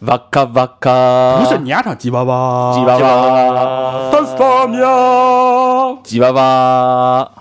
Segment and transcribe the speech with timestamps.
[0.00, 4.32] 哇咔哇咔，不是你丫唱鸡巴巴，鸡巴巴，干啥
[4.78, 5.98] 呀？
[6.04, 7.32] 鸡巴巴，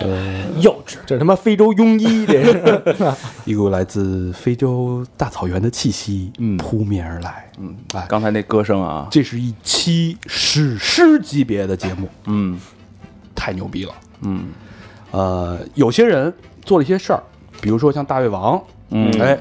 [0.58, 2.42] 幼稚，这他妈非洲庸医，这。
[2.42, 3.14] 是
[3.44, 6.56] 一股来自非洲大草原的气息，嗯。
[6.56, 7.48] 扑面而来。
[7.60, 12.58] 嗯，哎，刚才那歌声啊，这是一期史诗级别的节目，嗯。
[13.36, 13.94] 太牛逼了。
[14.22, 14.48] 嗯。
[15.12, 16.34] 呃，有些人
[16.64, 17.22] 做了一些事儿，
[17.60, 19.38] 比如说像大胃王，嗯哎，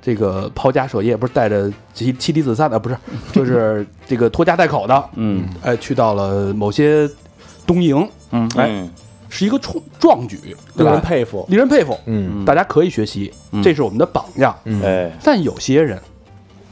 [0.00, 2.96] 这个抛家舍业，不是带着妻妻离子散的，不是，
[3.32, 7.08] 就是这个拖家带口的，嗯哎，去到了某些
[7.66, 8.88] 东营，嗯哎，
[9.28, 10.38] 是一个壮壮举，
[10.76, 11.08] 对令人吧？
[11.08, 11.46] 佩服。
[11.48, 14.56] 令人佩服，嗯大家可以学习，这是我们的榜样。
[14.64, 16.00] 嗯，哎但有些人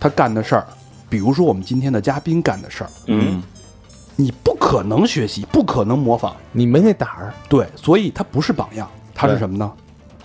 [0.00, 0.66] 他干的事儿，
[1.08, 3.42] 比如说我们今天的嘉宾干的事儿，嗯
[4.18, 7.34] 你不可能学习，不可能模仿，你没那胆儿。
[7.50, 9.70] 对，所以他不是榜样，他是什么呢？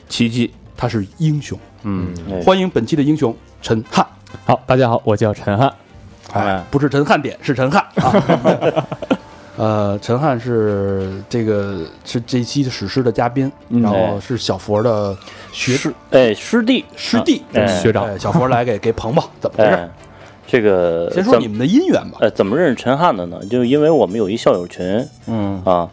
[0.08, 1.60] 奇迹，他是英雄。
[1.84, 2.42] 嗯哎。
[2.44, 4.06] 欢迎本期的英雄陈汉，
[4.46, 5.74] 好，大家好，我叫陈汉。
[6.34, 7.86] 哎不是陈汉典，是陈汉。
[7.96, 8.86] 啊。
[9.58, 15.16] 呃，陈汉是这个是这一期的史诗的嘉宾，嗯然后是小佛的
[15.52, 16.34] 学师哎。
[16.34, 16.86] 师弟。
[16.96, 17.68] 师弟哎。
[17.68, 18.06] 学长。
[18.06, 19.72] 哎小佛来给给捧捧， 怎么回事？
[19.72, 19.90] 哎，
[20.48, 22.18] 这个先说你们的姻缘吧。
[22.22, 23.40] 呃怎么认识陈汉的呢？
[23.50, 25.06] 就因为我们有一校友群。
[25.28, 25.62] 嗯。
[25.66, 25.88] 啊，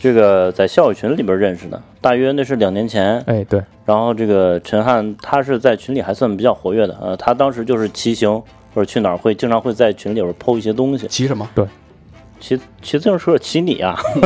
[0.00, 3.18] 这个在校友群里边认识的，大约那是两年前。
[3.20, 8.30] 哎，对，然后这个陈汉他是在群里还算比较活跃的，呃，他当时就是骑行
[8.74, 11.48] 或者去哪儿会经常会在群里边剖一些东西，骑什么？
[11.54, 11.66] 对
[12.38, 13.98] 骑骑自行车骑你啊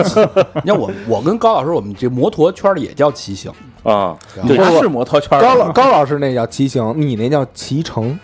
[0.65, 3.53] 你看我，我跟高老师，我们这摩托圈里也叫骑行。
[3.85, 8.19] 啊，对，他是摩托圈儿高老高老师那叫骑行，你那叫骑乘，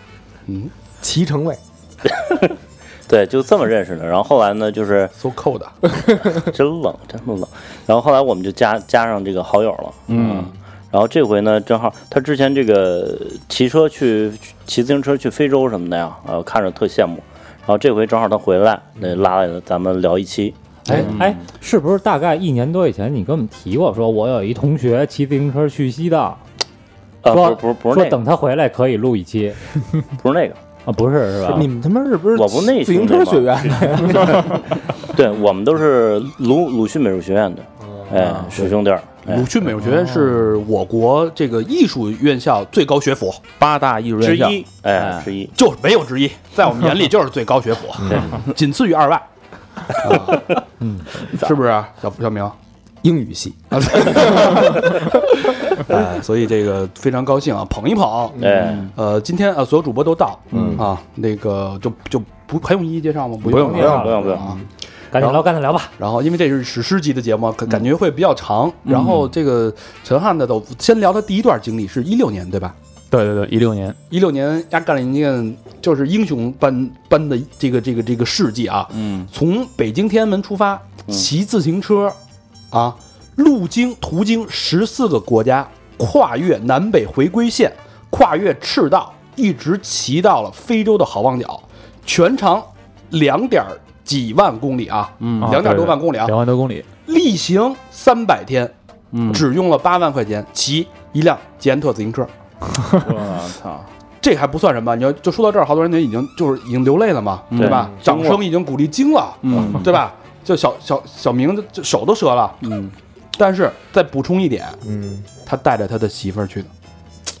[0.47, 0.69] 嗯
[1.01, 1.55] 骑乘位。
[3.07, 4.05] 对，就这么认识的。
[4.05, 5.61] 然后后来呢，就是，so cold。
[6.51, 7.47] 真冷，真的冷。
[7.85, 10.43] 然后后来我们就加加上这个好友了，嗯
[10.91, 13.17] 然后这回呢，正好他之前这个
[13.49, 14.31] 骑车去
[14.65, 17.17] 骑自行车去非洲什么的呀，呃，看着特羡慕。
[17.59, 20.53] 然后这回正好他回来，那拉来了，咱们聊一期。
[20.87, 26.37] 哎哎，是不是大概一年多以前你跟我们提过，说我有一同学骑自行车去西藏，
[27.23, 29.51] 呃，不说是不是不是说那个，等他回来可以录一期
[30.21, 30.91] 不是那个，啊？
[30.93, 31.55] 不是是吧？
[31.59, 34.61] 你们他妈是不是我不那自行车学院的？
[35.15, 37.61] 对我们都是鲁鲁迅美术学院的，
[38.13, 39.01] 哎，师兄弟儿。
[39.27, 45.49] 哎鲁迅美术学院是我国这个艺术院校最高学府，八大艺术院校之，一，哎，之一。
[45.57, 47.87] 就是没有之一，在我们眼里就是最高学府，
[48.55, 49.19] 仅次于二外。
[49.75, 50.43] 啊
[50.79, 50.99] 嗯，
[51.47, 52.47] 是不是啊小小明？
[53.05, 53.53] 英语系，
[55.87, 58.31] 哎，所以这个非常高兴啊，捧一捧。
[58.41, 63.37] 哎，呃，今天啊，所有主播都到，嗯啊，那个就就不还用一一介绍吗？
[63.43, 64.57] 不不用不用不用不用，啊。
[65.11, 65.83] 赶紧聊，赶紧聊吧。
[65.99, 68.73] 然后，因为这是史诗级的节目，感感觉会比较长。
[68.83, 69.71] 然后，这个
[70.03, 72.73] 陈汉的都先聊他第一段经历，是一六年对吧？
[73.11, 78.87] 对对对，一六年，一六年压干了一件就是英雄般般的这个这个这个事迹啊！
[78.93, 82.11] 嗯从北京天安门出发，骑自行车
[82.75, 82.93] 啊，
[83.37, 85.65] 路经途经十四个国家，
[85.97, 87.71] 跨越南北回归线，
[88.09, 91.57] 跨越赤道，一直骑到了非洲的好望角，
[92.05, 92.61] 全长
[93.11, 93.63] 两点
[94.03, 95.39] 几万公里啊，嗯。
[95.51, 98.69] 两点多万公里啊，两万多公里，例行三百天，
[99.11, 102.27] 嗯，只用了八万块钱骑一辆捷安特自行车。
[102.59, 103.79] 我操，
[104.19, 107.89] 这还不算什么，你要就说到这儿，好多人就已经就是已经流泪了嘛，对吧？
[107.89, 109.71] 嗯掌声已经鼓励惊了，嗯。
[109.81, 110.13] 对吧？
[110.45, 112.89] 就小小小明的就手都折了，嗯，
[113.37, 116.67] 但是再补充一点，嗯，他带着他的媳妇儿去的，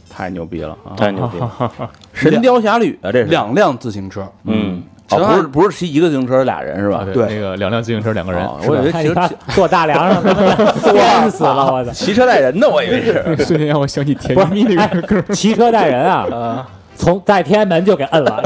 [0.09, 0.97] 太牛逼了啊！
[0.97, 1.71] 太牛逼了。
[2.11, 3.25] 神雕侠侣啊，这是。
[3.25, 7.05] 两辆自行车，嗯，不是不是骑一个自行车俩人是吧？
[7.13, 7.27] 对。
[7.27, 10.23] 那个两辆自行车两个人哦，我以为看其实你看坐大梁上
[10.91, 11.91] 颠死了，我操！
[11.91, 13.35] 骑车带人的，我以为是。
[13.45, 18.41] 瞬间让我想起甜蜜蜜那个歌，骑车带人啊，从在天安门就给摁了，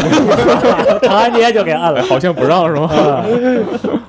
[1.04, 2.04] 长安街就给摁了。
[2.04, 2.90] 好像不让是吗？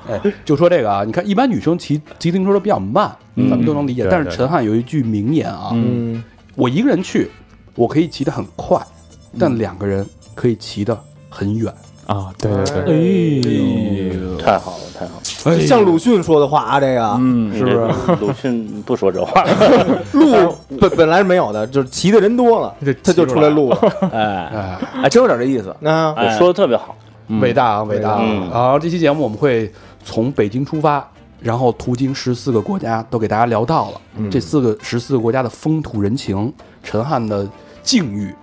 [0.08, 4.06] 哎，就说这个啊，你看一般女生骑骑自行车都比较慢，咱们都能理解。
[4.10, 6.22] 但是陈汉有一句名言啊，嗯，
[6.56, 7.30] 我一个人去，
[7.74, 8.80] 我可以骑得很快，
[9.38, 10.04] 但两个人
[10.34, 10.98] 可以骑得
[11.28, 11.72] 很远。
[12.10, 15.14] 啊，对对对，哎呦，太好了，太好
[15.50, 15.60] 了。
[15.60, 17.16] 像鲁迅说的话啊，这个。
[17.20, 17.76] 嗯，是不是？
[18.20, 19.44] 鲁迅不说这话，
[20.12, 22.74] 路本本来是没有的，就是骑的人多了，
[23.04, 23.78] 他就出来录了。
[24.12, 24.20] 哎。
[24.20, 25.72] 哎，哎，真有点这意思。
[25.78, 26.96] 那哎说的特别好。
[27.40, 28.10] 伟大啊，伟大。
[28.10, 28.18] 啊！
[28.20, 28.50] 嗯。
[28.50, 29.72] 然后这期节目我们会
[30.04, 31.08] 从北京出发，
[31.40, 36.52] 然后途经十四个国家，都给大家聊到了、这四个十四个国家的风土人情、
[36.82, 37.46] 陈汉的
[37.84, 38.34] 境遇，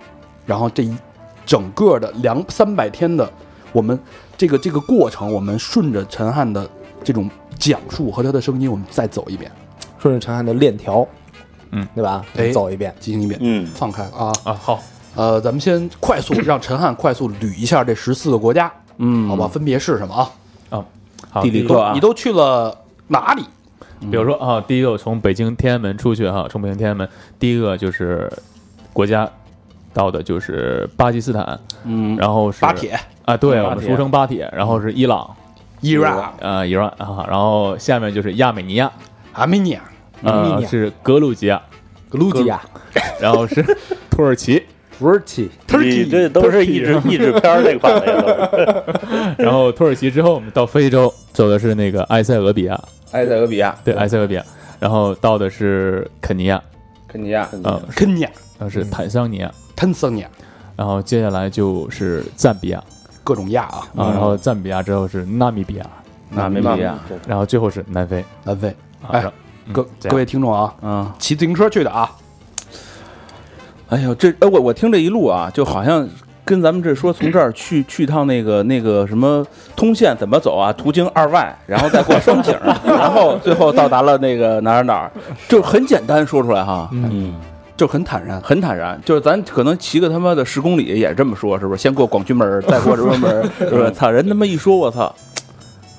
[0.46, 0.96] 然后这一
[1.44, 3.30] 整个的两三百天的
[3.78, 3.96] 我们
[4.36, 6.68] 这个这个过程，我们顺着陈汉的
[7.04, 9.48] 这种讲述和他的声音，我们再走一遍，
[10.00, 11.06] 顺着陈汉的链条，
[11.70, 12.24] 嗯，对吧？
[12.36, 12.92] 哎走一遍。
[12.98, 14.32] 进行一遍，嗯，放开啊！
[14.42, 14.82] 啊，好，
[15.14, 19.46] 呃，咱们先快速让陈汉快速捋一下这十四个国家，嗯好吧？？
[19.46, 20.84] 分别是什么啊？
[21.30, 22.76] 好，地理课啊你都去了
[23.06, 23.44] 哪里？
[24.00, 27.08] 比如说啊，第一个我从北京天安门出去哈，从北京天安门，
[27.38, 28.28] 第一个就是
[28.92, 29.30] 国家
[29.92, 32.98] 到的就是巴基斯坦，嗯，然后是巴铁、
[33.28, 35.36] 啊，对我们俗称巴铁，然后是伊朗，
[35.82, 38.90] 伊朗、呃，伊朗啊，然后下面就是亚美尼亚，
[39.34, 39.82] 阿美尼亚、
[40.22, 41.60] 亚美尼呃，是格鲁吉亚，
[42.08, 42.58] 格鲁吉亚、
[43.20, 43.62] 然后是
[44.10, 44.64] 土耳其，
[44.98, 52.80] 土耳其、土耳其这都是译制译制片儿那款的呀，都是 然后土耳其之后我们到非洲，走的是那个埃塞俄比亚，
[53.12, 54.42] 埃塞俄比亚，对，埃塞俄比亚，
[54.80, 56.62] 然后到的是肯尼亚，
[57.06, 60.28] 肯尼亚，嗯，肯尼亚、然后是坦桑尼亚，坦桑尼亚，
[60.76, 62.82] 然后接下来就是赞比亚
[63.28, 65.84] 各种亚啊，啊，然后赞比亚之后是纳米比亚，
[66.30, 68.24] 纳米比亚，然后最后是南非。
[68.42, 68.68] 南非。
[69.02, 69.22] 啊，哎
[69.66, 72.10] 嗯各各位听众啊，嗯，骑自行车去的啊，
[73.90, 76.08] 哎呦，这哎我我听这一路啊，就好像
[76.42, 79.46] 跟咱们这说从这儿去 去趟那个那个什么
[79.76, 85.12] 通县怎么走啊，途经二外，然后再过双井， 然后最后到达了那个哪儿哪儿，
[85.50, 87.34] 就很简单说出来哈，嗯，
[87.78, 88.38] 就很坦然。
[88.42, 91.80] 很坦然，就是咱可能骑个他妈的十公里也这么说，是不是？
[91.80, 93.90] 先过广渠门，再过什么门， 是不是？
[93.92, 95.14] 操，人他妈一说，我操，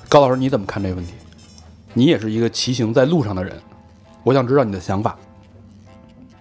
[0.08, 1.14] 高老师，你怎么看这个问题？
[1.94, 3.52] 你也是一个骑行在路上的人，
[4.22, 5.16] 我想知道你的想法。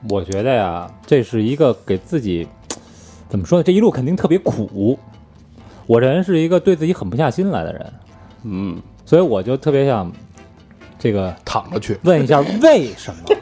[0.09, 2.47] 我觉得呀，这是一个给自己
[3.29, 3.63] 怎么说呢？
[3.63, 4.99] 这一路肯定特别苦。
[5.87, 7.93] 我这人是一个对自己狠不下心来的人，
[8.43, 10.11] 嗯，所以我就特别想
[10.99, 13.35] 这个躺着去，问一下为什么？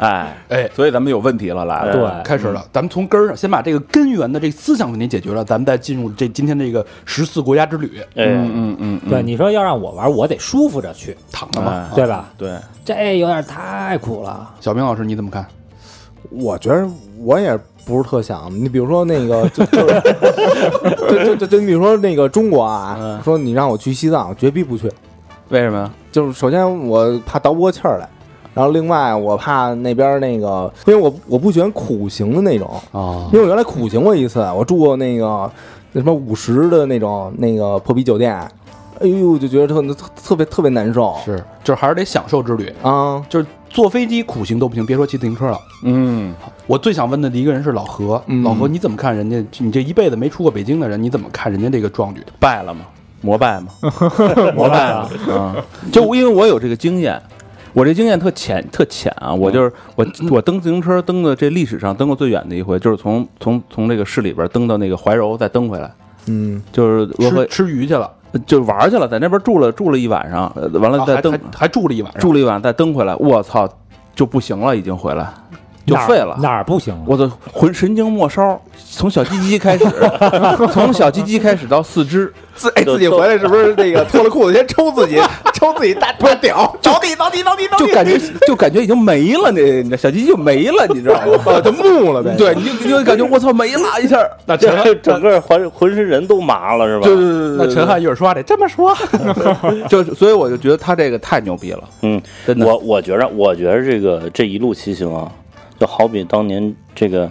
[0.00, 2.64] 哎哎所以咱们有问题了，来了，对，开始了。
[2.72, 11.88] 咱们从根儿上先把这个根源的这个思想问题解决了，咱们再进入这今天这个十四国家之旅，哎，嗯嗯嗯，对，你说要让我玩，我得舒服着去，躺着嘛。
[11.90, 12.30] 哎对吧？
[12.38, 14.50] 对，这有点太苦了。
[14.60, 15.46] 小明老师你怎么看？
[16.30, 16.88] 我觉得
[17.18, 18.50] 我也不是特想。
[18.54, 19.86] 你比如说那个， 就就
[21.08, 24.90] 就就就就你比如说那个中国啊，说你让我去西藏，我绝逼不去。
[25.48, 25.90] 为什么呀？
[26.12, 28.08] 就是首先我怕倒不过气儿来，
[28.52, 35.50] 然后另外我怕那边那个，因为我我不喜欢苦行的那种，啊因为我原来苦行过一次，我住过那个
[35.92, 38.34] 那什么五十的那种那个破逼酒店，
[39.00, 43.24] 哎呦，就觉得特特特别特别难受是，就是还是得享受之旅，啊。
[43.28, 45.58] 就是坐飞机苦行都不行，别说骑自行车了。
[45.84, 46.34] 嗯，
[46.66, 49.36] 我最想问的第一个人是老何，嗯老何你怎么看人家？
[49.58, 52.20] 你这一辈子没出过北京的人，你怎么看人家这个壮举？
[52.40, 52.80] 败了吗？
[53.22, 53.68] 膜拜吗？
[54.56, 55.08] 膜拜啊！
[55.30, 55.56] 啊，
[55.92, 57.20] 就因为我有这个经验，
[57.72, 65.90] 我这经验特浅特浅啊，我就是我我蹬自行车蹬的这历史上蹬过最远的一回，就是从从从这个市里边蹬到那个怀柔，再蹬回来，
[66.26, 68.10] 嗯，就是吃吃鱼去了，
[68.46, 73.68] 就玩去了，在那边住了住了一晚上，呃完了再蹬还住了一晚上，住了一晚再蹬回来，我操，
[74.14, 75.32] 就不行了，已经回来
[75.90, 76.36] 就哪儿废了。
[76.40, 77.00] 哪儿不行啊？
[77.06, 78.60] 我的浑神经末梢，
[78.90, 79.84] 从小鸡鸡开始，
[80.72, 85.20] 从小鸡鸡开始到四肢， 自哎自己回来是不是那个脱了裤子先抽自己，
[85.54, 91.52] 抽自己大大屌，着地着地着地着地，就感觉就感觉已经没了，那那小鸡鸡就没了，你知道吗？
[91.54, 92.34] 啊就木了呗。
[92.36, 97.04] 对，你就你就感觉我操没了一下， 那陈这整个浑浑身人都麻了是吧？
[97.04, 98.94] 对对对对，那陈汉一会儿说话得这么说，
[99.88, 102.66] 就所以我就觉得他这个太牛逼了，嗯，真的。
[102.66, 105.30] 我我觉着，我觉着这个这一路骑行啊，
[105.80, 107.28] 就好比当年这个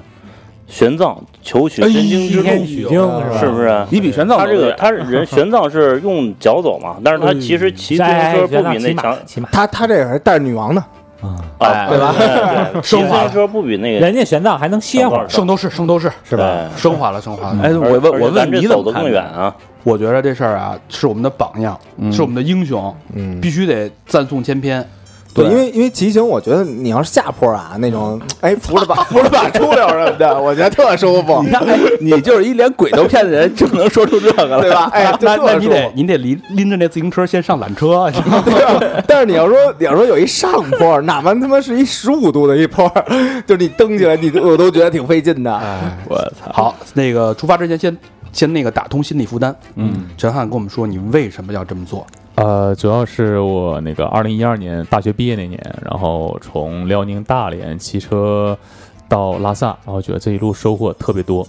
[0.68, 2.66] 玄奘求取真经之路，
[3.40, 3.86] 是不是？
[3.92, 10.84] 你比玄奘他这个他是人玄奘是用脚走嘛，但是他其实骑自行哎车不比那骑马强骑马，他他这个还带着女王呢，
[11.60, 12.16] 啊，对吧
[12.82, 16.68] 骑自行车不比那个人家玄奘还能歇会儿，圣斗士，圣斗士是吧？
[16.76, 17.60] 升华了，升华了。
[17.62, 19.56] 哎，我问我问你这走得怎么看的更远啊？
[19.84, 21.80] 我觉得这事儿啊，是我们的榜样，
[22.12, 24.84] 是我们的英雄，嗯，必须得赞颂千篇。
[25.40, 34.90] 对，因为因为骑行，我觉得你要是下坡啊那种，哎，扶着把 扶着把出溜什么的，我觉得特舒服，你看，哎，你就是一连鬼都骗的人，就能说出这个了，对吧？
[34.94, 35.68] 哎， 就那那你。
[35.68, 38.10] 得你得拎拎着那自行车先上缆车，
[38.46, 42.90] 对 吧但是你要说你要说有一上坡，哪怕他妈是一十五度的一坡，
[43.46, 45.56] 就是你蹬起来，你我都觉得挺费劲的。
[45.56, 46.52] 哎，我操！
[46.52, 47.98] 好，那个出发之前先
[48.32, 49.56] 先那个打通心理负担。
[49.76, 52.06] 嗯，陈汉跟我们说，你为什么要这么做？
[52.40, 58.58] 呃，主要是我那个二零一二年大学毕业那年，然后从辽宁大连骑车
[59.10, 61.46] 到拉萨，然后觉得这一路收获特别多，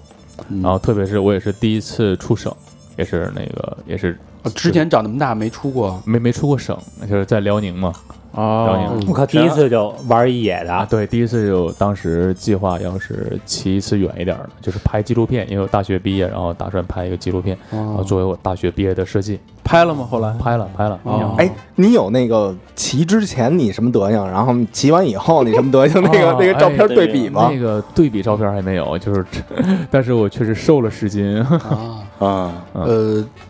[0.49, 0.61] 嗯。
[0.61, 2.52] 然后特别是我也是第一次出省，
[2.97, 7.92] 也是那个也是啊之前长那么大没出过，没没出过省，就是在辽宁嘛，
[8.32, 20.06] 哦，我靠，第一次就玩一野啊，的，对，第一次就当时计划要是骑一次远一点的，就是拍纪录片，因为我大学毕业，然后打算拍一个纪录片，然后作为我大学毕业的设计，拍了吗？
[20.08, 20.32] 后来？
[20.38, 21.34] 拍了拍了，哦。
[21.38, 26.00] 哎，你有那个骑之前你什么德行，然后骑完以后你什么德行？
[26.02, 26.37] 那个哦。
[26.38, 27.50] 那个照片对比吗？
[27.52, 27.58] 那？
[27.58, 29.25] 个对比照片还没有，就是，
[29.90, 31.37] 但是我确实瘦了十斤。
[31.40, 33.25] 啊，啊， 呃，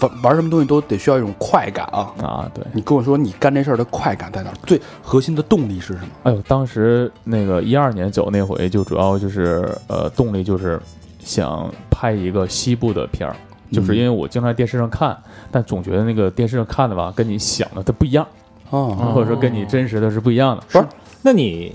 [0.00, 2.12] 玩玩什么东西都得需要一种快感啊。
[2.22, 4.52] 啊，对，你跟我说你干这事儿的快感在哪？
[4.64, 6.08] 最核心的动力是什么？
[6.24, 10.80] 哎呦，当时那个一二年走那回，就主要就是呃，动力就是
[11.20, 13.34] 想拍一个西部的片儿，
[13.72, 15.16] 就是因为我经常在电视上看，
[15.50, 18.26] 但总觉得那个电视上看的吧，跟你想的它不一样，
[18.70, 20.62] 哦，或者说跟你真实的是不一样的。
[20.70, 20.86] 不是
[21.22, 21.74] 那你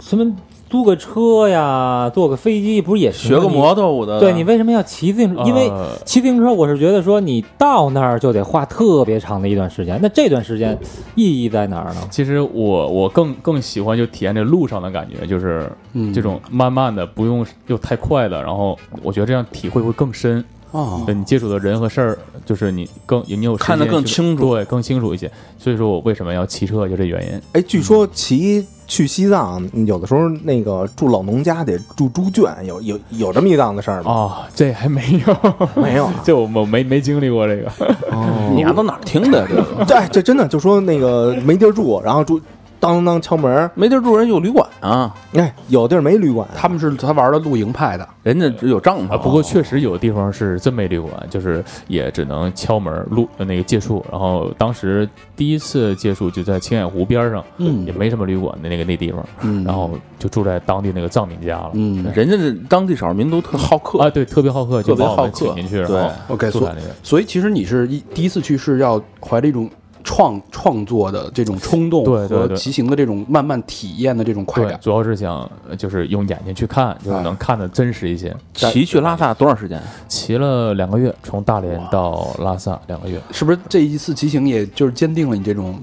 [0.00, 0.24] 什么
[0.70, 5.42] 租个车呀，坐个飞机，不是也学个摩托舞的，对你为什么要骑自行车？
[5.42, 10.78] 因为呃骑自行车，我是觉得说你到那儿就得花特别长的一段时间，那这段时间
[11.16, 12.00] 意义在哪儿呢？
[12.10, 20.44] 其实我我更更喜欢就体验这路上的感觉，就是嗯这种慢慢的，不用又太快的，然后我觉得这样体会会更深。
[20.72, 25.28] 哦对你接触的人和事儿，就是你更你有看得更清楚对，更清楚一些。
[25.58, 27.40] 所以说我为什么要骑车，就这原因。
[27.54, 34.12] 哎，据说骑去西藏有的时候那个住老农家得住猪圈，有有有这么一档子事儿吗？
[34.12, 35.36] 啊，这还没有，
[35.80, 36.14] 没有啊。
[36.26, 37.70] 这我我没没经历过这个。
[38.52, 39.46] 你丫都哪儿听的？
[39.46, 42.40] 这个对，这真的就说那个没地儿住，然后住
[42.80, 49.12] 当当当敲门，没地儿住，人有旅馆啊，哎，有地儿没旅馆，他们是他玩的露营派的，人家只有帐篷。
[49.12, 54.04] 啊，不过确实有地方是真没旅馆，就是也只能敲门录呃那个借宿。
[54.10, 57.84] 然后当时第一次借宿就在青海湖边上，嗯。
[57.84, 59.62] 也没什么旅馆的那个那地方，嗯。
[59.64, 61.70] 然后就住在当地那个藏民家了。
[61.74, 62.04] 嗯。
[62.14, 63.98] 人家这当地少数民族特好客。
[64.00, 66.00] 啊，对，特别好客，就把我们特别好客请进去，然对。
[66.00, 66.94] 后，OK，所住在那个。
[67.02, 69.68] 所以其实你是一第一次去是要怀着一种
[70.02, 74.80] 创创作的这种冲动和对对对骑行的这种慢慢体验的这种快对，感。
[74.80, 78.34] 主要是想呃就是用眼睛去看，就是能看得真实一些。
[78.54, 79.80] 骑去拉萨多长时间？
[80.08, 83.20] 骑了两个月，从大连到拉萨两个月。
[83.30, 85.80] 是不是这一次骑行也就是坚定了你这种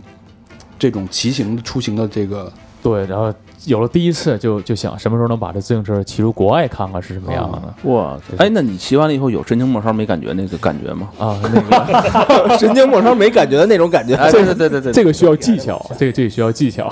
[0.78, 2.52] 这种骑行出行的这个
[2.84, 3.34] 对，然后
[3.66, 7.74] 有了第一次就，就想什么时候能把这自行车骑出国外看看是什么样的呢？
[7.92, 11.10] 哇，哎，那你骑完了以后有神经末梢没感觉那个感觉吗？
[11.18, 14.16] 啊，那个 神经末梢没感觉的那种感觉。
[14.16, 16.88] 哎，对对对对对，这个需要技巧，这个这个需要技巧。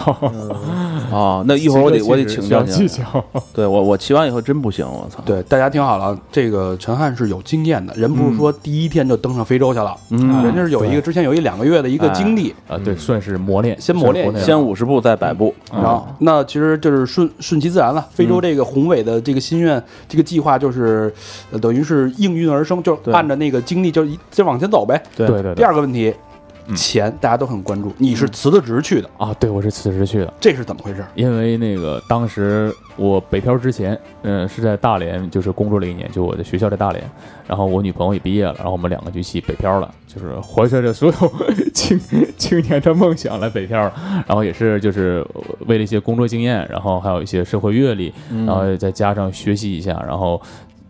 [1.12, 2.76] 啊，那一会儿我得我得请教请。
[2.76, 3.24] 技巧。
[3.54, 5.22] 对我我骑完以后真不行，我操。
[5.26, 18.06] 对大家听好了，这个陈汉是有经验的，人不是说第一天就登上非洲去了，嗯人家是有一个之前有一两个月的一个经历，啊，对，算是磨练，先磨练先五十步再百步，然后那其实就是顺顺其自然了。
[18.12, 21.14] 非洲这个宏伟的这个心愿，这个计划就是，
[21.52, 25.02] 呃等于是应运而生，就按照那个经历就一就往前走呗。
[25.16, 26.35] 对对对对第二个问题，嗯
[26.74, 31.06] 钱大家都很关注，你是辞的职去的，啊，对我是辞职去的，这是怎么回事？
[31.14, 37.04] 因为那个当时我北漂之前，嗯、是在大连就是工作了一年，就我的学校在大连，
[37.48, 41.32] 然后我女朋友也毕业了，然后我们两个就一起北漂了，就是怀揣着所有
[41.74, 42.00] 青
[42.38, 43.94] 青年的梦想来北漂了，
[44.26, 45.26] 然后也是就是
[45.68, 48.14] 为了一些工作经验，然后还有一些社会阅历，
[48.46, 50.42] 然后再加上学习一下，然后。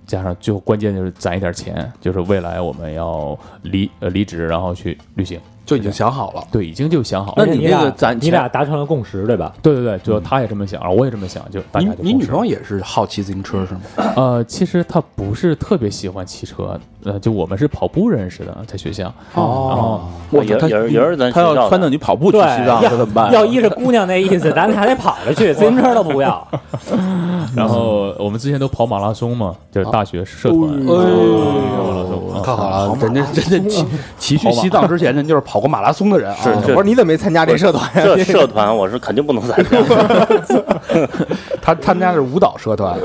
[0.07, 5.39] 加上最后关键就是攒一点钱，就是未来我们要离呃离职，然后去旅行。
[5.65, 6.43] 就已经想好了。
[6.51, 7.45] 对，已经就想好了。
[7.45, 9.53] 那你那个咱你俩达成了共识，对吧？
[9.61, 13.81] 对对对，就他也这么想，我也这么想，就大你家就共识你女朋友也是好骑自行车是吗？
[14.15, 19.11] 呃，其实她不是特别喜欢骑车，呃，就我们是跑步认识的，在学校。
[19.33, 23.31] 哦，我操，他也也是也是咱他要学校的撺掇你跑步去对，西藏，要这怎么办？
[23.33, 26.47] 要依着姑娘那意思，咱俩还得跑着去， 自行车都不要。
[27.55, 30.69] 然后我们之前都跑马拉松嘛，就是大学社团。
[30.71, 30.85] 哎
[31.75, 33.85] 跑马拉松啊看好了，人家人家骑
[34.17, 36.37] 骑去西藏之前，人就是跑过马拉松的人啊。
[36.41, 38.03] 是我说你怎么没参加这社团呀？
[38.03, 39.69] 这社团我是肯定不能参加。
[41.61, 42.97] 他参加的是舞蹈社团。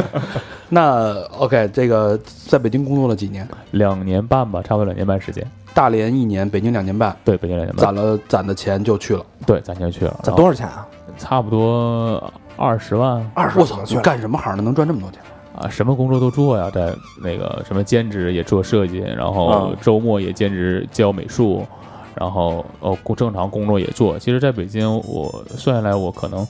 [0.68, 3.46] 那 OK，这个在北京工作了几年？
[3.72, 5.46] 两年半吧，差不多两年半时间。
[5.74, 7.84] 大连一年，北京两年半，对，北京两年半。
[7.84, 9.24] 攒了攒的钱就去了。
[9.46, 10.20] 对，攒钱去了。
[10.22, 10.86] 攒多少钱啊？
[11.18, 15.20] 差不多二十万二十我操，你干什么行的能赚这么多钱？
[15.54, 21.66] 啊，什么工作都做呀，在那个什么兼职也做设计，然后嗯周末也兼职教美术，
[22.14, 24.18] 然后哦工正常工作也做。
[24.18, 26.46] 其实，在北京我算下来，我可能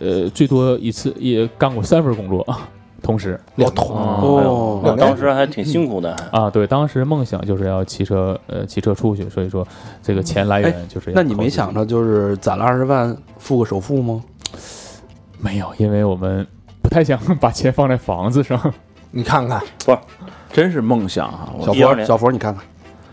[0.00, 2.56] 呃最多一次也干过三份工作，同
[3.02, 9.66] 同时两同哦我当时还挺辛苦的，还啊，对，当时梦想就是要骑车，呃，骑车出去，所以说
[10.02, 14.22] 这个钱来源就是要那你没想着就是攒了二十万付个首付吗？
[15.38, 16.46] 没有，因为我们
[16.82, 18.60] 不太想把钱放在房子上。
[19.12, 19.96] 你看看，不
[20.52, 21.48] 真是梦想啊！
[21.62, 22.62] 小佛，小佛，你看看，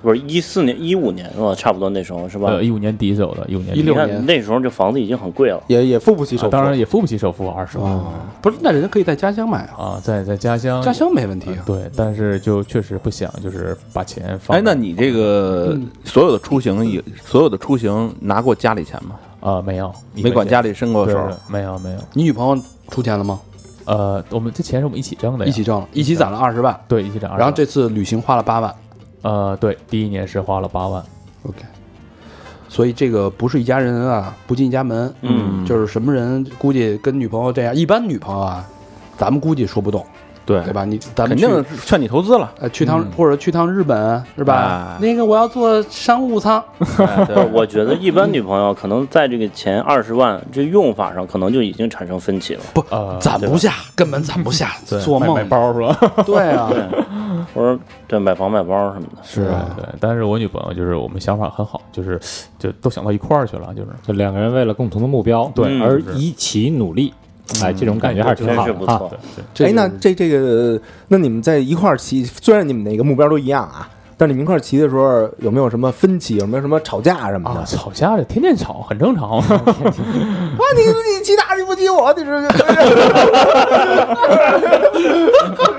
[0.02, 1.56] 不是一四年、一五年是吧？
[1.56, 2.50] 差不多那时候是吧？
[2.50, 11.58] 呃，一五年底走的，一五年底16年那时候这房子已经很贵了，也也付不起首付，啊当然也付不起首付二十万啊，不是，那人家可以在家乡买啊，啊，在在家乡家乡没问题啊。
[11.60, 19.16] 呃对，但是就确实不想就是把钱放哎，那你这个嗯所有的出行也所有的出行拿过家里钱吗？
[19.40, 21.20] 啊没有没管家里伸过手？
[21.48, 23.40] 没有没有，你女朋友出钱了吗？
[23.86, 28.74] 呃，我们这钱是我们一起挣的呀，一起挣了，一起攒了二十万，对一起挣20万，然后这次旅行花了八万。
[29.22, 31.04] 呃对第一年是花了八万
[31.44, 31.58] ，OK，
[32.70, 35.14] 所以这个不是一家人啊，不进一家门。
[35.22, 35.66] 嗯。
[35.66, 38.66] 就是什么人估计跟女朋友这样，一般女朋友啊，
[39.18, 40.06] 咱们估计说不动，
[40.46, 40.64] 对。
[40.64, 40.86] 对吧？
[40.86, 43.12] 你咱肯们肯定劝你投资了，呃去趟嗯。
[43.18, 44.96] 或者去趟日本是吧？
[44.96, 44.98] 哎？
[45.02, 46.64] 那个我要坐商务舱，
[47.00, 47.44] 哎对。
[47.52, 52.62] 我觉得一般女朋友可能在这个前二十万这用法上，可能就已经产生分歧了。
[52.74, 55.36] 不呃攒不下，根本攒不下，对做梦。
[55.36, 56.24] 买买包是吧？
[56.26, 56.72] 对啊，
[57.58, 59.24] 对，或者对买房买包什么的。
[59.24, 62.20] 是啊，对，但是我女朋友就是我们想法很好，就是
[62.60, 67.14] 就都想到一块儿去了，就是就两个人为了共同的目标，对嗯而一起努力，
[67.64, 69.02] 哎，这种感觉还是挺好的啊。
[69.60, 76.36] 哎，那这这个，那你们在一块儿骑，虽然你们那个目标都一样啊，但是你们一块儿骑的时候有没有什么分歧？
[76.38, 77.60] 有没有什么吵架什么的？
[77.60, 79.40] 啊，吵架这天天吵，很正常。
[79.40, 79.44] 啊，
[80.76, 82.50] 你你骑他，你不骑我，你是是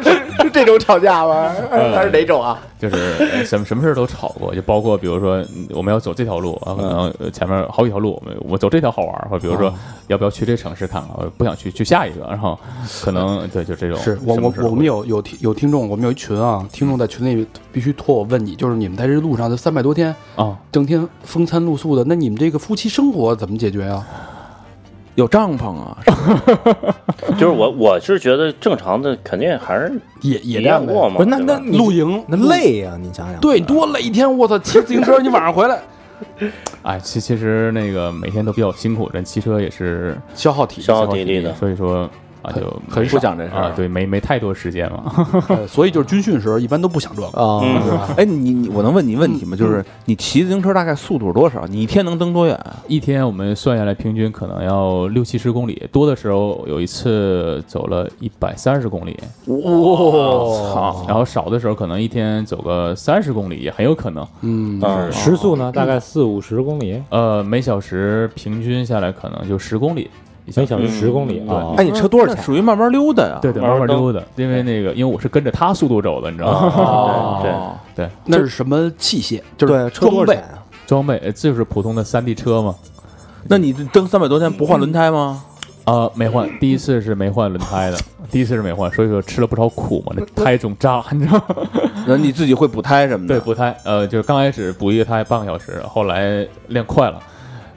[0.03, 0.18] 是
[0.65, 1.53] 这种吵架吗？
[1.71, 2.61] 他是哪种啊？
[2.79, 9.73] 就是呃什么什么事儿都吵过，就包括比如说嗯我们要走这条路啊，可能呃前面好几条路，我们我走这条好玩儿，或者比如说
[10.07, 12.59] 要不要去这城市看看，我不想去去下一个，然后
[13.03, 24.07] 可能对就这种是我我我们有有听有听众，我们有一群啊，听众在群里必须托我问你，就是你们在这路上这三百多天，啊整天风餐露宿的，那你们这个夫妻生活怎么解决啊？
[25.19, 25.99] 有帐篷啊，
[27.37, 31.17] 就是我我是觉得正常的肯定还是也也体这样的验过嘛。
[31.17, 33.41] 不是，那那露营那累呀，你想想。
[33.41, 34.39] 对，多累一天！
[34.39, 35.83] 我操，骑自行车你晚上回来
[36.83, 42.09] 哎，其其实那个每天都比较辛苦，人骑车也是消耗体力，消耗体力的所以说
[42.43, 45.27] 啊就很不讲这事儿啊，对，没没太多时间嘛。
[45.49, 48.09] 呃所以就是军训时候一般都不想这个，啊，嗯是吧？
[48.17, 49.57] 哎，你你我能问你问题吗？
[49.57, 51.67] 就是你骑自行车大概速度是多少？
[51.67, 52.77] 你一天能蹬多远啊？
[52.87, 64.27] 一天我们算下来平均可能要六七十公里，多的时候有一次走了一百三十公里，哇然后少的时候可能一天走个三十公里也很有可能。
[64.43, 70.11] 嗯，嗯，时速呢，大概四五十公里，呃，每小时平均下来可能就十公里，
[70.57, 71.75] 每小时嗯十公里啊。
[71.77, 72.43] 哎，你车多少钱？
[72.43, 73.39] 属于慢慢溜达呀。
[73.41, 76.73] 对对，慢慢溜达，因为那个因为我是跟着他速度走的，你知道吗？
[76.77, 79.41] 哦对对，那是什么器械？
[79.57, 80.39] 就是装备？
[80.87, 82.75] 装备就是普通的山地车嘛。
[83.49, 85.43] 那你蹬三百多天不换轮胎吗？
[85.85, 87.97] 啊、没换，第一次是没换轮胎的，
[88.31, 91.45] 第一次是没换，所以说吃了不少苦嘛，那胎总扎，你知道吗？
[92.07, 93.35] 然后你自己会补胎什么的。
[93.35, 97.19] 对，补胎，呃，就是刚开始补一个胎半个小时，后来练快了，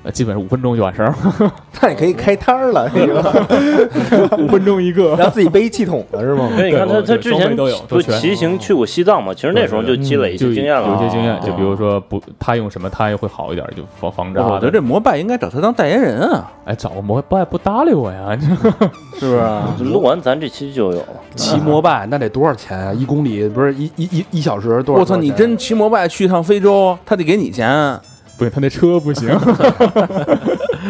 [0.04, 1.14] 呃，基本上五分钟就完事儿，
[1.82, 5.10] 那也可以开摊儿了， 这个，五分钟一个。
[5.16, 6.50] 然后自己背气筒了是吗？
[6.56, 10.88] 所以你看他他之前都有不骑行去过西藏嘛，其实那时候就积累一些经验了。
[10.88, 14.42] 有一些经验，啊就比如说不，他用什么胎会好一点，就防防扎。
[14.42, 18.36] 我觉得这摩拜应该找他当代言人啊，哎，找个摩拜不搭理我呀？
[19.20, 19.40] 是不是？
[19.78, 21.06] 就录完咱这期就有了。
[21.36, 22.92] 骑摩拜那得多少钱啊？
[22.92, 25.02] 一公里不是一一一一小时多少？
[25.02, 28.00] 我操，你真骑摩拜去趟非洲，他得给你钱。
[28.42, 29.30] 不行，他那车不行。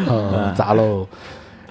[0.07, 1.05] 嗯 砸喽。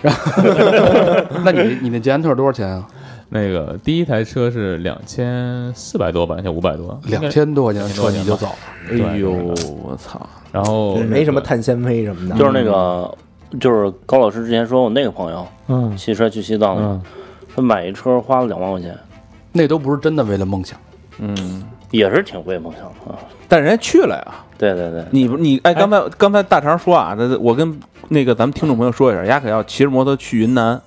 [0.03, 0.43] 然后，
[1.45, 2.87] 那你你那捷安特多少钱啊？
[3.31, 7.31] 那个第一台车是两千四百多吧，两千五百多，两。
[7.31, 10.21] 千多块钱的车你就走了，哎呦，我操！
[10.53, 12.37] 然后没什么碳纤维什么的。
[12.37, 13.15] 就是那个，
[13.59, 17.01] 就是高老师之前说我那个朋友嗯骑车去西藏
[17.55, 18.95] 他买一车花了两万块钱，
[19.53, 20.79] 那都不是真的为了梦想。
[21.19, 23.19] 嗯，也是挺为梦想的啊。
[23.49, 24.35] 但人家去了呀。
[24.61, 30.79] 对对对，你不你哎，刚才刚才大肠说啊，这我跟那个咱们听众朋友说一下，丫可要骑着摩托去云南，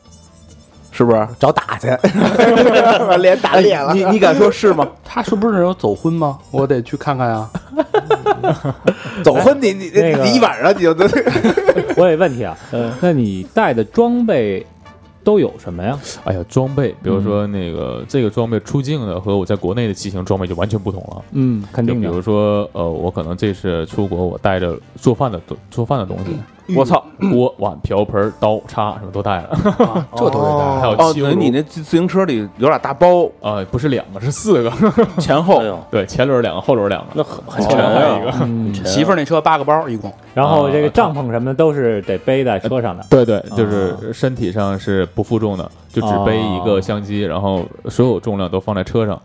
[0.92, 1.28] 是不是？
[1.40, 1.88] 找打去，
[3.10, 3.92] 把脸打脸了。
[3.96, 4.88] 你你敢说是吗？
[5.04, 6.38] 他是不是有走婚吗？
[6.52, 7.50] 我得去看看呀。
[9.24, 10.96] 走婚你你那个你一晚上你就
[11.96, 12.56] 我有问题啊，
[13.02, 14.64] 那你带的装备
[15.24, 15.98] 都有什么呀？
[16.26, 21.22] 哎呀，装备，比如说那个、这个装备出境的和我在国内的骑行装备就完全不同了。
[21.32, 22.16] 嗯，肯就比定的。
[22.16, 26.32] 如说，呃，我可能这次出国，我带着做饭的做饭的东西，
[26.76, 27.04] 我操！
[27.32, 29.58] 锅碗瓢盆刀叉什么都带了，
[30.16, 30.80] 这都得带。
[30.80, 34.72] 还有哦，汽油炉等于你那自自行车里有俩大包，啊不是两个是四个，
[35.20, 35.60] 前后。
[35.60, 38.34] 哎呦，对，前轮两个，后轮两个，那很很前沉还有一个。
[38.44, 43.06] 嗯， 媳妇儿那车八个包一共，然后这个啊帐篷什么的都是得背在车上的。
[43.10, 46.82] 对对，就是身体上是不负重的，就只背一个哦。
[46.82, 49.22] 相机，然后所有重量都放在车上。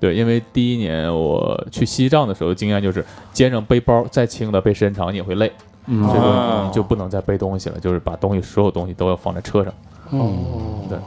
[0.00, 5.52] 对，因为第一年我去西藏的时候，经验就是肩上背包再轻的背时间长你也会累，
[5.86, 6.08] 嗯。
[6.12, 9.72] 这个就不能再背东西了，就是把东西所有东西都要放在车上。
[10.10, 10.32] 哦，
[10.88, 10.98] 对。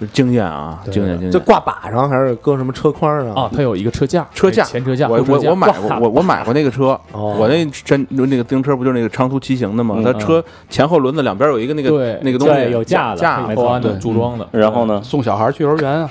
[0.00, 0.94] 这经验啊，对。
[0.94, 1.30] 经验经验。
[1.30, 3.32] 就挂把上还是搁什么车筐上？
[3.34, 4.64] 啊，它有一个车架，车架。
[4.64, 7.36] 前车架，我我我买过，我我买过那个车，哦。
[7.38, 9.94] 我那真那个自行车不就是那个长途骑行的吗？
[9.98, 10.02] 嗯。
[10.02, 12.18] 它车前后轮子两边有一个那个对。
[12.22, 15.00] 那个东西有架子架没错安的对组装的，然后呢？
[15.04, 16.10] 送小孩去幼儿园啊，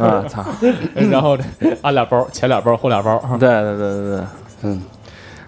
[0.00, 0.44] 啊，操！
[1.10, 1.38] 然后
[1.82, 3.18] 安俩包，前俩包，后俩包。
[3.38, 4.24] 对对对对对，
[4.64, 4.82] 嗯。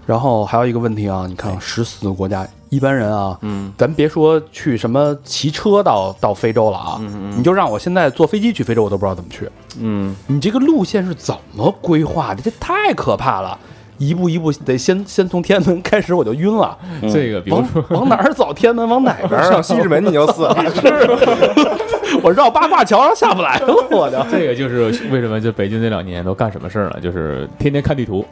[0.06, 9.50] 然后还有一个问题啊，你看十四个国家，一般人啊，嗯咱别说去什么骑车到到非洲了啊，嗯你就让我现在坐飞机去非洲，我都不知道怎么去。
[9.80, 12.40] 嗯，你这个路线是怎么规划的？
[12.40, 13.58] 这太可怕了，
[13.98, 16.78] 一步一步得先先从天安门开始，我就晕了。
[17.02, 18.54] 嗯这个比如说，往哪儿走？
[18.54, 19.42] 天安门往哪边？
[19.42, 20.56] 上西直门你就死了。
[22.22, 24.16] 我绕八卦桥上下不来了，我就。
[24.30, 28.24] 这个就是为什么就北京这两年都干什么事儿了，就是天天看地图。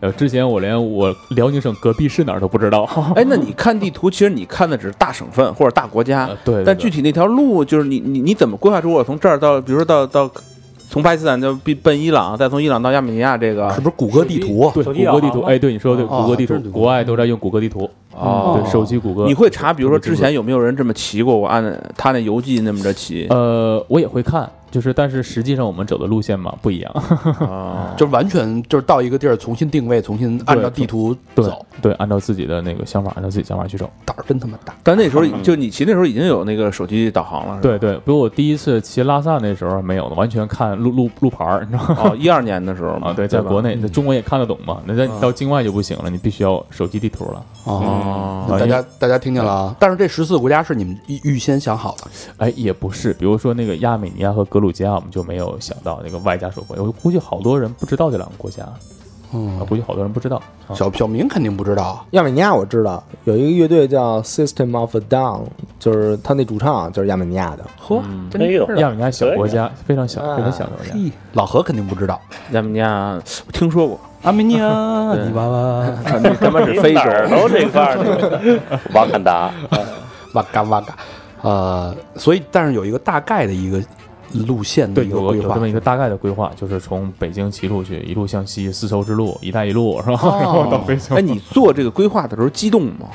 [0.00, 2.88] 呃，之前我连我辽宁省隔壁是哪儿都不知道。
[3.16, 10.30] 哎，那你看地图，其实你看的只是大省份或者大国家呃，对对对但具体那条路，就是你你你怎么规划出我从这儿到，比如说到到
[10.88, 14.70] 从巴基斯坦就奔奔伊朗，再从伊朗到亚美尼亚，这个是不是谷歌地图？
[14.72, 17.90] 对，谷歌地图，哎，对你说的对，哦谷歌地图，国外都在用谷歌地图。
[18.18, 19.24] 哦对，手机谷歌。
[19.26, 21.36] 你会查，比如说之前有没有人这么骑过？
[21.36, 21.62] 我按
[21.96, 26.92] 他那游记那么着骑呃，我也会看，就是但是实际上我们走的路线嘛不一样。
[27.40, 33.88] 啊， 就是完全就是到一个地儿重新定位，重新按照地图对走，对，按照自己的那个想法，按照自己想法去走。
[34.04, 34.74] 胆儿真他妈大。
[34.82, 42.00] 但那时候就你骑那时候已经有那个手机导航了，对对，比如我第一次骑拉萨那时候没有的，完全看路路路牌儿，你知道吗？
[42.04, 44.78] 哦，一二年的时候嘛 啊，对，在国内，在中国也看得懂嘛。
[44.86, 47.42] 那在到境外就不行了，你必须要手机地图了。
[47.64, 49.76] 哦，嗯大家大家听见了啊？
[49.78, 52.06] 但是这十四个国家是你们预预先想好的，
[52.38, 56.76] 哎，也不是，比如说那个亚美尼亚和格鲁吉亚，我们就没有想到那个外加手绘。
[56.78, 58.74] 我估计好多人不知道这两个国家，啊，
[59.32, 60.36] 嗯，估计好多人不知道。
[60.36, 65.44] 啊小小明肯定不知道，亚美尼亚我知道有一个乐队叫 System of a Down，
[65.78, 67.64] 就是他那主唱就是亚美尼亚的。
[67.78, 70.92] 呵，真有，亚美尼亚小国家，非常小，非常小的国家。
[70.92, 72.20] 嘿，老何肯定不知道。
[72.52, 75.24] 亚美尼亚我听说过，阿米尼亚，对。
[75.26, 75.86] 你娃娃，
[76.22, 77.00] 那他妈是非洲
[77.30, 78.60] 都这块儿，
[78.92, 79.50] 瓦坎达，
[80.32, 80.96] 瓦嘎瓦嘎，
[81.42, 83.80] 呃，所以但是有一个大概的一个
[84.46, 85.54] 路线的，一个规划。
[85.54, 90.18] 这么一个大概的规划，就是从北京骑路去，一路向西，丝绸之路、一带一路，是吧？
[90.20, 90.38] 哦。
[90.40, 91.14] 然后到非洲。
[91.14, 93.06] 哎，你做这个规划的时候激动吗？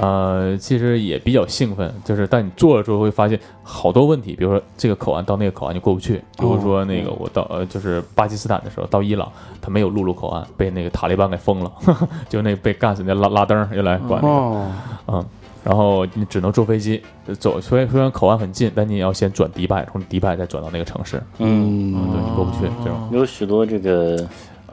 [0.00, 9.28] 呃，其实也比较兴奋，就是但你做了之后会发现好多问题，比如说这个口岸到那个口岸就过不去，比如说那个我到呃就是巴基斯坦的时候到伊朗，
[9.60, 11.72] 他没有陆路口岸，被那个塔利班给封了，
[12.30, 14.70] 就那被干死那拉拉登儿又来管那个，哦，
[15.08, 15.24] 嗯，
[15.64, 17.02] 然后你只能坐飞机
[17.40, 24.16] 走，虽然虽然口岸很近，但你也要先转迪拜，从迪拜再转到那个城市，嗯，嗯，对你过不去这种，有许多这个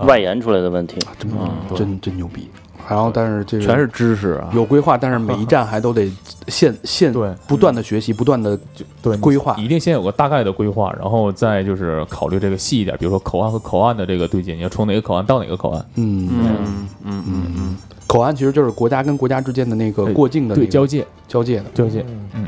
[0.06, 1.00] 外延出来的问题。
[1.18, 1.32] 真
[1.68, 1.78] 对。
[1.78, 2.48] 真真牛逼。
[2.90, 4.50] 然后但是这个全是知识啊！
[4.54, 6.12] 有规划，但是每一站还都得
[6.48, 8.58] 现 现对不断的学习，不断的
[9.02, 21.66] 对规划一定先有个大概的规划，然后再就是考虑这个细一点，比如说口岸和口岸的这个对接，你要从哪个口岸到哪个口岸，嗯嗯嗯嗯嗯，口岸其实就是国家跟国家之间的那个过境的对交界交界的。
[21.74, 22.48] 交界，嗯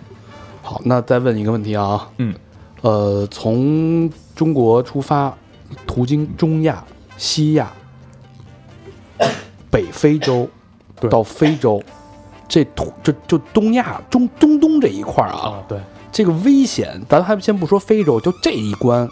[0.62, 2.36] 好，那再问一个问题啊，嗯，
[2.82, 5.34] 呃，从中国出发，
[5.86, 6.84] 途经中亚、
[7.16, 7.72] 西亚、
[9.70, 10.48] 北非洲
[11.00, 11.82] 对到非洲，
[12.48, 15.80] 这土这就东亚中中东这一块儿啊，啊，对，
[16.12, 19.08] 这个危险，咱还先不说非洲，就这一关，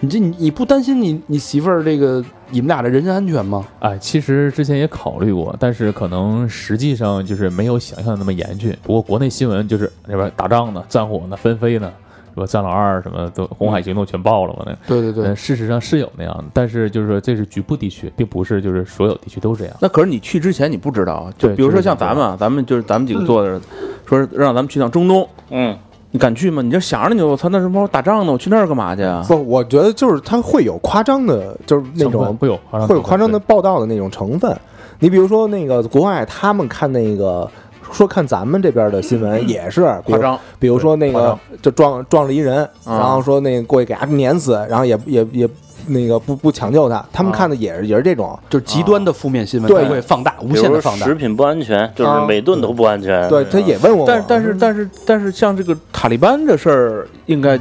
[0.00, 3.66] 你这你你不担心你你媳妇儿这个你们俩的人身安全吗？
[3.80, 8.76] 哎，其实之前也考虑过，但是可能实际上就是没有想象的那么严峻。
[8.82, 11.92] 不过国内新闻就是那边打仗呢，战火呢，纷飞呢，
[12.34, 12.46] 是吧？
[12.46, 14.62] 战狼二什么都红海行动全爆了嘛？
[14.66, 19.74] 那对对对嗯，，事实上是有那样的，但是就是说这是局部地区，并不是就是所有地区都这样。
[19.80, 23.60] 那可是你去之前你不知道啊，就比如说像咱们啊，咱们就是咱们几个做的，
[24.06, 25.76] 说让咱们去趟中东，嗯，
[26.10, 26.62] 你敢去吗？
[26.62, 28.32] 你就想着你，我操，那什么打仗呢？
[28.32, 29.24] 我去那儿干嘛去啊？
[29.26, 34.54] 不，我觉得就是它会有夸张的，就是那种会有，会有夸张的，报道的那种成分。
[34.98, 37.50] 你比如说那个国外，他们看那个
[37.92, 45.48] 说看咱们这边的新闻也是比如夸张，比如说那个就撞撞了一人，啊然后说那个过去给他碾死，然后也也也
[45.88, 49.82] 那个不不抢救他，他们看的也是也是这种，就是极端的负面新闻，对。
[49.82, 51.04] 它会放大，无限的放大。
[51.04, 53.28] 食品不安全，就是啊每顿都不安全。
[53.28, 57.58] 对，他也问我，但是但是但是但是像这个塔利班这事儿，应该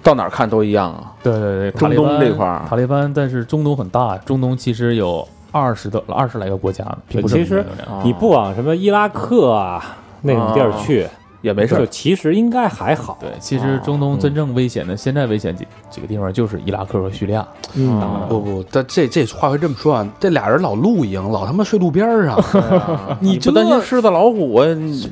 [0.00, 1.12] 到哪儿看都一样啊。
[1.24, 2.62] 对对对，中东这块儿。
[2.68, 5.26] 塔利班，但是中东很大，中东其实有
[5.56, 7.64] 二十多二十来个国家呢，并不是其实
[8.04, 11.06] 你不往什么伊拉克啊那种地儿去，
[11.42, 13.18] 也没事就其实应该还好。
[13.20, 17.46] 对，其实中东真正危险的，现在危险几几个地方就是伊拉克和叙利亚。
[17.74, 22.38] 嗯，不不，但这这话会这么说啊，这俩人老露营，老他妈睡路边儿上，
[23.20, 24.66] 你你这不担心狮子老虎啊？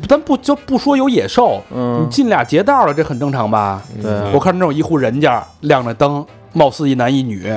[0.09, 3.83] 咱不就不说有野兽，你嗯，进俩劫道了，这很正常吧？
[4.03, 7.53] 对我看那种一户人家亮着灯，貌似一男一女，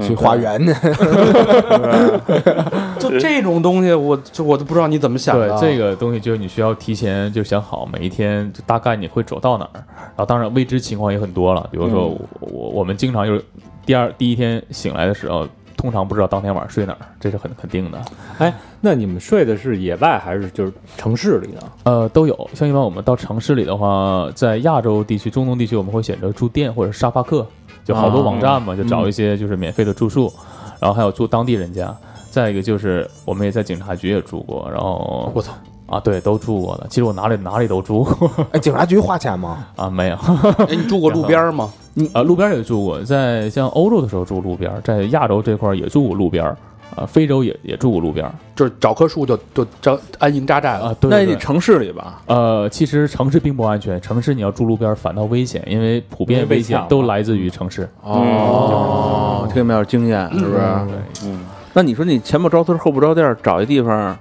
[0.00, 0.72] 去花园去，
[2.98, 5.48] 就这种东西，我就我都不知道你怎么想的。
[5.58, 9.70] 对这个东西，就是你需要提前就想好，每一天就大概你会走到哪儿。
[9.74, 13.44] 然后当然未知情况也很多了，比如说我我我们经常就是
[13.86, 15.46] 第二第一天醒来的时候，
[15.76, 18.00] 通常不知道当天晚上睡哪儿，这是很肯定的。
[18.38, 21.60] 哎，那你们睡的是野外还是就是城市里呢？
[21.84, 22.50] 呃，都有。
[22.54, 27.46] 像一般我们到城市里的话，在亚洲地区、中东地区，我们会选择住店或者沙发客，
[27.88, 30.30] 就好多网站嘛，就找一些就是免费的住宿，
[30.78, 31.90] 然后还有住当地人家。
[32.30, 35.52] 再一个就是我们也在警察局也住过，然后我操，
[35.86, 36.86] 啊，对，都住过了。
[36.90, 39.64] 其实我哪里哪里都住过哎，警察局花钱吗？
[39.74, 40.16] 啊，没有。
[40.68, 41.72] 哎，你住过路边儿吗？
[42.12, 46.54] 啊，路边也住过，在像欧洲的时候住路边，在亚洲这块也住过路边儿，
[46.98, 50.86] 啊，非洲也也住过路边儿就是找棵树就就扎安营扎寨了。
[50.86, 50.96] 啊。
[51.00, 52.22] 对对对那也得城市里吧？
[52.26, 57.88] 呃，其实城市并不安全，城市你要住路边儿反倒危险，因为普遍危险都来自于城市。
[58.02, 60.56] 哦，听没有经验是不是？
[60.56, 61.40] 对，嗯，
[61.72, 64.16] 那你说你前不着村后不着店，找一地方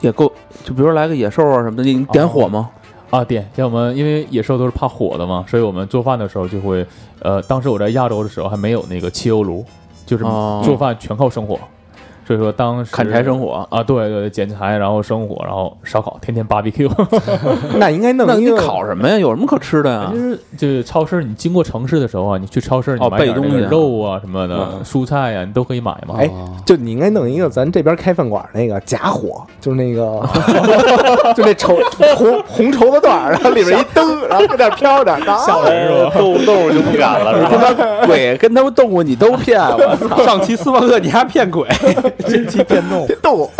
[0.00, 0.32] 也够，
[0.64, 2.70] 就比如说来个野兽啊什么的，你你点火吗？
[3.10, 6.84] 啊，点像我们因为野兽都是怕火的嘛，所以我们做饭的时候就会，
[7.20, 9.62] 呃，当时我在亚洲的时候还没有那个汽油炉，
[10.12, 10.62] 就是哦。
[10.64, 11.58] 做饭全靠生火，
[12.32, 16.90] 所以说当时砍柴生火，啊，对对，捡柴然后生火，然后烧烤，天天 barbecue。
[17.76, 19.18] 那应该弄那你一个烤什么呀？
[19.18, 20.18] 有什么可吃的呀就？
[20.18, 26.14] 是就是超市，你经过城市的时候啊，你去超市你哦买点那个备东西啊肉啊什么的、嗯蔬菜呀、你都可以买嘛。
[26.18, 26.30] 哎，
[26.64, 30.26] 就你应该弄一个咱这边开饭馆那个假火，就是那个，
[31.36, 31.76] 就那绸
[32.16, 36.10] 红红绸子段儿，然后里面一灯，然后在那飘着，吓人是吧？
[36.16, 37.50] 动物动物就不敢了，是吧？
[37.50, 40.24] 他妈鬼跟他们动物你都骗我！
[40.24, 41.66] 上期斯旺克你还骗鬼，
[42.22, 43.50] 真气变动， 动物。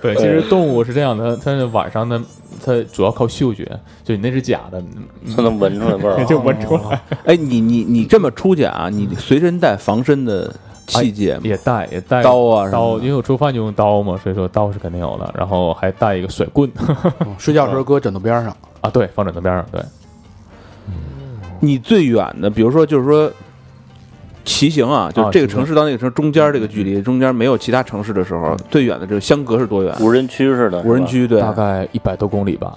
[0.00, 2.24] 对，其实动物是这样的，它它晚上呢，
[2.64, 3.64] 它主要靠嗅觉，
[4.02, 4.82] 就你那是假的，
[5.36, 6.24] 它能闻出来味儿啊。
[6.26, 7.00] 就闻出来。
[7.24, 8.88] 哎，你你你这么出去啊？
[8.90, 10.52] 你随身带防身的
[10.86, 11.40] 器械吗？
[11.44, 16.70] 也带也带刀啊刀，因为我做饭就用刀嘛，所以说刀是肯定有的，然后还带一个甩棍
[17.38, 18.56] 睡觉时候搁枕头边上。
[18.80, 19.80] 啊，对，放枕头边上，对。
[21.60, 23.30] 你最远的，比如说就是说
[24.44, 29.94] 骑行啊，就是这个城市到那个城市中间这个距离，中间没有其他城市的时候，最远的这个相隔是多远？
[30.00, 32.74] 无人区似的，无人区对，大概一百多公里吧。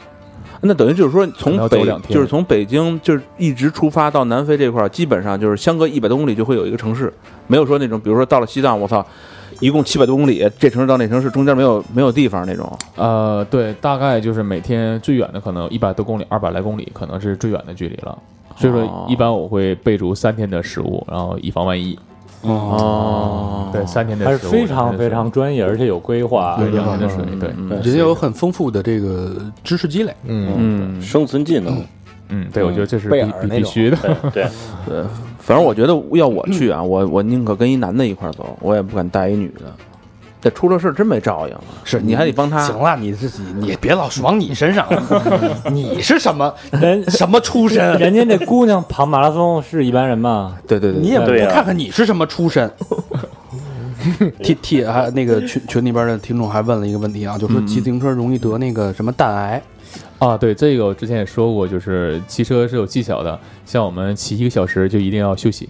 [0.61, 7.13] 那等于就是说从北就是从北京就是一直出发到南非这块儿，基本上就是相隔一百多公里就会有一个城市，
[7.45, 9.05] 没有说那种比如说到了西藏，我操，
[9.59, 12.71] 一共七百多公里，这城市到那城市中间没有没有地方那种。
[12.95, 18.17] 呃，对，大概就是每天最远的可能一百多公里，二百来公里，可能是最远的距离了。
[18.57, 21.97] 所以哦说，一般我会备足三天的食物，然后以防万一。
[22.41, 26.55] 哦对，三天的食物，还是非常非常专业，而且有规划。
[26.57, 30.13] 对两天的水，对，嗯人家有很丰富的这个知识积累。
[30.25, 31.81] 嗯，嗯，生存技能，
[32.29, 33.97] 嗯，对，我觉得这是必必须的。
[34.31, 34.47] 对对，
[34.87, 35.03] 对，
[35.45, 39.71] 反正我觉得要我去啊，我我宁可跟一男的一块儿走，我也不敢带一女的。
[40.41, 42.59] 这出了事儿真没照应，是你还得帮他。
[42.65, 45.01] 行了，你自己你别老往你身上了，
[45.71, 47.77] 你是什么人什么出身？
[47.97, 50.55] 人家那姑娘跑马拉松是一般人吗？
[50.67, 52.71] 对对对，你也不看看你是什么出身。
[54.43, 59.61] T T 还那个群群里边的听众还问了一个问题啊，就说骑自行车容易得那个什么蛋癌。
[60.17, 65.67] 啊，对，这个我之前也说过，就是骑车是有技巧的，像我们骑一个小时就一定要休息，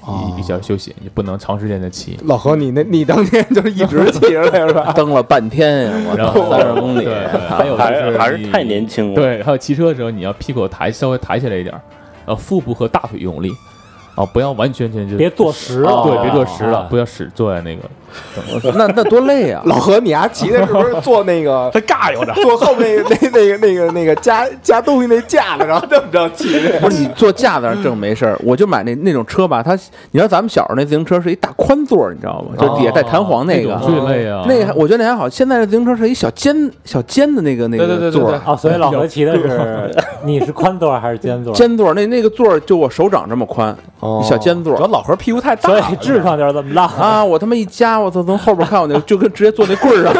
[0.00, 2.18] 哦一一小时休息，你不能长时间的骑。
[2.24, 4.90] 老何，你那你当天就是一直骑着来是吧？
[4.94, 7.06] 蹬了半天呀，我然后操，三十公里
[7.48, 9.14] 还有就还是还是太年轻了。
[9.14, 11.80] 对，还有骑车的时候，你要屁股抬稍微抬起来一点儿，
[12.24, 13.50] 呃，腹部和大腿用力，
[14.14, 17.82] 啊，不要完全全就别坐实啊了，对，别坐实了，啊不要使坐在那个，
[18.76, 19.60] 那那多累啊！
[19.66, 26.78] 老何，你还骑的是不是坐那个 他尬悠着，坐后面那那那个那个那个加加东西那架子，然后这么着骑的？
[26.80, 32.54] 不是你坐架子上正没事儿，我就买那那种车吧，它你知道咱们小时候那自行车是一大宽座儿，你知道吗？
[32.56, 35.28] 就底下带弹簧那个，种最累啊，那我觉得那还好。
[35.28, 39.92] 现在的自行车是一小尖小尖的那个那对对对对对个座儿，哦，所以老何骑的是
[40.24, 41.52] 你是宽座还是尖座？
[41.52, 46.84] 尖座儿那那个座儿就我手掌这么宽，哦一小尖座主要老何屁股太大所了，以痔疮就是这么大。
[46.84, 47.24] 啊！
[47.24, 50.12] 我他妈一夹，我操，从后边看我那就跟直接坐那棍儿上。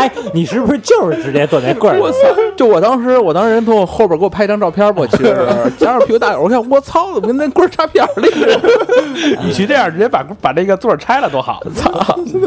[0.00, 2.00] 哎，你是不是就是直接坐那棍儿？
[2.00, 2.18] 我操！
[2.56, 5.36] 就我当时，我当时人从我后边给我拍一张照片吧，我其实
[5.78, 8.60] 加上屁股大眼，我看我操，怎么跟那棍儿插片儿里似的？
[9.46, 11.60] 与其这样，直接把把这个座儿拆了多好。
[11.74, 11.90] 操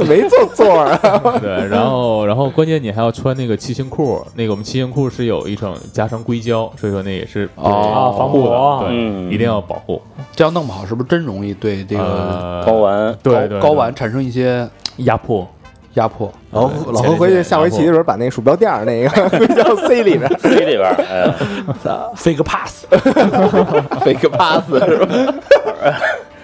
[0.08, 10.02] 没坐座儿啊， 对，然后然后关键你还要穿那个骑行裤，那个我们骑行裤是有一层加上硅胶，所以说那也是哦啊防护磨的，对，嗯一定要保护。
[10.36, 15.48] 这样弄不好，是不是真容易对这个呃，睾丸对对睾丸产生一些压迫，
[15.96, 16.32] 压迫？
[16.52, 21.34] 然后老何回去下回骑的时候把那鼠标垫儿那个 硅胶塞里边儿， C 里边儿，哎
[22.16, 22.86] ，fake pass，
[24.04, 25.08] 飞个 pass 是吧？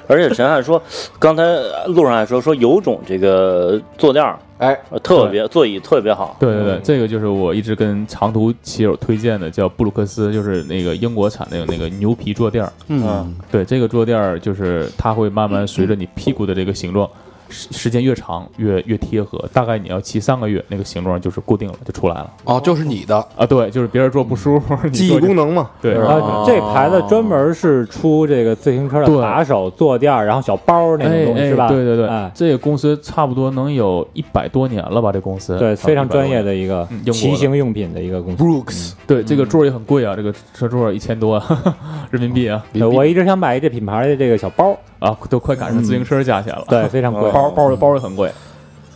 [0.08, 0.82] 而且陈汉说，
[1.20, 1.44] 刚才
[1.86, 12.74] 路上还说说有种这个坐垫儿哎，呃特别座椅特别好，对对对，这个就是我一直跟长途骑友推荐的，叫布鲁克斯，就是那个英国产的那个牛皮坐垫儿。
[12.88, 17.08] 嗯，对，这个坐垫儿就是它会慢慢随着你屁股的这个形状，
[17.50, 22.32] 时时间越长越越贴合，大概你要骑三个月，那个形状就是固定了，就出来了。
[22.44, 23.46] 哦，就是你的，啊。
[23.46, 25.96] 对，就是别人坐不舒服，你记忆坐就功能嘛，对。
[25.96, 31.68] 啊，这牌子专门是出这个自行车的对把手、坐垫儿，然后小包那种哎哎，东西是吧？
[31.68, 35.12] 对对对，哎，这个公司差不多能有一百多年了吧？
[35.12, 36.50] 这公司对，非常专业的。
[36.60, 37.14] 一个嗯英国的。
[37.14, 38.44] 骑行用品的一个公司。
[38.44, 41.42] Brooks，对，这个座儿也很贵啊，这个车座儿一千多
[42.12, 46.64] 人民币啊，对我一直想买一这品牌的这个小包，啊，都快赶上自行车价钱了。
[46.68, 47.30] 对，非常贵。
[47.34, 48.32] 包包包也很贵。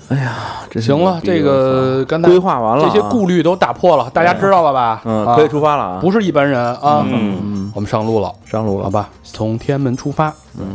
[0.10, 0.34] 哎呀，
[0.70, 5.02] 这行了，这个刚才规划完了啊，这些顾虑都打破了，大家知道了吧？
[5.06, 6.00] 嗯，啊可以出发了啊！
[6.02, 7.04] 不是一般人啊。
[7.08, 9.10] 嗯，我们上路了，上路了，好吧？
[9.24, 10.28] 从天安门出发，
[10.60, 10.66] 嗯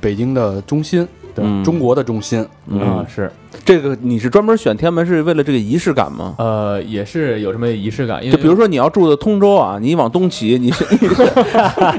[0.00, 1.06] 北京的中心，
[1.42, 1.64] 嗯。
[1.64, 3.30] 中国的中心，啊，是，
[3.64, 6.34] 这个你是专门选天安门是为了这个仪式感吗？
[6.38, 11.22] 呃，也是有什么仪式感，因为就比如说你要住的通州啊，你往东骑， 你是你是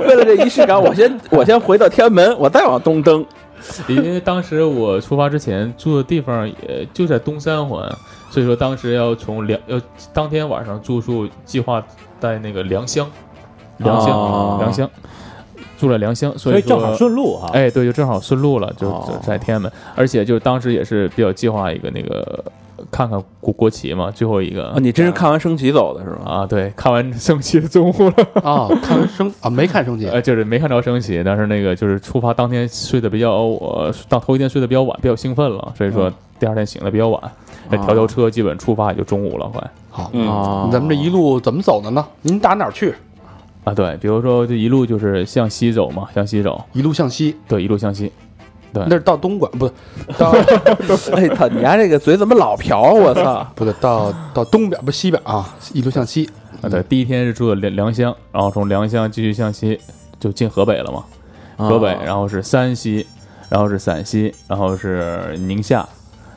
[0.04, 3.26] 为了这仪式感，我先我先回到天安门，我再往东登。
[3.88, 7.90] 因为当时我出发之前住的地方也就在东三环，
[8.30, 9.82] 所以说当时要从良要
[10.14, 11.84] 当天晚上住宿计划
[12.20, 13.10] 在那个良乡，
[13.78, 14.58] 良乡、哦。
[14.60, 14.88] 良乡
[15.78, 17.50] 住了良乡，所以正好顺路哈。
[17.54, 22.44] 哎，对，就正好顺路了，就在天安门，而且就当时也是比较计划一个那个
[22.92, 24.68] 看看国国旗嘛，最后一个。
[24.68, 26.18] 啊，你真是看完升旗走的是吗？
[26.26, 28.42] 啊，对，看完升旗的中午了。
[28.42, 30.08] 啊，看完升啊，没看升旗。
[30.10, 37.22] 呃，就是没看着升旗，但是那个就是出发当天睡得比较，我当头一天睡得比较晚，比较兴奋了，所以说第二天醒得比较晚，
[37.70, 39.62] 那调调车基本出发也就中午了，快。
[39.90, 40.28] 好，嗯。
[40.28, 42.06] 啊，咱们这一路怎么走的呢？
[42.22, 42.94] 您打哪儿去？
[43.66, 48.12] 啊，对，比如说这一路就是向西走嘛，向西走，一路向西，对，一路向西，
[48.72, 49.74] 对那是到东莞，不是
[50.18, 50.30] 到
[51.14, 52.94] 哎操，你家这个嘴怎么老瓢啊？
[52.94, 53.46] 我操！
[53.56, 56.30] 不对，到到东边不西边啊，一路向西。
[56.62, 59.80] 啊，对，第一天是住的良良乡，然后从良乡继续向西
[60.20, 61.04] 就进河北了嘛，
[61.58, 63.06] 河北，然后是山西，
[63.50, 65.88] 然后是陕西，然后是宁夏，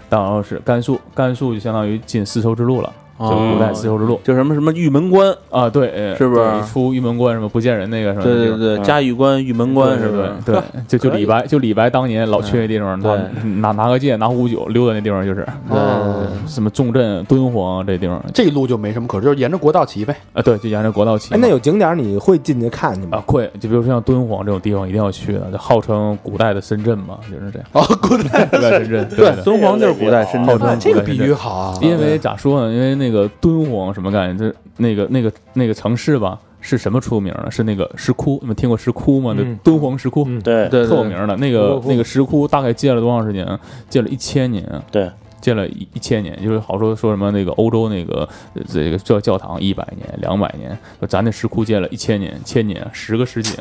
[0.08, 4.20] 然后是甘肃，甘肃就相当于进丝绸之路了，就古代丝绸之路。
[4.22, 8.22] 就什么什么玉门关，啊，对，呃是不是出玉门关什么不见人那个什么？
[8.24, 10.30] 对对对，嘉峪关、玉门关是不是？
[10.44, 13.12] 对，就就李白，就李白当年老去那地方，拿
[13.60, 20.14] 拿拿个剑，拿壶酒溜达那地方，就是哦什么重镇、敦煌这地方这一路就没什么可，就是沿着国道骑呗。
[20.32, 21.34] 啊，对，就沿着国道骑。
[21.34, 23.18] 哎，那有景点你会进去看去吗？
[23.18, 27.68] 啊，会，就比如说像敦煌这种地方一定要去的，就号称古代的深圳嘛，就是这样。
[27.72, 31.74] 哦，古代的深圳，对对，敦煌就是古代深圳这个比喻好啊。
[31.80, 32.72] 因为咋说呢？
[32.72, 34.38] 因为那个敦煌什么概念？
[34.38, 37.50] 这那个那个那个城市吧，是什么出名的？
[37.50, 38.38] 是那个石窟。
[38.40, 39.34] 你们听过石窟吗？
[39.36, 41.36] 那嗯敦煌石窟，嗯对对特有名的。
[41.36, 43.46] 那个那个石窟大概建了多长时间？
[43.88, 44.64] 建了一千年。
[44.90, 50.76] 对，建了一一千年，就是好说说什么那个欧洲那个呃这个教教堂一百年、两百年，
[51.08, 53.56] 咱那石窟建了一千年、千年、十个世纪，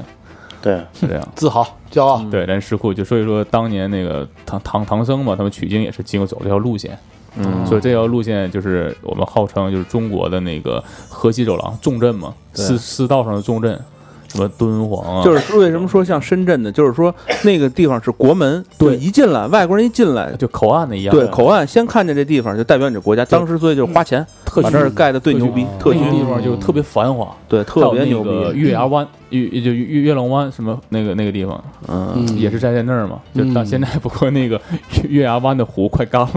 [0.62, 1.28] 对，是这样。
[1.36, 2.24] 自豪骄傲。
[2.32, 6.98] 对，咱石窟就所以说当年那个唐唐唐僧嘛，他们取经也是经过走这条路线。
[7.40, 7.66] 嗯。
[7.66, 13.80] 所以这条路线就是我们号称就是中国的那个河西走廊重镇嘛，四四道上的重镇，
[14.28, 16.72] 什么敦煌啊，就是为什么说像深圳呢？
[16.72, 17.14] 就是说
[17.44, 23.24] 那个地方是国门，对一进来外国人一进来，就口岸的一样，对口岸先看见这地方就代表你这国家。
[23.26, 24.26] 当时所以就是花钱
[24.62, 28.60] 把这儿盖的最牛逼，特区个地方就特别繁华，对特别有牛那个逼。
[28.60, 34.60] 月牙湾，月就月月亮湾什么那个那个地方，嗯，嗯也是在在那儿嘛，就到嗯现在不过那个
[35.04, 36.30] 月月牙湾的湖快干了。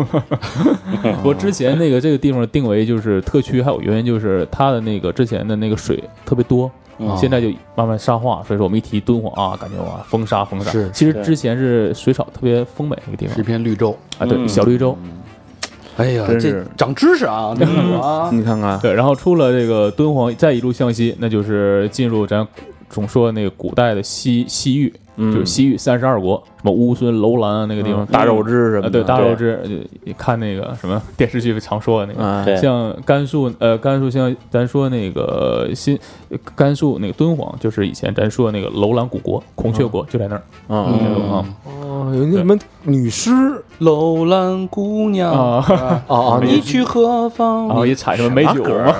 [1.24, 6.70] 我之前那个这个地方定为就是特区，还有原因就是它的那个之前的那个水特别多。
[7.00, 10.70] 嗯现在就慢慢沙化，所以说我们一提敦煌啊，感觉哇风沙风沙。
[10.70, 13.96] 是其实之前是水草特别丰美那个地方是一片绿洲。
[14.18, 14.96] 啊，对，嗯小绿洲。
[15.96, 18.30] 哎呀，这真是长知识啊，这个啊。
[18.32, 22.46] 你看看，对，然后出了这个敦煌，再一路向西，那就是进入咱
[22.88, 25.32] 总说那个古代的西西域，嗯。
[25.32, 29.60] 就是西域三十二国，什么乌孙、楼兰啊那个地方，大肉汁什么对大肉汁，
[30.04, 32.56] 你看那个什么电视剧常说的那个。
[32.56, 35.98] 像甘肃，呃，甘肃像咱说那个新，
[36.56, 40.42] 甘肃那个敦煌，就是以前咱说的那个楼兰古国、孔雀国，就在那儿。
[40.68, 43.30] 啊哦，有那什么女尸
[43.80, 47.68] 楼兰姑娘，啊， 哦哦，你你去何方？
[47.68, 48.94] 然后一踩什么美酒嘛，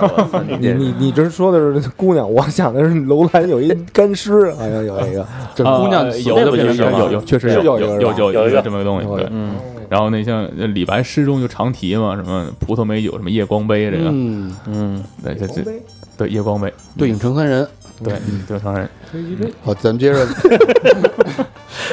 [0.59, 9.27] 你你你这说的是姑娘，我想的是楼兰有一干尸，好像有一个， 这姑娘有的有有有确实是有有有有有一个这么个东西，对。
[9.31, 9.55] 嗯
[9.91, 15.63] 然后那像李白诗中就常提嘛，什么葡萄美酒，什么夜光杯，这个，嗯，嗯，对，这这
[16.17, 17.67] 对夜光杯，对影成三人。
[18.03, 18.15] 对，
[18.49, 18.89] 正常人，
[19.63, 20.27] 好，咱们接着。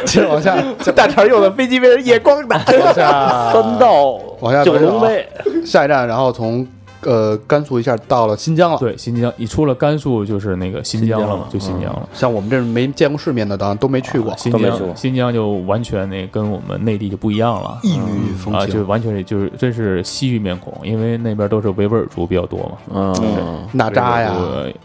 [0.06, 0.56] 接着往下，
[0.96, 3.52] 大肠用的飞机杯是夜光的，往下。
[3.52, 4.92] 三道往下九走啊。
[4.92, 5.28] 龙杯，
[5.66, 6.66] 下一站，然后从
[7.02, 8.78] 呃甘肃一下到了新疆了。
[8.78, 12.08] 对，新疆，一出了甘肃就是那个新疆了嘛，就新疆了。
[12.14, 14.38] 像我们这种没见过世面的，当然都没去过啊。
[14.38, 17.78] 新疆，新疆就完全那跟我们内地就不一样了。
[17.84, 22.78] 异域风情啊，就，完全就是真是西域面孔，因为那边都是维吾尔族比较多嘛。
[22.94, 24.34] 嗯，娜扎呀，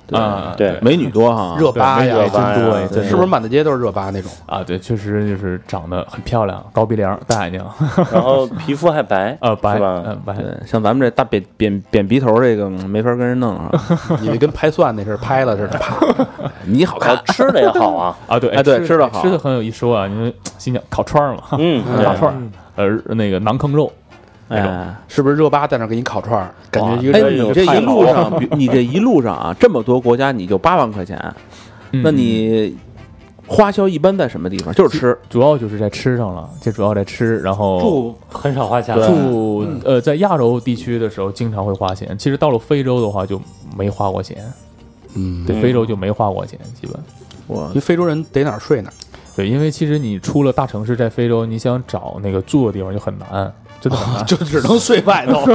[0.06, 4.30] 对啊，对美女多哈，热巴呀真多哎，对真是不是满大街都是热巴那种？
[4.46, 4.62] 啊？
[4.62, 7.64] 对，确实就是长得很漂亮，高鼻梁，大眼睛，
[8.12, 13.70] 然后皮肤还白，呃， 白，嗯，白，对，像咱们这大扁扁扁鼻头这个嗯没法跟人弄啊，
[14.22, 15.96] 以为跟拍蒜那是拍了似的，啪，
[16.66, 19.22] 你好看， 吃的也好啊，啊，对，哎对吃的好。
[19.22, 23.92] 吃的很有一说啊，因为新疆烤串嘛，嗯，烤串，呃，那个馕坑肉，
[24.48, 24.94] 哎。
[25.08, 26.50] 是不是热巴在那给你烤串儿？
[26.70, 31.18] 感觉一哎，个哎你这一路上，你这一路上啊，这么多国家，你就八万块钱，
[31.92, 32.74] 嗯那你
[33.46, 34.72] 花销一般在什么地方？
[34.74, 43.40] 就是吃，主要就是在吃上了，这主要在吃，然后住很少花钱，住呃，在亚洲地区的时候经常会花钱，其实到了非洲的话就
[43.76, 44.50] 没花过钱，
[45.14, 46.94] 嗯，对，嗯非洲就没花过钱，基本。
[47.48, 47.66] 哇。
[47.68, 48.94] 因为非洲人得哪儿睡哪儿，
[49.36, 53.52] 对，因为其实你出了大城市，在非洲，你想找那个住的地方就很难，
[53.82, 53.98] 真的。
[54.24, 55.40] 就只能睡外头。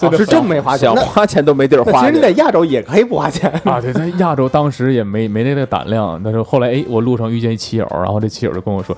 [0.00, 8.96] 哦是这么没花钱花钱都没地儿花其实你在亚洲也可以不花钱，啊，对，在亚洲当时也没没那个胆量，但是后来哎，我路上遇见一骑友，然后这骑友就跟我说，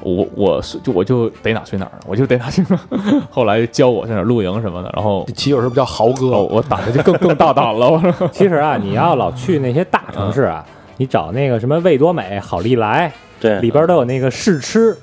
[0.00, 3.22] 我我睡就我就得哪睡哪儿，我就得哪睡哪儿。
[3.30, 6.26] 后来教我在哪儿露营什么的，然后骑友是不是叫豪哦，哥？
[6.42, 7.88] 我胆子就更更大胆了。
[7.88, 10.64] 我说其实啊，你要老去那些大城市啊，
[10.96, 14.96] 你找那个什么味多美、好利来，对，里边都有那个试吃，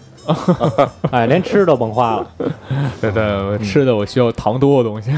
[1.11, 2.27] 哎，连吃都甭花了。
[3.01, 5.11] 对对，我吃的我需要糖多的东西，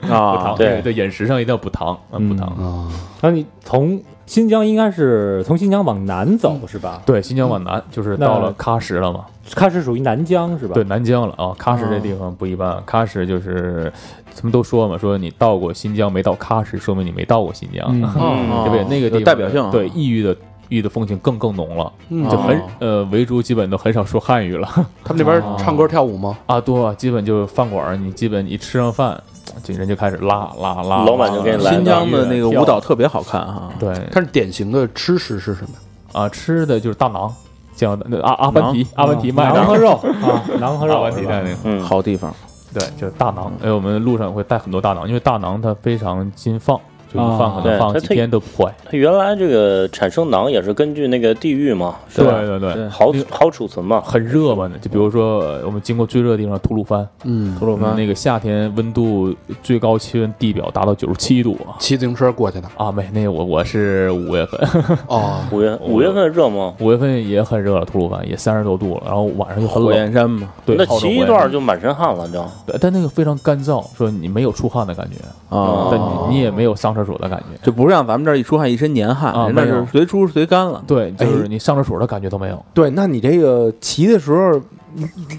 [0.00, 2.46] 补 啊糖，，对对，饮食上一定要补糖，啊，补糖。
[2.48, 2.88] 啊，
[3.20, 7.02] 那你从新疆应该是从新疆往南走是吧？
[7.04, 9.24] 对，新疆往南就是到了喀什了嘛。
[9.54, 10.74] 喀什属于南疆是吧？
[10.74, 11.52] 对，南疆了啊。
[11.58, 13.92] 喀什这地方不一般，喀什就是
[14.34, 18.84] 他们都说嘛，说你到过新疆没到喀什，说明你没到过新疆，嗯嗯 对不对？
[18.84, 20.36] 那个地方代表性啊对异域的异
[20.72, 24.68] 域的风情更更浓了，嗯就很哦呃维族基本都很少说汉语了
[25.04, 26.38] 他们那边唱歌跳舞吗？
[26.46, 29.20] 啊，多啊，基本就饭馆儿，你基本一吃上饭，
[29.62, 33.70] 这人就开始拉拉拉，老板就给你来新疆的那个舞蹈特别好看哈。
[33.78, 36.20] 对它是典型的吃食是什么？
[36.20, 37.30] 啊，吃的就是大馕，
[37.74, 39.92] 叫那阿阿凡提，阿凡提卖的馕和肉
[40.22, 41.56] 啊，馕和阿肉是吧凡提带那个。
[41.64, 42.34] 嗯，好地方，
[42.74, 43.50] 对，就是大馕。
[43.62, 46.78] 哎，我们路上会带很多大馕，因为大馕它非常禁放，
[47.12, 48.72] 就一放可能放几天都不坏。
[48.84, 52.40] 它原来这个产生囊也是根据那个地域嘛，是对吧？
[52.40, 61.78] 对对，对好好储存嘛，很热嘛，就比如说呃我们经过最热的地方吐鲁番，嗯，吐鲁番那个夏天温度最高气温地表达到九十七度啊！
[61.78, 62.68] 骑自行车过去的。
[62.76, 64.60] 啊，没，那个我我是五月份，
[65.06, 66.74] 哦，五月五月份热吗？
[66.80, 69.92] 五月份也很热了，吐鲁番也三十多度了，然后晚上就很火。
[69.92, 75.18] 焰山嘛，对，那骑一段就满身汗了，就对但那个非常干燥，说你没有出汗的感觉，
[75.54, 77.58] 啊，但你你也没有上厕所的感觉。
[77.62, 80.82] 就不像咱们这儿一出汗一身黏汗，啊那是随出随干了。
[80.86, 82.64] 对，就是你上厕所的感觉都没有。
[82.72, 84.60] 对，那你这个骑的时候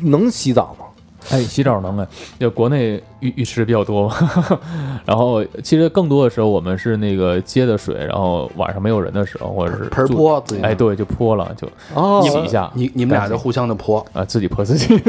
[0.03, 0.85] 能洗澡吗？
[1.31, 2.05] 哎，洗澡能哎，
[2.37, 4.15] 就国内浴浴池比较多嘛，
[5.07, 10.61] 然后其实更多的时候我们是那个接的水，然后晚上没有人的时候，或者是盆，泼自己。
[10.61, 14.05] 哎，，对，就泼了，就哦洗一下，你你们俩就互相的泼。
[14.11, 15.01] 啊，自己泼自己。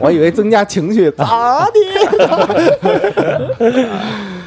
[0.00, 1.66] 我以为增加情绪， 咋
[3.58, 4.37] 的？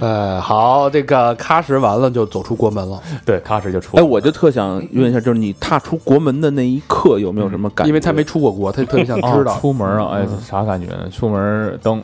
[0.00, 7.88] 呃， 好，这个喀什完了就走出国门了，对，喀什就出哎，我就特想问一下，就是你踏出国门的那一刻有没有什么感觉？
[7.88, 9.58] 因为他没出过国，他特别想知啊道。
[9.58, 11.08] 出门啊，哎，啥感觉呢？
[11.10, 12.02] 出门等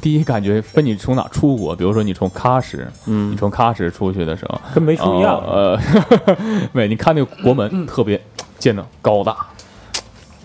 [0.00, 5.42] 第一感觉分你从哪出国，比如说你从喀什，嗯你从喀什出去的时候，跟没出一样。
[5.46, 5.78] 呃，
[6.72, 8.20] 没，你看那个国门特别
[8.58, 9.36] 建的高大，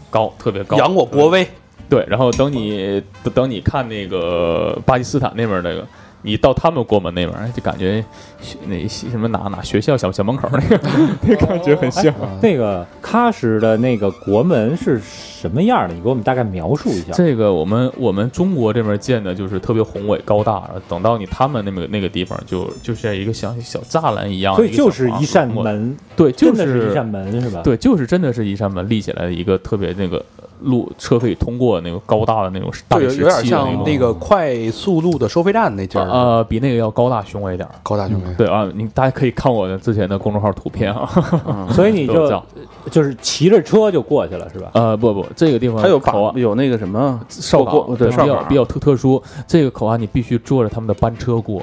[0.10, 1.48] 高特别高，扬我国威，
[1.90, 5.86] 对，然后等你等等你看那个巴基斯坦那边那个，
[6.24, 8.04] 你到他们国门那边儿，就感觉
[8.42, 10.80] 学那什么哪哪学校小小门口那个
[11.22, 12.14] 那感觉很像。
[12.42, 15.94] 那个喀什的那个国门是什么样的？
[15.94, 17.12] 你给我们大概描述一下。
[17.14, 30.24] 这个我们我们中国这边建的就是特别宏伟高大，等到你他们那个那个地方就就像一个像小栅栏一样，所以就是一扇门，对，就真的是一扇门是吧？，对，就是真的是一扇门立起来的一个特别那个
[30.64, 37.76] 路车可以通过那个高大的那种大理石就有有点像那个快速路的收费站那劲儿，呃，比那个要高大雄伟一点儿。
[37.84, 38.34] 高大雄伟。
[38.38, 41.08] 对啊，你大家可以看我的之前的公众号图片啊。
[41.72, 42.44] 所以你就
[42.92, 44.72] 就是骑着车就过去了是吧？
[44.74, 49.22] 呃，不不，这个地方它有口岸有那个什么哨过岗，对比较比较特特殊。
[49.48, 51.62] 这个口岸你必须坐着他们的班车过。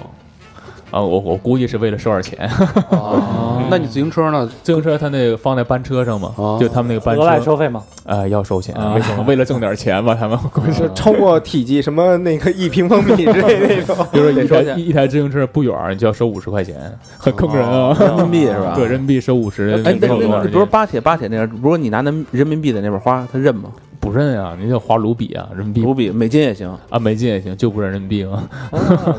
[0.90, 2.50] 啊，我我估计是为了收点钱。
[2.90, 4.48] 哦，那你自行车呢？
[4.62, 7.82] 自行车它那个放在班车上嘛，哦就他们那个班车额外，收费吗？
[8.04, 8.74] 呃，要收钱。
[8.74, 9.22] 啊为什么？
[9.28, 10.80] 为了挣点钱吧，他们估计。
[10.80, 13.96] 就超过体积什么那个一平方米之类那种。
[14.12, 16.76] 比如说一台自行车不远，你就要收五十块钱，
[17.18, 17.96] 很坑人啊！
[17.98, 18.72] 人民币是吧？
[18.74, 23.70] 对，人民币收五十，哎，那那不是巴铁巴铁那边，如果你拿那人民币在那边花，他认吗？
[24.00, 24.56] 不认啊？
[24.58, 26.68] 你就花卢比啊，人民币卢比、美金也行。
[26.88, 28.42] 啊，美金也行，就不认人民币嘛。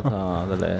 [0.04, 0.80] 啊，的嘞！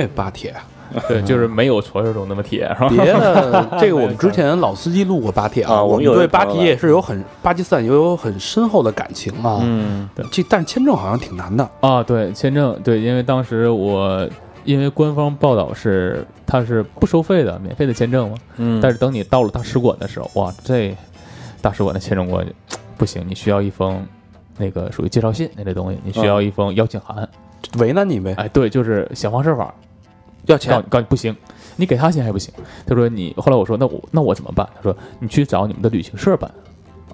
[0.00, 0.54] 这巴铁，
[1.08, 2.88] 对，就是没有传说中那么铁，是吧？
[2.88, 9.58] 别的这个我们 之前老司机录过巴铁啊我我们对巴铁也是有很巴基斯坦也有很深厚的感情啊。
[9.62, 11.68] 嗯，这但是签证好像挺难的。
[11.80, 14.28] 啊，对，签证，对，因为当时我
[14.64, 18.36] 因为官方报道是它是不收费的，免费的签证嘛。
[18.56, 20.96] 嗯但是等你到了大使馆的时候，哇，这
[21.60, 22.52] 大使馆的签证过去
[22.96, 24.04] 不行，你需要一封
[24.56, 27.28] 那个属于介绍信那类东西，你需要一封邀请函。
[27.78, 29.74] 为难你呗，哎，对，就是想方设法告
[30.46, 31.36] 要钱你告你不行，
[31.76, 32.52] 你给他钱还不行。
[32.86, 34.68] 他说你后来我说那我那我怎么办？
[34.76, 36.50] 他说你去找你们的旅行社办。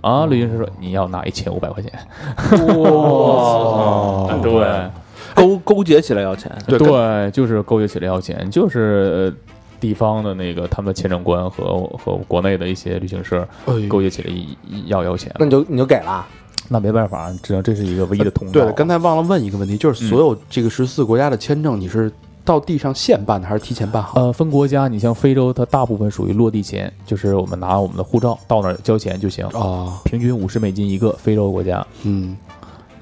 [0.00, 1.92] 啊，旅行社说你要拿一千五百块钱。
[2.76, 4.90] 哇 对
[5.34, 6.50] 勾勾结起来要钱。
[6.66, 9.32] 对对，就是勾结起来要钱，就是呃
[9.80, 13.46] 地方的那个他们的签证官和和国内的一些旅行社
[13.88, 14.30] 勾结起来
[14.86, 15.32] 要要钱。
[15.38, 16.26] 那你就你就给了，
[16.68, 18.52] 那没办法，只能这是一个唯一的通道。
[18.52, 22.12] 对了，刚才忘了问一个问题，就是所有这个十四国家的签证，你是
[22.44, 24.20] 到地上现办的还是提前办好？
[24.20, 31.12] 呃，分国家，你像非洲，它大部分属于落地签，就是我们拿我们的护照到那儿交钱就行，啊，平均五十美金一个。
[31.12, 32.36] 非洲国家，嗯，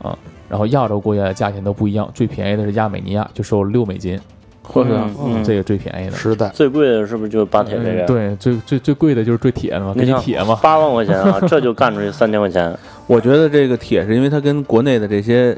[0.02, 0.16] 啊
[0.48, 4.20] 然后亚洲国家的价钱都不一样，最便宜的是亚美尼亚，就收六美金，
[4.62, 6.16] 或者嗯这个最便宜的。
[6.16, 10.58] 实在最贵的是不是就是巴铁这个？，嗯对，最最最贵的就是最铁的嘛，给你铁嘛。
[10.60, 12.76] 八万块钱啊，这就干出去三千块钱。
[13.06, 15.56] 我觉得这个铁是因为它跟国内的这些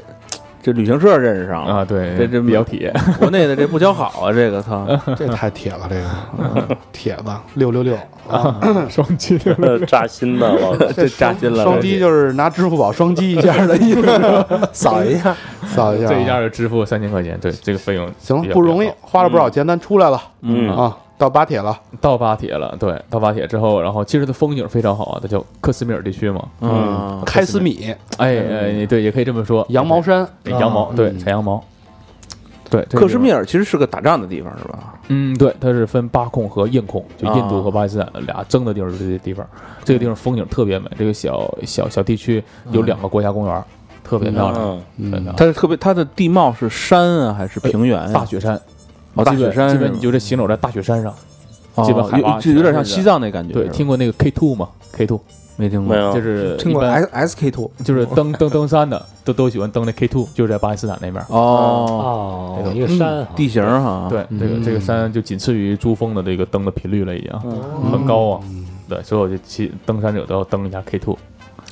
[0.63, 2.89] 这旅行社认识上了，啊，对，这这比较铁。
[3.19, 4.87] 国内的这不交好啊，这个操，
[5.17, 6.05] 这太铁了，这个
[6.39, 7.93] 嗯铁子六六六
[8.31, 9.37] 啊，双击
[9.85, 11.63] 扎心的，这扎心了。
[11.65, 14.01] 双击就是拿支付宝双击一下的意思，
[14.71, 15.35] 扫一下，
[15.67, 16.09] 扫一下啊。
[16.09, 31.63] 这一下就支付三千块钱，对这个费用行了，不容易，花了不少钱，咱出来了嗯啊，到巴铁了，到巴铁了，对，到巴铁之后，然后其实它风景非常好啊，它叫克什米尔地区嘛，嗯，开斯米、哎哎，对，也可以这么说，羊毛衫，羊毛，对，嗯采羊毛，
[32.69, 34.95] 对，克什米尔其实是个打仗的地方，是吧？
[35.07, 39.47] 嗯，对，它是分巴控和印控，就印度啊和巴基斯坦俩争的地儿是这些地方。
[39.85, 43.63] 这个地方风景特别美，这个小小小地区有两个国家公园，
[44.03, 45.33] 特别漂亮，嗯。
[45.37, 48.11] 它是特别，它的地貌是山啊还是平原？
[48.11, 48.59] 大雪山，
[49.15, 51.13] 哦，大雪山你就这行走在大雪山上。
[51.75, 53.51] 哦基本海拔有就有点像西藏那感觉。
[53.51, 55.19] 对，听过那个 K two 吗？K two
[55.55, 55.95] 没听过？
[55.95, 61.23] 没有，就是听过 S S K two，就是登登登山的，都都喜欢登那 K two，就是在巴基斯坦那边。
[61.29, 67.31] 哦，哦，一个山哈，地形哈，对，这个这个山就仅次于珠峰的这个登的频率了，已经
[67.91, 68.41] 很高啊。
[68.87, 71.17] 对，所以我就骑登山者都要登一下 K two。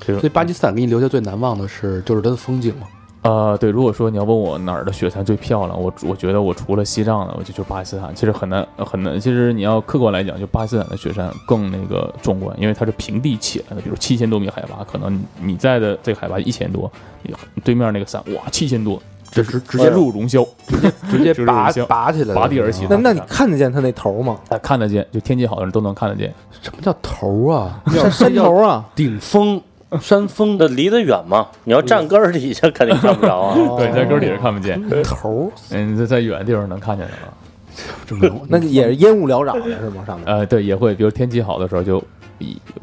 [0.03, 2.87] 所以巴基斯坦给你留下最难忘的是，就是它的风景嘛。
[3.23, 8.13] 呃，对，如果说你要问我哪儿的雪山最漂亮，我我觉得我除了西藏的，我就就巴基斯坦。
[8.15, 16.91] 其实很难很难，其实你要客观来讲，就巴基斯坦的雪山更那个壮观，因为它是平地起来的，比如七千多米海拔，可能你在的这个海拔一千多，
[17.21, 17.31] 你
[17.63, 18.99] 对面那个山哇七千多，
[19.29, 24.39] 这直直接入融霄，直接直接拔拔起来，拔地而起那那你看得见它那头吗？
[24.49, 26.33] 哎看得见，就天气好的人都能看得见。
[26.59, 27.81] 什么叫头啊？
[27.87, 29.61] 山山头啊，顶峰、
[29.99, 33.55] 山峰的离得远嘛，你要站根儿底下肯定看不着啊。
[33.77, 37.33] 对，在根儿底下看不见，头，嗯，在在远的地方能看见的了。
[38.05, 40.03] 这么那也是烟雾缭绕的是吗？
[40.05, 42.03] 上面呃，对，也会，比如天气好的时候就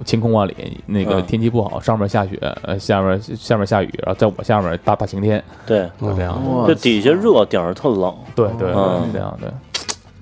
[0.04, 0.54] 晴空万里，
[0.86, 6.40] 那个嗯天气不好，上面下雪，呃，下面下面下雨，然后在我下面大大晴天，对，就这样。
[6.56, 8.14] 哇就底下热，顶上特冷。
[8.34, 8.72] 对对，
[9.12, 9.52] 这样的。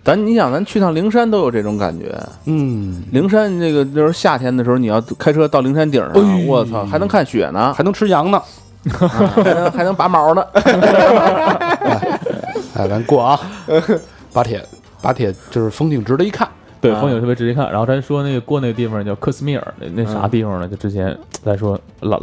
[0.07, 2.17] 咱你想，咱去趟灵山都有这种感觉。
[2.45, 8.41] 嗯，灵山这个就是夏天的时候，你要开车到灵山顶上，我操，还能看雪呢，还能吃羊呢。
[8.89, 10.47] 还能还能拔毛呢。
[12.77, 13.41] 哎，咱过啊，
[14.33, 14.65] 巴铁，
[15.03, 16.49] 巴铁就是风景值得一看。
[16.81, 17.70] 对，风景特别值得一看。
[17.70, 20.68] 然后咱说那个过那个地方叫克什米尔，那那啥地方呢？
[20.68, 22.16] 就之前咱说拉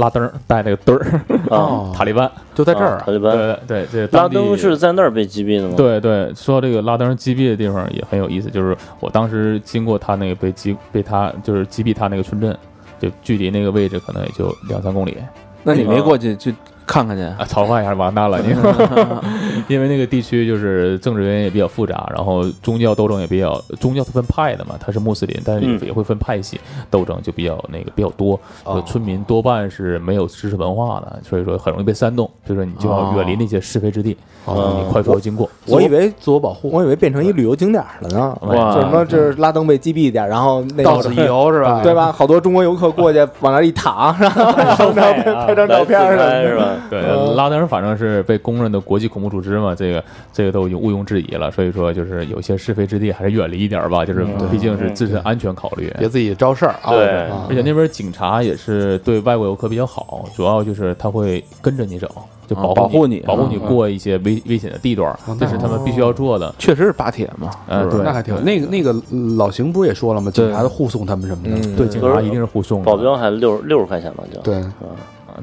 [0.00, 1.20] 拉登带那个墩儿，
[1.54, 3.36] 啊， 塔利班，就在这儿塔利班。
[3.66, 12.56] 对对，对拉登是在那儿被击毙的吗？，对对，说到这个拉登击毙的地方也很有意思，就是我当时经过他那个被击被他就是击毙他那个村镇，
[12.98, 15.16] 就距离那个位置可能也就两三公里。
[15.62, 16.54] 那你没过去去
[16.88, 17.22] 看看去？
[17.22, 18.48] 啊，曹范一下完蛋了，你。
[19.68, 26.58] 因为那个地区就是政治原因也比较复杂，然后宗教斗争也比较，宗教它分派的嘛，它是穆斯林，但是也会分派系，
[26.90, 28.82] 斗争就比较那个比较多，哦。
[28.86, 34.16] 村民多半是没有知识文化的，所以说很容易被煽动，所以说你就要远离那些是非之地，哦
[34.54, 35.48] 你快速地经过。
[35.66, 41.80] 我以为自我保护，我以为变成一旅游景点了呢，哇就什么这是拉登被击毙点，然后那个到此一游是吧？
[41.84, 41.94] 对？
[41.94, 42.12] 吧？
[42.12, 45.12] 好多中国游客过去 往那儿一躺，然后然后拍
[45.46, 46.74] 拍张照片来自什么的。
[46.74, 46.86] 是吧？
[46.90, 51.50] 对，嗯拉登反正是被公认的国际恐怖组织嘛，这个这个都已经毋庸置疑了。
[51.50, 55.92] 所以说，就是有些是非之地还是远离一点儿吧，就是毕竟是自身安全考虑。
[55.98, 56.90] 别自己招事儿啊！
[56.90, 62.08] 对啊而且那边警察也是对外国游客比较好，主要就是他会跟着你走，
[62.48, 66.52] 就保护啊保护你保护你嗯过一些危危险的地段，这是他们必须要做的。
[66.58, 68.92] 确实是巴铁嘛，那还挺那个那个
[69.36, 70.30] 老邢不是也说了吗？
[70.30, 71.50] 警察都护送他们什么的。
[71.54, 74.72] 嗯，对警察一定是护送的保镖还六六十块钱吧，就对，啊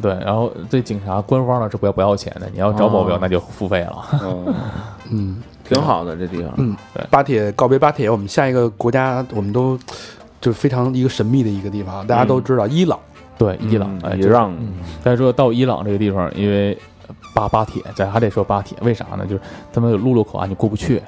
[0.02, 4.06] 对，然后这警察官方呢是不要不要钱的，你要找保镖那就付费了。
[4.24, 4.56] 嗯，
[5.12, 6.52] 嗯，挺好的这地方。
[6.58, 9.78] 嗯对巴铁告别巴铁，我们下一个国家我们都
[10.42, 13.00] 就是非常一个神秘的一个地方，大家都知道伊朗。
[13.38, 14.56] 对，伊朗，哎，伊朗
[15.04, 16.78] 再说到伊朗这个地方，因为
[17.36, 19.26] 巴巴铁，咱还得说巴铁，为啥呢？
[19.26, 19.42] 就是
[19.74, 21.02] 他们有陆路口岸，你过不去。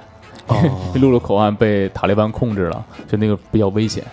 [0.96, 4.04] 陆路口岸被塔利班控制了，就那个比较危险，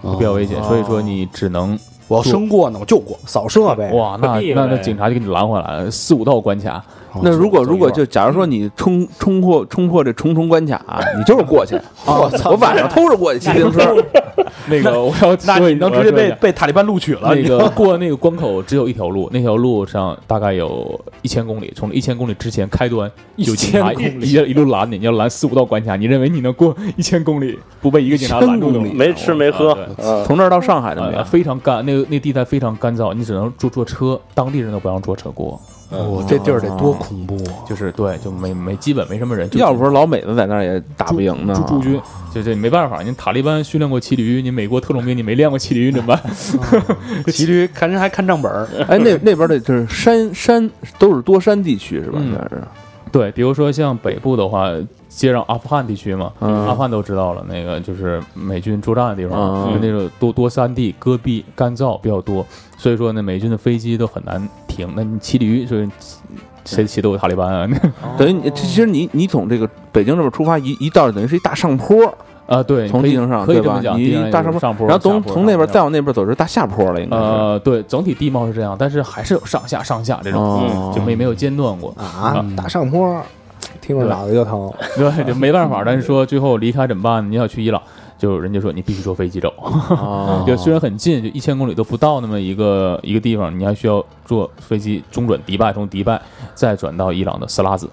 [0.00, 3.18] 比较危险，所以说你只能我要生过呢，我就过。
[3.26, 3.92] 扫射呗。
[3.92, 6.82] 哇，那那那警察就给你拦回来了，四五道关卡。
[7.22, 10.80] 那如果如果就假如说你冲冲破冲破这重重关卡，
[11.16, 11.78] 你就是过去。
[12.04, 12.50] 我 操！
[12.50, 13.96] 我晚上偷着过去骑自行车，
[14.68, 17.34] 那个我要那说你能直接被被塔利班录取了？
[17.34, 28.70] 那个过那个关口只有一条路，那条路上大概有一千公里，从一千公里之前开端有警察一一一路拦你，你要拦四五道关卡，你认为你能过一千公里不被一个警察拦住？
[28.70, 29.76] 没吃没喝
[30.24, 35.60] 从这儿到上海的没有，非常干，那个那地带非常干燥，你只能坐坐车，当地人都不让坐车过，
[35.90, 37.54] 我这地儿得多恐怖啊！
[37.68, 41.54] 就是对，就没没基本没什么人，要不说老美子在那儿也打不赢呢。
[41.54, 42.00] 驻驻军，
[42.34, 46.34] 就这没办法，你塔利班训练过骑驴，你美国特种兵你没练过骑驴怎么办？
[47.32, 52.18] 骑驴看人还看账本儿， 哎，那那边的就是山山都是多山地区是吧？
[52.18, 52.62] 应该是。
[53.12, 54.68] 对，比如说像北部的话，
[55.08, 62.44] 接壤阿富汗地区嘛，嗯阿富汗都知道了，那个就是美军驻扎的地方，那个多多山地、戈壁、干燥比较多，
[62.76, 64.46] 所以说呢，美军的飞机都很难
[64.76, 64.92] 停。
[64.94, 65.88] 那你骑驴，所以
[66.64, 67.68] 谁骑都有塔利班啊？
[68.18, 72.12] 等于你其实你你从这个北京这边出发，一一道等于是一大上坡，
[72.46, 73.46] 啊，对，从地形上？
[73.46, 73.98] 可以这么讲，
[74.30, 77.22] 大上坡，上坡，然后从从那边再往那边走是大下坡了，应该是。
[77.22, 81.94] 呃，对，整体地貌是这样，但是还是有上下上下这种，哦就没没有间断过。
[81.96, 83.22] 啊，大上坡，
[83.80, 84.72] 听着脑袋就疼。
[84.98, 85.82] 对，就没办法。
[85.84, 87.30] 但是说最后离开怎么办？
[87.30, 87.80] 你要去伊朗，
[88.18, 89.52] 就人家说你必须坐飞机走。
[89.58, 96.20] 哦 就虽然很近，就一千公里都不到那么一个一个地方，你还需要坐飞机中转迪拜，从迪拜
[96.54, 97.88] 再转到伊朗的斯拉子，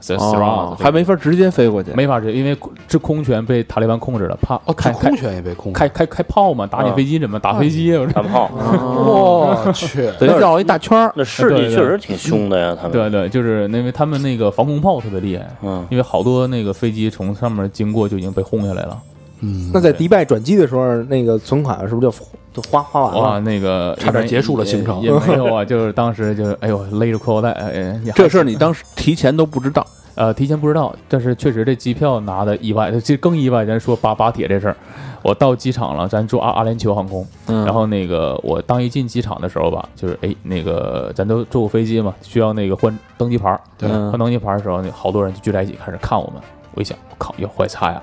[0.00, 1.90] 色色拉子哦还没法直接飞过去。
[1.92, 2.56] 没法直接，因为
[2.86, 5.78] 这空权被塔利班控制了，怕哦，开空权也被控制。
[5.78, 8.00] 开开开炮嘛，打你飞机怎么打飞机啊？
[8.00, 11.12] 我说大炮，我 去， 得绕一大圈儿。
[11.16, 12.92] 那势力确实挺凶的呀，他们。
[12.92, 18.96] 对对，就是因为他们那个防空炮特别厉害，嗯，因为好多那个飞机从上面经过就已经被轰下来了。
[19.40, 22.14] 嗯，那在迪拜转机的时候，那个存款是不是就
[22.52, 23.40] 就花花完哇，了？
[23.40, 29.86] 那个差点结束了行程也也没有啊，就是当时就是哎呦勒着裤腰带，哎， 这事儿你当时提前都不知道。
[30.18, 33.64] 呃提前不知道，但是确实这机票拿的意外，这更意外。
[33.64, 34.76] 咱说巴巴铁这事儿，
[35.22, 46.42] 我到机场了，咱坐阿阿联酋航空，嗯然后那个我当一进机场的时候吧，就是哎那个咱都坐过飞机嘛，需要那个换登机牌儿，对嗯换登机牌儿的时候，那好多人就聚在一起开始看我们。
[46.74, 48.02] 我一想，我靠，要坏菜呀！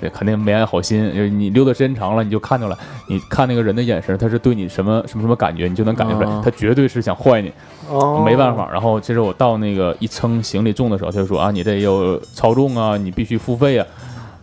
[0.00, 1.04] 对，肯定没安好心。
[1.14, 2.76] 就是你溜的时间长了，你就看出来，
[3.08, 7.52] 你看那个人的眼神，他是对你什么什么什么感觉，你就能感觉出来啊，他绝对是想坏你。
[7.88, 8.68] 哦没办法。
[8.70, 13.86] 然后其实我到那个一称行李重的时候，他就说啊，你这有超重啊，你必须付费啊。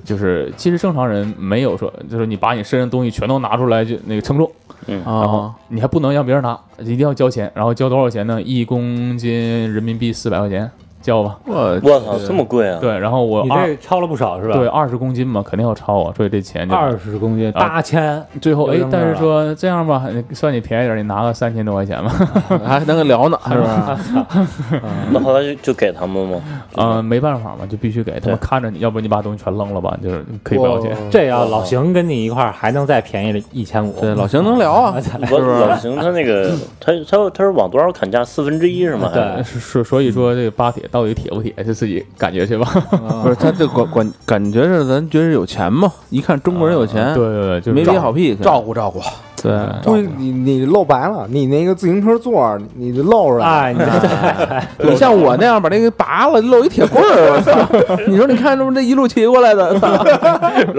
[0.04, 4.52] 就是其实正常人没有说，就是你把你身上东西全都拿出来就那个称重，
[4.86, 7.50] 然后啊，你还不能让别人拿，一定要交钱。
[7.56, 8.42] 然后交多少钱呢？
[8.42, 9.32] 一公斤
[9.74, 10.70] 人民币四百块钱。
[11.04, 11.38] 交吧。
[11.46, 12.80] 我我操，这么贵啊！
[12.82, 14.56] 对，然后我你这超了不少是吧？
[14.56, 22.10] 对，二十公斤嘛，肯定要超啊，所以这钱就二十公斤啊八千，最后哎但是说这样吧，算你便宜点，你拿个三千多块钱吧。
[22.66, 24.00] 还能聊呢，是吧？
[25.12, 26.42] 那后来就就给他们吗？
[26.78, 30.96] 嗯，没办法嘛，就必须给他们看着你，要不你把东西全扔了吧，就是可以不要钱。
[31.12, 34.00] 这要老邢跟你一块儿还能再便宜了一千五。
[34.00, 34.96] 对，老邢能聊啊，
[35.30, 36.50] 我老邢他那个
[36.80, 38.24] 他他他是往多少砍价？
[38.24, 39.12] 四分之一是吗？
[39.14, 42.66] 对所所以说这个巴铁到底铁不铁，就自己感觉去吧。
[43.24, 49.02] 不是他这管管感觉是咱觉得有钱嘛，一看中国人有钱，对对对，就没憋好屁，照顾照顾，
[49.44, 49.52] 对，
[49.84, 57.98] 不是你你露白了，你那个自行车座儿你就露出来了，哎，你 你像我那样把那个拔了，露一铁棍儿，我操！
[58.08, 59.78] 你说你看这不这一路骑过来的，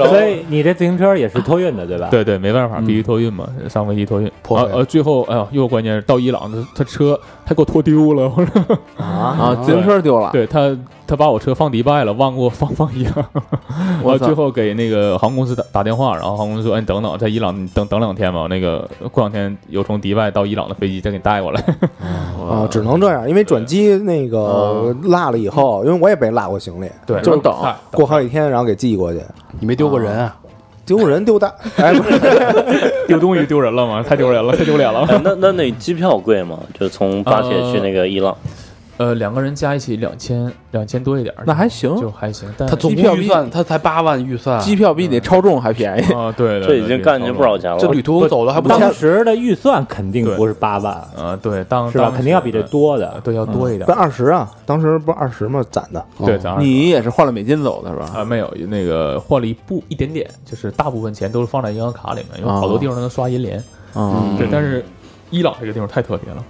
[0.08, 2.08] 所以你这自行车也是托运的对吧？
[2.10, 4.30] 对对，没办法，嗯必须托运嘛，上飞机托运。
[4.42, 8.78] 破呃，最后哎呦，又关键是到伊朗，他他车他给我拖丢了，我说。
[8.96, 10.74] 啊，自行车丢了，对他，
[11.06, 13.24] 他把我车放迪拜了，忘给我放放伊朗。
[14.02, 21.60] 我操最后给那个航空公司打打电话，然后航空公司说：“哎，你等等，在伊朗你等等两天吧，那个过两天有从迪拜到伊朗的飞机再给你带过来。
[22.48, 27.54] 啊，只能这样，因为转机那个落了以后，因为我也被落过行李，” 对，就是等
[27.92, 29.20] 过好几天，然后给寄过去，
[29.60, 30.36] 你没丢过人啊？
[30.86, 34.02] 丢人丢大， 哎，不是，丢东西丢人了吗？
[34.06, 35.00] 太丢人了，太丢脸了。
[35.08, 36.58] 哎那那那机票贵吗？
[36.78, 38.38] 就从巴铁去那个伊朗，呃，
[39.16, 42.48] 两个人加一起两千两千多一点儿，那还行就还行。
[42.56, 46.12] 但他总机票预算他才八万预算，机票比你超重还便宜。
[46.12, 47.78] 啊，对 对，这已经干进去不少钱了。
[47.78, 48.92] 这旅途走的还不当。
[48.92, 52.12] 时的预算肯定不是八万，啊，对，当是吧？
[52.14, 53.20] 肯定要比这多的。
[53.24, 53.92] 对要多一点不。
[53.92, 55.60] 二十啊，当时不是二十吗？
[55.70, 58.10] 攒的，对，攒你也是换了美金走的是吧？
[58.14, 63.62] 啊，没有那个换了一部一点点，就是大部分钱都是放在银行卡里面，因为好多地方都能刷银联。
[63.96, 64.84] 嗯对，但是
[65.30, 66.44] 伊朗这个地方太特别了，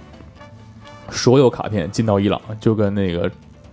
[1.09, 3.29] 所有卡片进到伊朗就跟那个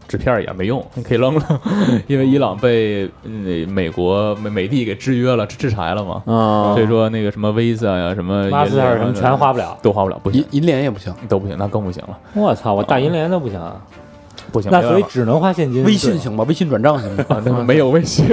[0.08, 1.60] 纸片一样没用，你可以扔了，
[2.06, 9.78] 因为伊朗被嗯美国美美帝给制约了、制制裁了嘛，啊所以说那个什么 Visa 呀、什么马斯特银联什么全花不了。
[9.80, 13.76] 都花不了，不行，银银联也不行，都不行，那更不行了，我操，我大银联都不行啊，
[14.50, 15.82] 不行，那所以只能花现金。
[15.84, 16.44] 微信行吗？
[16.46, 17.24] 微信转账行吗？
[17.30, 18.26] 啊，那没有微信，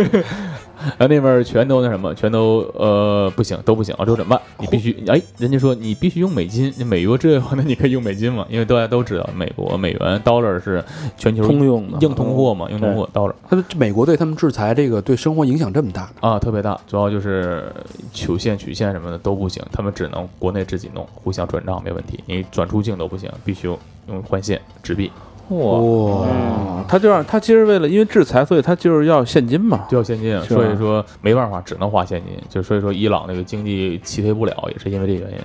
[0.98, 4.42] 然后那边全都那什么，全都呃不行，都不行，啊，这怎么办？
[4.60, 10.84] 你必须哎，人家说你必须用美金，你美国这那你可以用美金嘛，因为大家都知道，美国美元 dollar 是
[11.18, 17.72] 全球通用的硬通货嘛，硬通货 dollar 他们美国对他们制裁这个对生活影响这么大，啊特别大，主要就是
[18.14, 23.78] 曲线曲线什么的都不行，他们只能国内自己弄，互相转账没问题，你转出境都不行，必须用
[24.24, 25.12] 换现纸币，
[25.50, 29.86] 哇，哇，他就让他其实为了因为制裁，所以他就是要现金嘛。
[29.90, 30.62] 就要现金，是吧？
[30.62, 35.38] 所以说没办法，只能花现金，就所以说伊朗那个经济起飞不了，也是因为这个原因。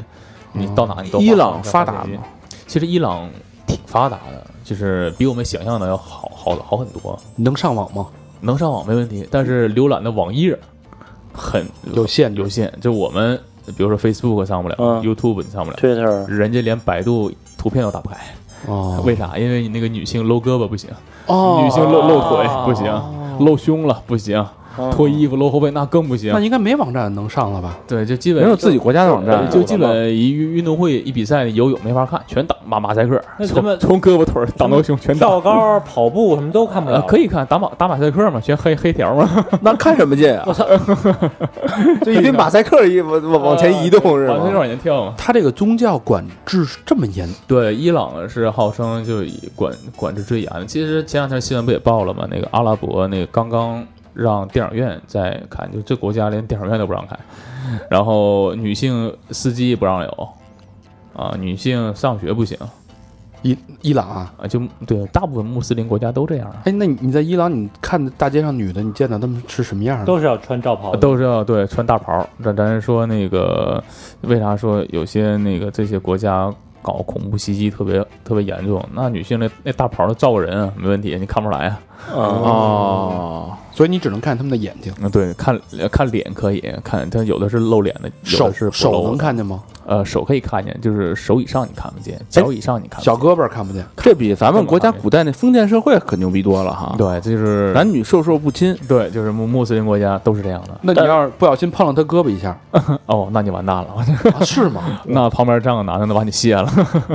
[0.52, 2.22] 你到哪你都花伊朗发达吗？
[2.66, 3.28] 其实伊朗
[3.66, 8.06] 挺发达的，就是比我们想象的要好好好很多，能上网吗？
[8.40, 10.58] 能上网没问题，但是浏览的网页
[11.32, 12.34] 很有限。
[12.34, 13.40] 有限，就我们
[13.76, 15.02] 比如说 Facebook 上不了、嗯。
[15.02, 16.26] Y o u t u b e 你上不了，Twitter。
[16.26, 18.16] 人家连百度图片都打不开，
[18.66, 19.02] 哦。
[19.04, 19.36] 为啥？
[19.38, 20.90] 因为你那个女性露胳膊不行，
[21.26, 21.62] 哦。
[21.64, 23.02] 女性露露腿不行，
[23.40, 24.48] 露胸了不行，嗯
[24.92, 26.40] 脱衣服露后背那更不行那。
[26.40, 27.76] 应该没网站能上了吧？
[27.86, 35.30] 对，就基本没有自己国家的网站呃，就基本一运运动会一比赛游泳没法看，全挡马马赛克， 那咱们从从胳膊腿儿挡到胸全挡。
[35.30, 37.02] 跳高、跑步什么都看不呃，了。
[37.02, 39.28] 可以看打马打马赛克嘛，全黑黑条嘛，
[39.62, 40.44] 那看什么劲啊？
[40.46, 40.66] 我操
[42.04, 44.34] 就一堆马赛克衣往往往前移动是吗？
[44.34, 45.14] 往前往前跳嘛。
[45.16, 50.64] 他这个宗教管制这么严，对，伊朗是号称就以管管制最严的。
[50.66, 52.26] 其实前两天新闻不也报了吗？
[52.30, 53.84] 那个阿拉伯那个刚刚
[54.14, 57.18] 让电影院再看，就这国家连电影院都不让开，
[57.90, 60.28] 然后女性司机不让有，
[61.14, 62.56] 啊，女性上学不行
[63.42, 64.32] 伊伊朗啊。
[64.40, 66.62] 啊，就对，大部分穆斯林国家都这样啊。
[66.64, 70.06] 哎，那你你在伊朗，你看大街上女的，你见到她们是什么样的？
[70.06, 72.26] 都是要穿罩袍，都是要对穿大袍儿。
[72.42, 73.84] 咱咱说那个，
[74.22, 76.50] 为啥说有些那个这些国家
[76.80, 78.82] 搞恐怖袭击特别特别严重？
[78.94, 81.80] 那女性那那大袍儿都罩个人啊，没问题，你看不出来啊。
[82.08, 85.60] 啊，哦，所以你只能看他们的眼睛，嗯，对，看
[85.90, 89.02] 看脸可以看，但有的是露脸的，有手的是不手。
[89.02, 89.62] 能看见吗？
[89.86, 93.12] 呃，手可以看见，就是手以上你看不见，脚以上你看不见。
[93.12, 93.84] 小胳膊看不见。
[93.96, 96.94] 这比咱们国家古代那封建社会可牛逼多了哈。
[96.96, 100.78] 对，这就是男女授受不亲，对，就是穆穆斯林国家都是这样的。
[100.82, 102.56] 那你要是不小心碰了他胳膊一下，
[103.06, 103.88] 哦，那你完蛋了，
[104.38, 104.82] 啊是吗？
[105.04, 106.64] 那旁边站个男的能把你卸了。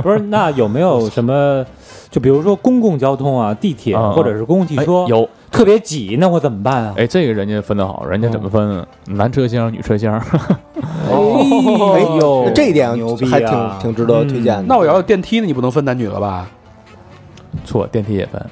[0.02, 0.18] 不是？
[0.20, 1.64] 那有没有什么？
[2.10, 5.28] 就比如说公共交通啊，地铁啊或者是公共汽哎车，有，
[5.60, 6.94] 特别挤，那我怎么办啊？
[6.96, 8.88] 哎，这个人家分的好，人家怎么分啊？
[9.08, 10.18] 男车厢、女车厢。
[11.04, 14.62] 哎呦那这一点牛逼啊还挺挺值得推荐的。
[14.62, 16.48] 那我要有电梯呢，你不能分男女了吧？
[17.66, 18.42] 错，电梯也分。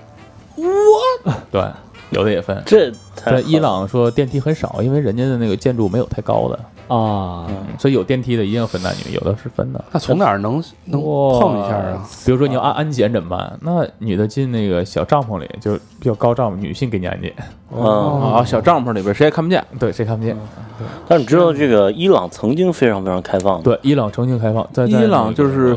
[1.50, 1.64] 对，
[2.10, 2.62] 有的也分。
[2.66, 7.46] 这太在伊朗说电梯很少，因为人家的那个建筑没有太高的，啊，
[7.78, 9.84] 所以有电梯的一定要分男女，有的是分的。
[9.92, 12.08] 那从哪儿能能哇碰一下啊？
[12.24, 13.58] 比如说你要安安检怎么办？
[13.60, 17.32] 那女的进那个小帐篷里，就是比较高帐篷，女性给你安检，
[17.76, 17.80] 嗯，
[18.34, 19.64] 啊，小帐篷里边谁也看不见。
[19.78, 20.36] 对，谁看不见？
[21.08, 25.76] 但你知道这个伊朗曾经非常非常开放，对，伊朗曾经开放，在伊在那个朗就是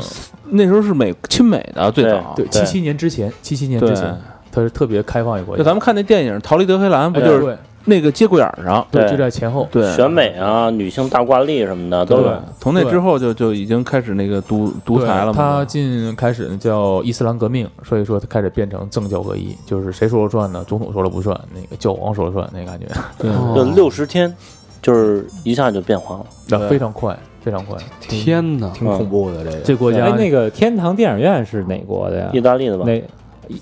[0.50, 4.16] 那时候是美亲美的最早，对七七年之前，七七年之前，
[4.52, 5.58] 它是特别开放一个国家。
[5.58, 8.86] 就咱们看那电影《逃离德黑兰》，不就是那个节骨眼儿上？
[8.90, 9.68] 对，就在前后。
[9.70, 12.42] 对，选美啊，女性大挂历什么的都对有。
[12.60, 15.32] 从那之后就就已经开始那个独独裁了嘛。
[15.32, 20.64] 他进开始叫伊斯兰革命，所以说他开始变成政教合一，就是谁说了算呢？
[20.66, 22.86] 总统说了不算，那个教皇说了算，那感觉
[23.18, 24.32] 对， 就六十天，
[24.80, 26.26] 就是一下就变化了。
[26.48, 27.76] 那非常快，非常快。
[28.00, 28.68] 天哪！
[28.70, 29.56] 挺恐怖的这个。
[29.58, 32.30] 这国家哎，那个天堂电影院是哪国的呀？
[32.32, 32.84] 意大利的吧？
[32.86, 33.02] 那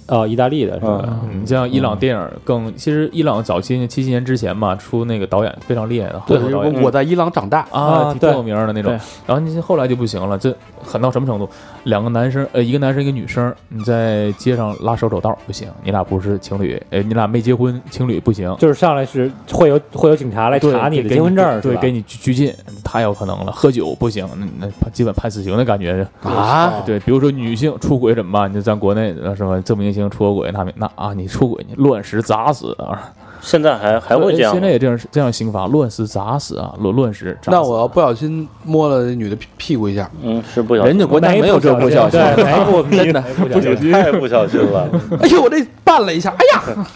[0.06, 1.20] 哦，意大利的是吧？
[1.24, 8.92] 嗯，你像伊朗电影更，其实伊朗早期七七年之前嘛，出那个导演非常厉害的，好对多导演，我在伊朗长大，啊，挺有名的那种。
[9.26, 11.48] 然后你后来就不行了，这狠到什么程度？
[11.84, 18.54] 两个男生，呃，一个男生一个女生，你在街上拉手走道不行，你俩不是情侣，呃，你俩没结婚，情侣不行。
[18.58, 22.54] 就是上来是会有会有警察来查你的给结婚证，对，给你拘拘禁，
[22.84, 23.52] 太有可能了。
[23.52, 26.82] 喝酒不行，那那判基本判死刑的感觉啊！
[26.84, 28.50] 对，比如说女性出轨怎么办？
[28.50, 33.10] 你就咱国内呃什么这明星出过轨，那没那啊，你出轨你乱石砸死啊，
[33.40, 34.68] 现在还还会这样现在？
[34.68, 37.56] 也这样这样刑罚，乱石砸死啊，乱乱石砸死。
[37.56, 43.20] 那我要不小心摸了女的屁屁股一下，嗯，是不小心，人家国家没有这不小心，对，没不真的
[43.50, 43.90] 不小心。
[43.92, 44.88] 太不小心了。
[45.20, 46.86] 哎呦，我这绊了一下，哎呀，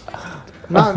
[0.69, 0.93] 那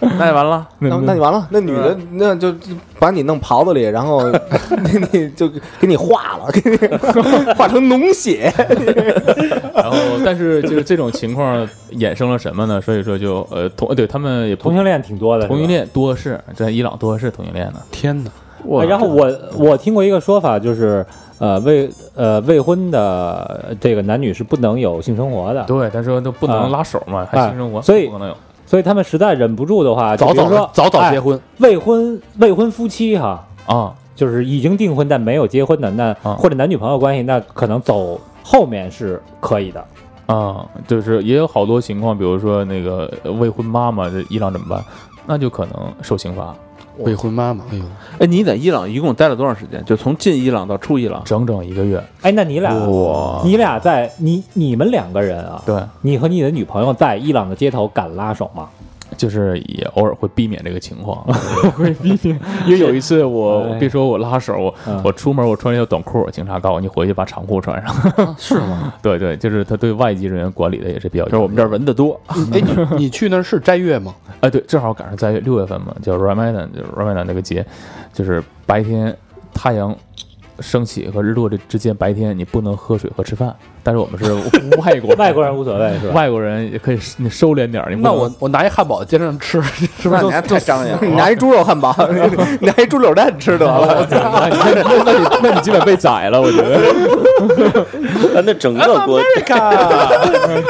[0.18, 0.66] 那就完了。
[0.78, 4.30] 那那你完了，那女的那就就把你弄袍子里，然后
[4.70, 5.48] 那你就
[5.80, 6.76] 给你化了，给你
[7.54, 8.52] 化成脓血。
[9.74, 12.80] 然后，但是就是这种情况衍生了什么呢？
[12.80, 17.74] 所以说就呃同对他们也同性恋挺多的，同性恋多是在伊朗多是同性恋的。
[17.90, 18.30] 天哪！
[18.80, 21.04] 哎然后我我听过一个说法，就是
[21.38, 28.36] 呃未呃未婚的这个男女是不能有性生活的，对，他说都不能拉手嘛，还性生活，啊所以不可能有。
[28.66, 39.84] 所以他们实在忍不住的话，就早早早早哎结婚，未婚未婚夫妻哈，啊，就是已经订婚但没有结婚的，那啊或者男女朋友关系，那可能走后面是可以的。
[40.26, 44.82] 啊，就是也有好多情况，比如说那个呃未婚妈妈，这伊朗怎么办？
[45.26, 46.54] 那就可能受刑罚，
[46.98, 47.84] 未婚妈妈，哎呦，
[48.20, 49.84] 哎，你在伊朗一共待了多长时间？
[49.84, 51.22] 就从进伊朗到出伊朗？
[51.24, 52.02] 整整一个月。
[52.22, 58.68] 哎，那你俩，哇你俩在你你们两个人啊，对，你和你的女朋友在伊朗的街头敢拉手吗？
[59.16, 61.24] 就是也偶尔会避免这个情况，
[61.72, 62.38] 会避免。
[62.66, 67.94] 因为有一次我哎别说我拉手，我嗯我出门我穿一条短裤，警察告诉我你回去把长裤穿上。
[68.38, 68.92] 是吗？
[69.02, 71.24] 对对，就是他对外籍人员管理的也是比较。
[71.24, 74.14] 就是我们这儿蚊子多，哎，你你去那儿是斋月吗？
[74.40, 77.64] 哎， 对，正好赶上斋月六月份嘛，叫 Ramadan，就是 Ramadan 那个节，
[78.12, 79.16] 就是白天
[79.52, 79.94] 太阳
[80.60, 83.54] 升起和日落这之间，白天你不能喝水和吃饭。
[83.82, 84.32] 但是我们是
[84.80, 86.14] 外国外国人无所谓是吧？
[86.14, 87.94] 外国人也可以你收敛点儿。
[87.94, 89.60] 你那我我拿一汉堡在街上吃，
[90.00, 90.98] 是不是太张扬。
[91.04, 91.94] 你拿一猪肉汉堡，
[92.60, 94.06] 你拿一猪柳蛋吃得了。
[94.10, 94.56] 那你
[95.04, 96.74] 那你那你基本被宰了，我觉得。
[98.34, 99.20] 啊，那整个国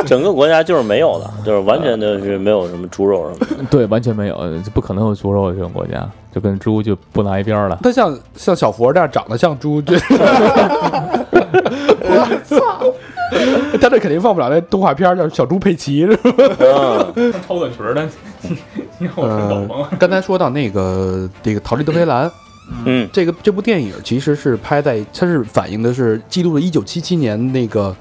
[0.06, 3.64] 整个国家就是没有的，就是完全就是没有什么猪肉什么的。
[3.70, 4.36] 对，完全没有，
[4.74, 7.78] 不可能有猪肉这种国家，就跟猪就不拿一边儿了。
[7.82, 9.94] 他像像小佛这样长得像猪，这
[12.00, 12.84] 我操！
[13.80, 17.06] 他这肯定放不了那动画片儿叫《小猪佩奇》是吧？
[17.14, 18.08] 嗯，超短裙儿的，
[18.98, 19.88] 你让我呃懂吗？
[19.98, 22.26] 刚才说到那个这个《逃离德黑兰》，
[22.84, 27.94] 嗯，这个这部电影其实是拍在，它是反映的是记录了1977年那个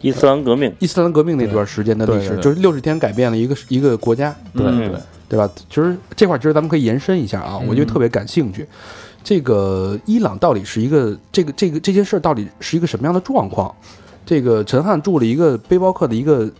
[0.00, 4.98] 伊斯兰革命，伊斯兰革命那段时间的历史，对对对就是六十天改变了一个一个国家，嗯对对，
[5.28, 5.50] 对吧？
[5.68, 8.66] 其实这块儿其实咱们可以延伸一下啊，我就特别感兴趣。
[9.22, 13.74] 这个伊朗到底是一个这个这个这件事儿到底是一个什么样的状况？
[14.24, 16.50] 这个陈汉住了一个背包客的一个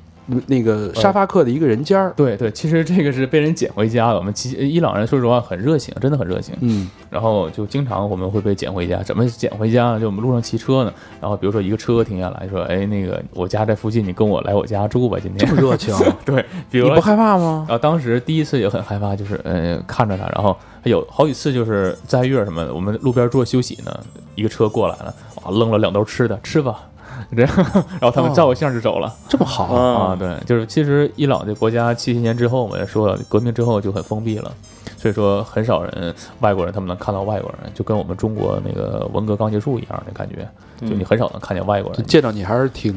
[0.46, 4.16] 那个沙发客的一个人间儿，对对，其实这个是被人捡回家了。
[4.16, 6.54] 我们其伊朗人说实话很热情，真的很热情。
[6.60, 10.00] 嗯，然后就经常我们会被捡回家，怎么捡回家呢？
[10.00, 15.48] 就我们路上骑车呢，然后比如说一个车停下来说，哎，那个我家在附近，你跟我来我家住吧，今天。
[15.48, 17.64] 这么热情， 对， 比如不害怕吗？
[17.68, 20.54] 然后当时第一次也很害怕，就是呃看着他，然后
[20.84, 24.00] 有好几次就是在月什么的，我们路边坐休息呢，
[24.34, 26.80] 一个车过来了，哇，扔了两兜吃的，吃吧，
[27.36, 27.50] 这样，
[28.00, 29.14] 然后他们照个相就走了。
[29.28, 34.52] 这么好，啊，啊，对，就是其实伊朗这国家七十年之后，我们也说了，革命之后就很封闭了，
[34.96, 40.48] 所以说很少人外国人他们能看到外国人，就跟我们中国那个文革刚结束一样的感觉，
[40.80, 42.04] 就你很少能看见外国人。
[42.06, 42.92] 见到你还是挺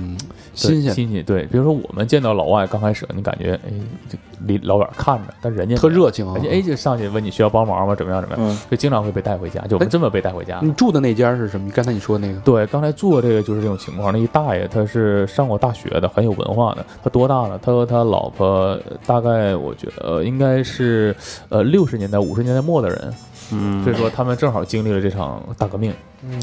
[0.53, 0.93] 新鲜的。
[0.93, 3.71] 新鲜，对，比如说我们见到老外刚开始，你感觉哎，
[4.09, 7.95] 这离老远看着，但人家特热情啊人家哎就上去问你需要帮忙吗？
[7.95, 8.49] 怎么样怎么样？
[8.49, 10.59] 嗯就经常会被带回家，就我们这么被带回家。
[10.61, 11.69] 你住的那家是什么？
[11.71, 14.11] 刚才你说的那个对，刚才做这个就是这种情况。
[14.11, 16.85] 那一大爷他是上过大学的，很有文化的。
[17.03, 17.59] 他多大了？
[17.61, 21.15] 他和他老婆大概我觉得呃应该是
[21.49, 23.13] 呃六十年代五十年代末的人，
[23.51, 23.83] 嗯。
[23.83, 25.93] 所以说他们正好经历了这场大革命。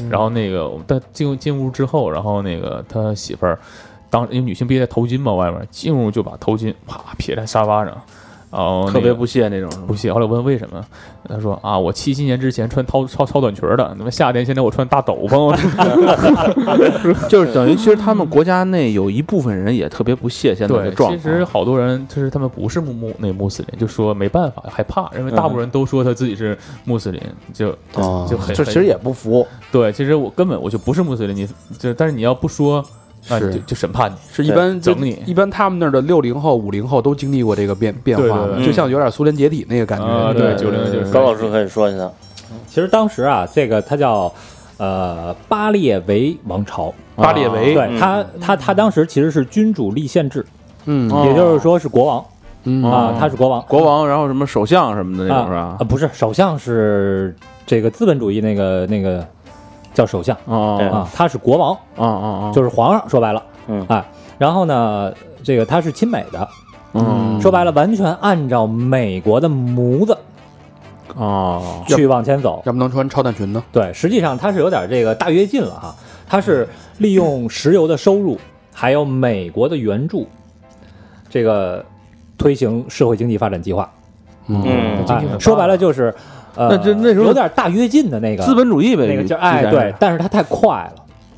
[0.09, 3.57] 然后那个但进进屋之后，然后那个他媳妇儿
[4.09, 7.97] 当因为女性必须戴头巾嘛，外面进屋就把头巾啪撇在沙发上，
[8.51, 10.11] 然后、那个、特别不屑那种，不屑。
[10.11, 10.83] 后来问为什么，
[11.27, 15.55] 他说啊，我七七年之前穿超超超短裙的，那么夏天现在我穿大斗篷。
[17.29, 21.17] 就是等于其实他们国家内有一部分人也特别不屑现在的，状况。
[21.17, 27.21] 其实好多人就是他们不是穆穆那穆斯林，就说没办法，害怕，因为大部分人都说他自己是穆斯林，
[27.53, 29.91] 就哦就很就其实也不服，对。
[29.91, 31.47] 其实我根本我就不是穆斯林，你
[31.77, 32.83] 就但是你要不说，
[33.27, 34.15] 那是就就审判你。
[34.31, 40.39] 是一般整你一般他们那儿的六零后、五零后都经历过这个变变化嘛，对对对就像有点苏联解体那个感啊，觉。
[40.39, 42.09] 对，九零就是高老师可以说一下，
[42.67, 44.31] 其实当时啊，这个他叫
[44.77, 50.45] 呃巴列维王朝，巴列维，对他他他当时其实是君主立宪制，
[50.85, 51.11] 嗯。
[51.11, 52.25] 哦也就是说是国王
[52.63, 52.83] 嗯。
[52.83, 53.61] 啊，他是国王。
[53.67, 55.59] 国王，然后什么首相什么的那种是吧？
[55.59, 55.85] 啊吧？
[55.87, 59.25] 不是首相是这个资本主义那个那个
[59.99, 63.85] 叫首相啊，他是国王，啊啊啊，就是皇上，说白了，嗯。
[63.89, 64.01] 哎，
[64.37, 66.47] 然后呢，这个他是亲美的，
[66.93, 67.37] 嗯。
[67.41, 70.17] 说白了，完全按照美国的模子
[71.15, 72.63] 哦，去往前走。
[72.65, 73.61] 要不能穿超短裙呢？
[73.73, 75.93] 对，实际上他是有点这个大跃进了哈，
[76.25, 76.65] 他是
[76.99, 78.39] 利用石油的收入，
[78.73, 80.25] 还有美国的援助，
[81.29, 81.83] 这个
[82.37, 83.91] 推行社会经济发展计划。
[84.47, 84.63] 嗯。
[84.63, 86.15] 哎，说白了就是，
[86.59, 90.91] 呃，那就那时候有点大跃进的那个资本主义呗，那个劲儿，哎，对，但是它太快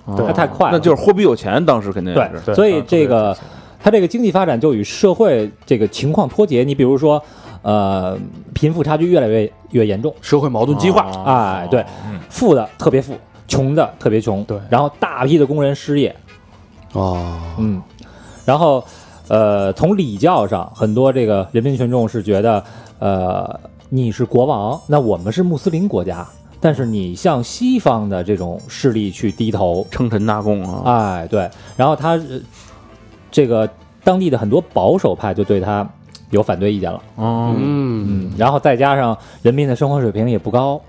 [0.08, 2.42] 了，对他太快了，那就是货币有钱，当时肯定也是。
[2.44, 3.38] 对，所以这个
[3.80, 6.64] 它这个经济发展就与社会这个情况脱节。
[6.64, 7.22] 你比如说，
[7.62, 8.18] 呃，
[8.54, 11.86] 贫富差距越来越越严重，社会矛盾激化，哎，对，
[12.28, 13.14] 富的特别富，
[13.48, 16.16] 穷的特别穷，对然后大批的工人失业，
[16.94, 17.80] 哦，嗯，
[18.44, 18.84] 然后
[19.28, 22.64] 呃，从礼教上，很多这个人民群众是觉得，
[22.98, 23.60] 呃，
[23.94, 26.26] 你是国王，那我们是穆斯林国家，
[26.62, 32.40] 但是你向西方的这种势力去低头，称臣纳贡啊，哎，对，然后他、呃
[33.30, 33.70] 这个
[34.02, 35.86] 当地的很多保守派就对他
[36.30, 40.80] 有反对意见了，哦，嗯，嗯，然后再加上人民的生活水平也不高，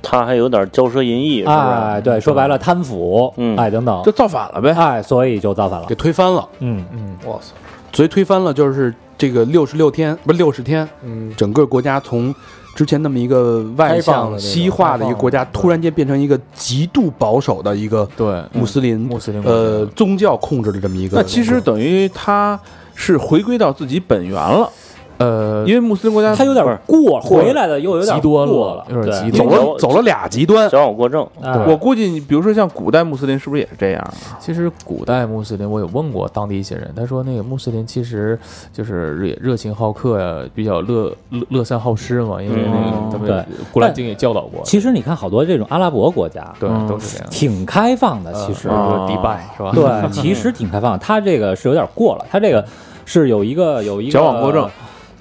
[0.00, 1.56] 他还有点骄奢淫逸，是不是？
[1.56, 3.56] 哎，对，说白了贪腐，嗯。
[3.56, 4.00] 哎等等。
[4.04, 4.70] 就，造反了呗。
[4.70, 5.86] 哎，所以就造反了。
[5.88, 6.48] 给，推翻了。
[6.60, 7.54] 嗯，嗯，我操，
[7.94, 12.34] 所以推翻了就是这个六十六天，不是六十天，嗯，整个国家从
[12.74, 21.16] 之前那么一个外向西化的一个国家，突然间变成一个极度保守的一个对，穆斯林穆斯林呃宗教控制的这么一个。
[21.16, 22.58] 那其实等于他
[22.96, 24.68] 是回归到自己本源了，
[25.24, 29.48] 呃，因为穆斯林国家他有点过回来的又有点极端过了有点极端。
[29.48, 31.52] 走了走了俩极端，矫枉过正，哎。
[31.66, 34.38] 我估计你比如说像古代穆斯林是不是也是这样啊？
[34.38, 38.38] 其实古代穆斯林，我有问过当地一些人，他说那个穆斯林其实
[38.72, 43.36] 就是热热情好客呀，比较乐乐乐善好施嘛，因为那个嗯他们对
[43.72, 46.84] 《古兰经》也教导过，其实你看好多这种阿拉伯国家，对，嗯。
[46.86, 47.28] 都是这样。
[47.30, 48.68] 挺开放的，其实。
[48.68, 49.72] 比如说迪拜是吧？
[49.74, 50.98] 对，其实挺开放。
[50.98, 52.62] 他这个是有点过了，他这个
[53.06, 54.68] 是有一个有一个矫枉过正，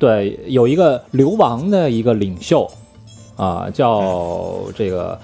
[0.04, 2.70] 对，有一个流亡的一个领袖
[3.38, 4.02] 啊，叫
[4.76, 5.18] 这个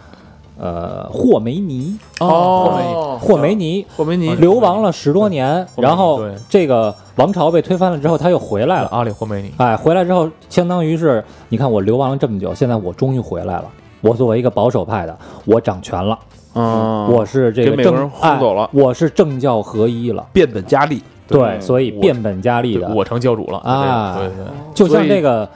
[0.57, 3.19] 呃霍梅尼，哦。
[3.19, 3.85] 霍梅尼。
[3.97, 4.33] 霍梅尼。
[4.35, 5.83] 流亡了十多年，霍梅尼。
[5.83, 8.87] 然后这个王朝被推翻了之后，他又回来了。
[8.87, 13.65] 阿里霍梅尼，哎，回来之后，相当于是你看我流亡了这么久，现在我终于回来了。
[13.99, 16.17] 我作为一个保守派的，我掌权了，
[16.53, 18.63] 嗯，我是这个政给美国人轰走了。
[18.63, 20.25] 哎我是政教合一了。
[20.31, 21.03] 变本加厉。
[21.29, 25.47] 对，嗯所以变本加厉的，我成教主了啊对对对，就像这个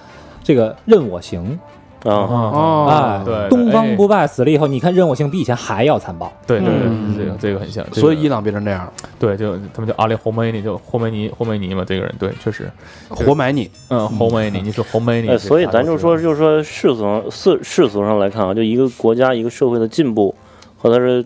[0.43, 1.59] 这个任我行，
[2.03, 2.85] 啊，啊。
[2.87, 6.31] 哎，对，东方不哎败死了以后，你看任我行比以前还要残暴。
[6.45, 7.15] 对对嗯。
[7.15, 12.69] 对，这个这个很像，所以伊朗变成这样，对，就他们叫阿里霍梅尼，就霍梅尼霍梅尼嘛，这个人对，确实，
[13.09, 13.69] 活埋你。
[13.89, 20.35] 嗯，霍梅尼，你是霍梅尼哎，，所以咱就说，就是说世俗世世俗上来看啊，就一个国家一个社会的进步
[20.77, 21.25] 和它是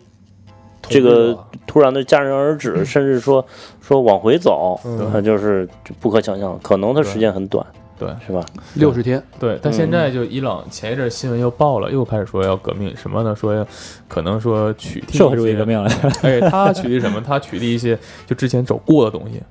[0.88, 3.46] 这个突然的戛然而止，甚至说
[3.82, 6.58] 说往回走，嗯那就是就不可想象。
[6.62, 7.66] 可能它时间很短，
[8.00, 8.44] 对是吧？
[8.76, 13.36] 六十天，对，但现在就伊朗前一阵新闻又爆了，又开始说要革命，什么呢？
[13.36, 13.66] 说要
[14.08, 15.90] 可能说取缔社会主义革命了，
[16.22, 17.22] 哎，他取缔什么？
[17.22, 19.42] 他取缔一些就之前走过的东西，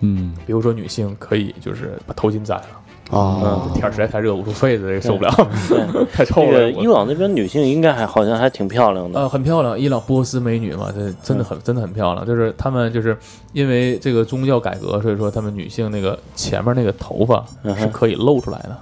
[0.00, 2.66] 嗯，比如说女性可以就是把头巾摘了，
[3.10, 5.30] 啊，天儿实在太热，捂住痱子这个受不了，
[6.12, 6.58] 太臭这了。
[6.60, 9.20] 个伊朗那边女性应该还好像还挺漂亮的。
[9.20, 12.24] 呃，很漂亮，伊朗波斯美女嘛，这真的很真的很漂亮。
[12.26, 13.16] 就是她们就是
[13.52, 17.44] 因为这个宗教改革，所以说她们女性那个前面那个头发
[17.76, 18.76] 是可以露出来的。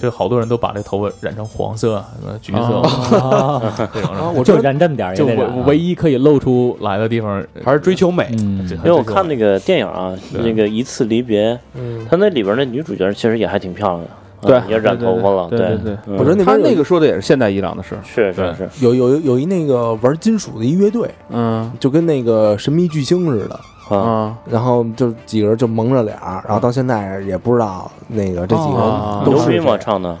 [0.00, 3.60] 就好多人都把这头发染成黄色、什么橘色啊，
[3.92, 8.26] 这种的，我就染这么点儿也就唯得染啊唯一可以露出来的地方，还是追求美。
[8.32, 14.08] 嗯因为我看那个电影啊，那个《一次离别》，嗯，他那里边那女主角其实也还挺漂亮的，
[14.48, 29.60] 对啊也染头发了，对对对嗯我觉得那他那个说的也是现代伊朗的事，对是是是，有有有一那个玩金属的一乐队，嗯就跟那个神秘巨星似的，啊，啊，然后就几个人就蒙着脸儿，然后到现在也不知道那个这几个都是？
[29.60, 30.16] 谁，唱的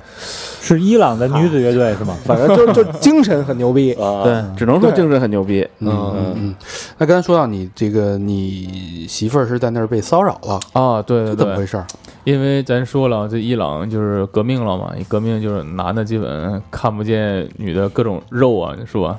[0.60, 2.14] 是伊朗的女子乐队是吗？
[2.24, 3.94] 反正就就精神很牛逼。
[3.94, 5.66] 啊，对，只能说精神很牛逼。
[5.78, 6.54] 嗯嗯嗯。
[6.98, 11.86] 那刚才说到你这个，你媳妇儿是在那儿被骚扰了，啊，对对对，怎么回事儿？
[12.28, 19.18] 因为咱说了，这伊朗就是革命了嘛，一革命就是男的基本看不见女的各种肉啊，是吧？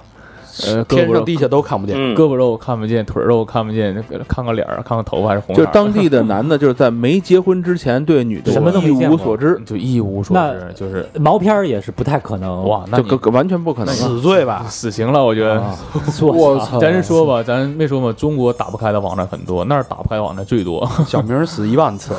[0.68, 1.95] 呃，胳膊肉天上地下都看不见。
[1.97, 12.68] 嗯，胳膊肉看不见，腿肉看不见，那个看个脸儿，看个头发还是红，就是当地的男的，就是在没结婚之前对女的什么都一无所知，就一无所知，就是毛片儿也是不太可能。
[12.68, 13.93] 哇，那你就可完全不可能。
[13.93, 14.66] 死罪吧？
[14.70, 15.60] 死刑了，我觉得。
[15.62, 15.78] 啊，
[16.22, 16.80] 我操！
[16.80, 20.88] 咱是说吧，咱没说嘛，中国打不开的网站很多，那儿打不开网站最多。
[21.05, 22.14] 小明死一万次，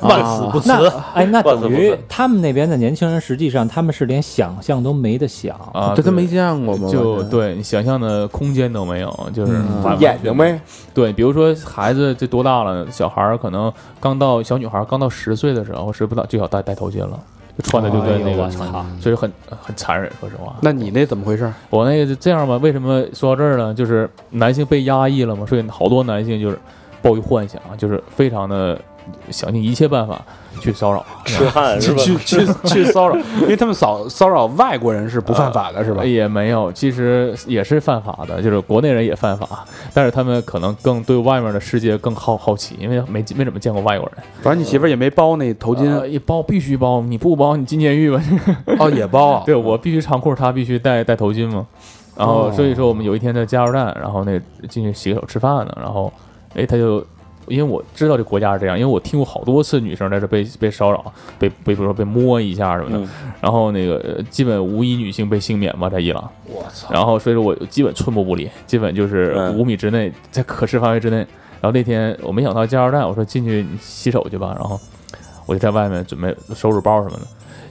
[0.00, 0.68] 万死不辞。
[0.68, 5.56] 那哎，那等于他们那边的年轻人，实际上他们是连想象都没得想。
[5.72, 6.88] 啊，这他没见过吗？
[6.88, 10.60] 就对你想象的空间都没有，就是嗯眼睛呗，
[10.92, 12.86] 对，比如说孩子这多大了？
[12.90, 17.18] 小孩儿可能刚到小女孩儿刚到十岁的时候，十不到就要戴戴头巾了，
[17.56, 18.50] 就穿的就跟那个！
[19.00, 20.12] 所以很很残忍。
[20.20, 21.50] 说实话，那你那怎么回事？
[21.70, 23.72] 我那个就这样吧，为什么说到这儿呢？
[23.72, 26.58] 就是男性被压抑了嘛，所以好多男性就是
[27.00, 28.78] 抱有幻想，就是非常的
[29.30, 30.20] 想尽一切办法
[30.60, 32.20] 去骚扰，痴汉是去吧？
[32.24, 36.04] 去去去骚扰，因为他们骚骚扰外国人是不犯法的，是吧？
[36.04, 44.24] 也没有，其实也是犯法的，就是国内人也犯法，但是他们可能更对外面的世界更好好奇，因为没没怎么见过外国人。
[44.42, 48.22] 反正你媳妇儿也没包那头巾呃，一包必须包，你不包你进监狱吧。
[48.78, 49.42] 哦，也包啊。
[49.46, 51.66] 对我必须长裤，他必须戴戴头巾嘛。
[52.16, 54.38] 然后哦所以说我们有一天在加油站，然后那
[54.68, 56.12] 进去洗个手吃饭呢，然后
[56.54, 57.04] 哎他就。
[57.52, 61.04] 因为我知道这国家是这样，因为我听过好多次女生在这被被骚扰，
[61.38, 63.08] 被被比如说被摸一下什么的，嗯
[63.40, 66.28] 然后那个呃基本无一女性被幸免吧，在伊朗。
[66.46, 66.92] 我操！
[66.92, 71.18] 然后所以说我基本寸步不离，基本就是嗯五米之内，在可视范围之内。
[71.60, 74.80] 然后那天我没想到加油站，我说进去洗手去吧，然后
[75.46, 77.26] 我就在外面准备收拾包什么的，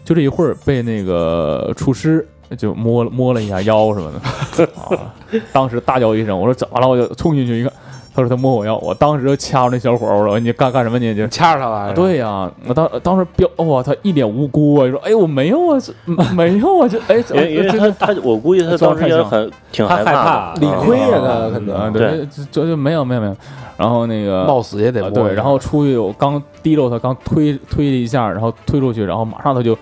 [0.05, 2.25] 就这一会儿被那个厨师
[2.57, 4.11] 就摸摸了一下腰什么
[4.55, 5.13] 的， 啊，
[5.51, 6.87] 当时大叫一声，我说怎么了？
[6.87, 7.73] 我就冲进去一看，
[8.13, 11.25] 他说他摸我腰，我当时就掐着那小伙儿，我说你干干什么你就。
[11.27, 11.93] 掐着他了。
[11.93, 15.93] 对呀、我当当时彪哇，他一脸无辜啊，就说：“哎，我没有啊，这
[16.35, 21.73] 没有啊，就哎，因为因为他他，我估计他当时也很挺害怕怕，理亏呀，啊他肯定。
[21.73, 23.35] 啊，对对，就就就没有没有没有，
[23.77, 25.23] 然后那个冒死也得啊摸。
[25.23, 29.77] 对，然后出去我刚提溜他，刚推推了一下，然后推出去，然后马上他就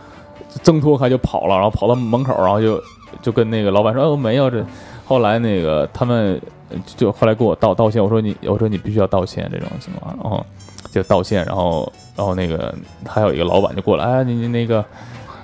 [0.61, 2.79] 挣脱开就跑了，然后跑到门口，然后就
[3.23, 4.63] 就跟那个老板说：“我，没有这。”
[5.09, 6.39] 后来那个他们
[6.85, 10.45] 就后来给我道道歉，我说你我说你必须要道歉这种情况，然后
[10.91, 12.73] 就道歉，然后然后那个
[13.07, 14.85] 还有一个老板就过来，哎，你你那个。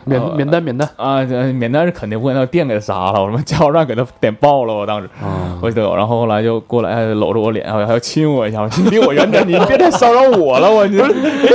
[0.06, 1.22] 免呃免单免单啊，
[1.54, 5.08] 免单是肯定不会，那店给他杀了，我他妈加油站给他点爆了，我当时。
[5.22, 5.58] 啊！
[5.62, 10.98] 我记得，然后后来就过来，哎，搂着我脸，还要还要亲我一下，我说你离我远点，你别再骚扰我了， 我你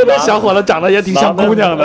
[0.06, 1.84] 那小伙子长得也挺像姑娘的。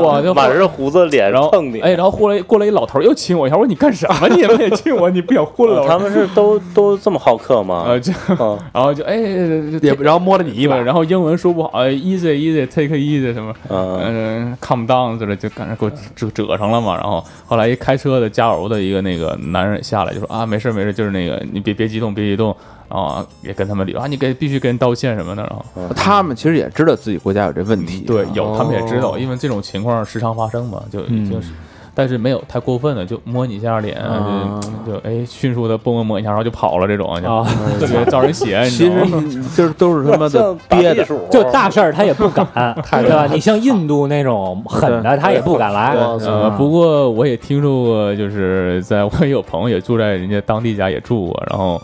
[0.00, 1.80] 我就 满是胡子脸然后蹭你。
[1.80, 4.28] 哎，然后过来过来一老头又亲我一下，我说你干什么？
[4.28, 5.84] 你也没亲我，你不想混了？
[5.88, 7.98] 他们是都都这么好客吗啊？
[7.98, 16.94] 就嗯 然后就哎，也然后摸了你一把，然后英文说不好，哎，easy easy take easy 什么，嗯嗯，calm down 之类，就赶上给我折折上了嘛。
[16.94, 22.54] 然后后来一开车的加油的一个那个男人下来就说啊，没事没事，就是那个你别别激动别激动，
[22.88, 25.94] 然后啊也跟他们理啊，你给必须跟人道歉什么的，然后。
[25.94, 31.48] 他们其实也知道自己国家有这问题，对，有他们也知道，因为这种情况时常发生嘛，就已经是，
[31.94, 37.46] 但是没有太过分的，就摸你一下脸，啊就就哎迅速的蹦蹦摸一下，然后就跑了这种，就啊，
[37.78, 39.24] 特别招人嫌，你其知道吗？
[39.30, 42.46] 实就是都是他妈的 憋的，就大事儿他也不敢，
[43.02, 43.26] 对吧？
[43.32, 45.94] 你像印度那种狠的，他也不敢来。
[45.94, 51.80] 呃，不过我也听说过，就是在我也有朋友也住在人家当地家也住过，然后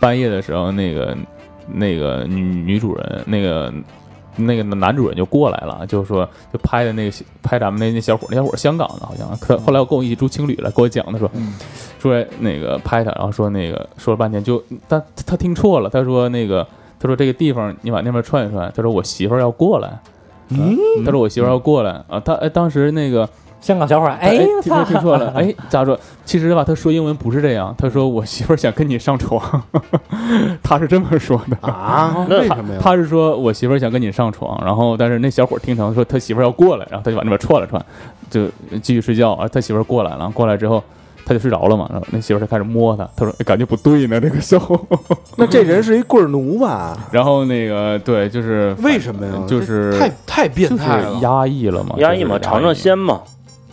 [0.00, 1.16] 半夜的时候，那个
[1.66, 3.72] 那个女女主人，那个
[4.36, 11.30] 那个男主人就过来了，就是说就拍的那个拍咱们那那小伙，那小伙香港的好像，可后来我跟我一起住青旅了，跟我讲的说，
[11.98, 16.66] 说那个拍他，然后说那个说了半天就，他他听错了，他说那个
[16.98, 19.98] 他说这个地方你往那边串一串，他说我媳妇儿要过来。
[20.48, 21.90] 嗯，他说我媳妇儿要过来。
[22.08, 23.28] 啊，他哎当时那个
[23.60, 25.98] 香港小伙儿，哎，我听说操，听错了， 哎，咋说？
[26.24, 29.40] 其实吧，他说英文不是这样，他说我媳妇儿想跟你上床，
[30.62, 31.68] 他是这么说的。
[31.68, 32.80] 啊，那为什么呀？
[32.80, 37.84] 他是说我媳妇儿想跟你上床，然后但是那小伙儿听成说他媳妇儿要过来，然后他就往那边窜了窜，
[38.30, 38.46] 就
[38.80, 39.32] 继续睡觉。
[39.32, 40.82] 啊，他媳妇儿过来了，过来之后
[41.24, 44.78] 他就睡着了嘛，然后那媳妇儿就开始摸他，他说、哎感觉不对呢，这个时候。
[45.36, 46.96] 那这人是一棍儿奴吧？
[47.10, 49.32] 然后那个对，就是为什么呀？
[49.46, 53.20] 就是太太变态了，压抑了嘛，压抑嘛，尝尝鲜嘛。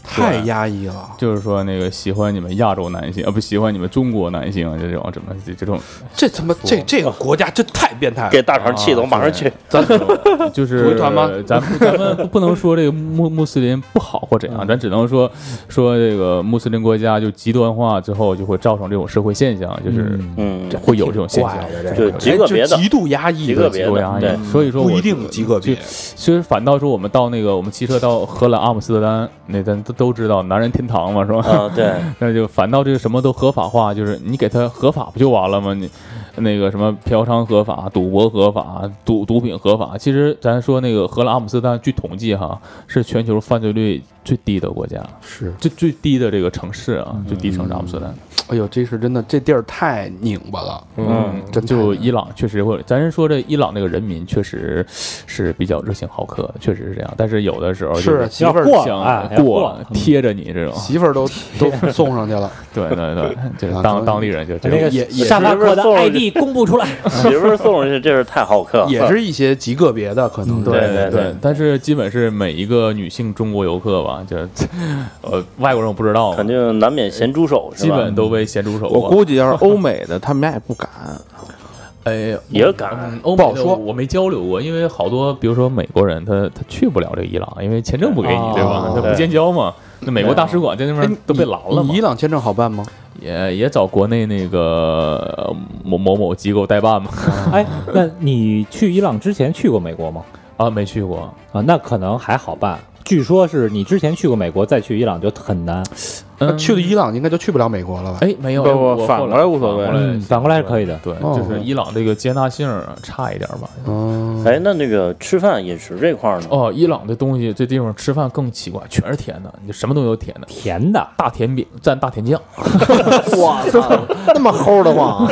[0.03, 1.09] 太压抑了。
[1.17, 5.79] 就是说那个喜欢你们亚洲男性，啊不喜欢你们中国男性，这种怎么这这种，
[6.13, 8.29] 这他妈这这个国家真太变态了。
[8.29, 9.51] 给大肠气的，我马上去。
[9.69, 9.83] 咱
[10.53, 15.31] 就是组一团吗咱们咱们不不能说这个穆穆斯林不好或怎样，咱只能说
[15.67, 21.57] 说这个穆斯林国家就极端化之后，就会造成这种社会现象，就是嗯，会有这种现象。
[21.95, 25.75] 就这极个别的，极度压抑，极个别的压抑对所以说不一定极个别。
[25.83, 31.39] 其实反倒说我们到那个我们骑车到荷兰阿姆斯特丹，那咱都都知道男人天堂嘛，是吧？
[31.47, 35.73] 啊，对， 那就反倒这个什么都合法化，就是你给他合法不就完了吗？
[35.73, 35.89] 你
[36.37, 48.13] 那个什么嫖娼合法、赌博合法、毒毒品合法，其实咱说那个荷兰阿姆斯特丹，据统计哈，是全球犯罪率最低的国家，是，最最低的这个城市啊，最低城市阿姆斯特丹。
[48.49, 50.83] 哎呦，这是真的，这地儿太拧巴了。
[50.97, 57.13] 嗯，真就伊朗确实会，咱是说这伊朗那个人民确实是比较热情好客，确实是这样。
[57.15, 61.25] 但是有的时候是媳妇儿想过贴着你这种，媳妇儿都
[61.57, 64.91] 都送上去了，对 对对，就是当当地人就这那个种。
[64.91, 68.89] 也也沙发客的 ID 公布出来， 媳妇儿送上去，这是太好客了。
[68.89, 71.11] 也是一些极个别的，可能对对对。
[71.11, 74.37] 对，但是基本是每一个女性中国游客吧，就
[75.23, 77.95] 呃外国人我不知道，肯定难免咸猪手，是吧？
[77.97, 79.09] 基本都被咸猪手我。
[79.09, 80.89] 估计要是欧美的，他们俩也不敢。
[82.03, 88.91] 哎，也敢不好说我没交流过，因为好多比如说美国人他他去不了这个伊朗，因为签证不给你，哦对吧？
[88.93, 89.73] 他不建交嘛。
[90.01, 92.83] 那美国大使馆在那哎边都被拦了嘛伊，朗签证好办吗？
[93.21, 97.09] 也也找国内那个呃某某某机构代办嘛。
[97.53, 100.21] 哎，那你去伊朗之前去过美国吗？
[100.57, 102.77] 啊，没去过，啊，那可能还好办。
[103.03, 105.83] 据说是你之前去过美国，再去伊朗就很难。
[105.83, 108.17] 嗯那去了伊朗应该就去不了美国了吧？
[108.21, 112.67] 哎，没有，不不我反过来无所谓反过来是可以的对，哦就是伊朗这个接纳性
[113.01, 113.69] 差一点吧。
[113.85, 116.47] 嗯，哎，那那个吃饭饮食这块儿呢？
[116.49, 122.39] 哦，伊朗的东西这地方吃饭更奇怪，全是甜的，你什么东西都甜的，甜的，大甜饼蘸大甜酱，
[123.41, 123.99] 哇 操，
[124.33, 125.27] 那么齁的慌，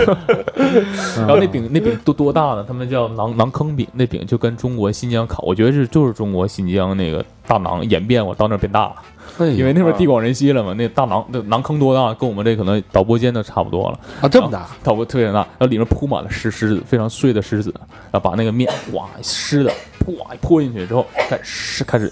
[1.17, 2.65] 然后那饼那饼都多大呢？
[2.67, 8.95] 他们叫馕馕坑饼，那饼就跟中国新疆烤，我觉得是就是中国新疆那个大馕演变我到那儿变大了，
[9.39, 13.99] 因为那边地广人稀了嘛，那大馕那馕坑多大，跟我们这可能导播间都差不多了。
[14.21, 17.73] 啊这么大，导播特别大，然后里面铺满了石狮子，非常碎的石子，
[18.11, 19.71] 然后把那个面哇湿的
[20.19, 22.11] 哇泼进去之后，开始开始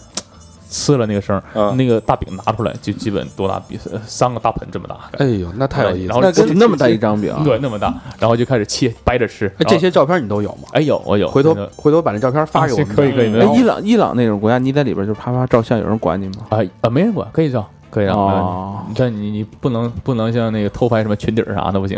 [0.70, 6.32] 呲了那个声儿，嗯那个大饼拿出来就基本多大，比呃三个大盆这么大，哎呦，那太有意思然后了。
[6.36, 10.68] 那跟那么大一张饼，对那么大，然后就开始切掰着吃，哎，这些照片你都有吗？
[10.74, 12.90] 哎有我有，回头那个回头把那照片发给我们。
[12.90, 16.46] 啊可以可以那伊朗伊朗那种国家，你在里边就啪啪照相，有人管你吗？
[16.50, 17.68] 啊啊没人管，可以照。
[17.90, 21.98] 可以啊，哦但你你不能不能像那个偷拍什么裙底儿啥的不行，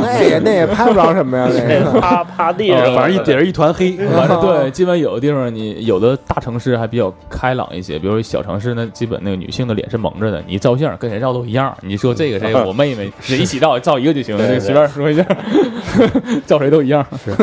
[0.00, 2.00] 那也那也拍不着什么呀， 那个。
[2.00, 3.92] 趴趴地呃上，反正一底儿一团黑。
[4.14, 11.76] 反正对，基本有的地方你有的大城市还比较开朗一些，比如小城市那，基本那个女性的脸是蒙着的，你照相跟谁照都一样。
[11.80, 15.24] 你说这个谁， 我妹妹，谁一起照照一个就行，对对这随便说一下，
[16.46, 17.04] 照谁都一样。
[17.24, 17.34] 是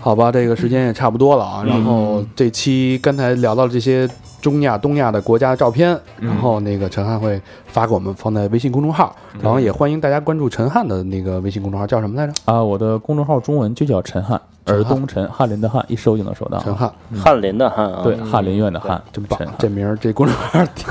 [0.00, 1.64] 好吧，这个时间也差不多了啊。
[1.66, 4.08] 然后这期刚才聊到这些
[4.40, 6.28] 中亚、东亚的国家的照片，嗯。
[6.28, 12.32] 然后那个陈汉会发给我们放在微信公众号，然后也欢迎大家关注陈汉的那个微信公众号，叫什么来着？
[12.44, 16.58] 啊，我的公众号中文就叫陈汉，尔东陈，翰林的翰，一搜就能搜到。
[16.58, 20.86] 陈汉，翰林的翰啊，对，翰林院的翰，真棒这名儿这公众号挺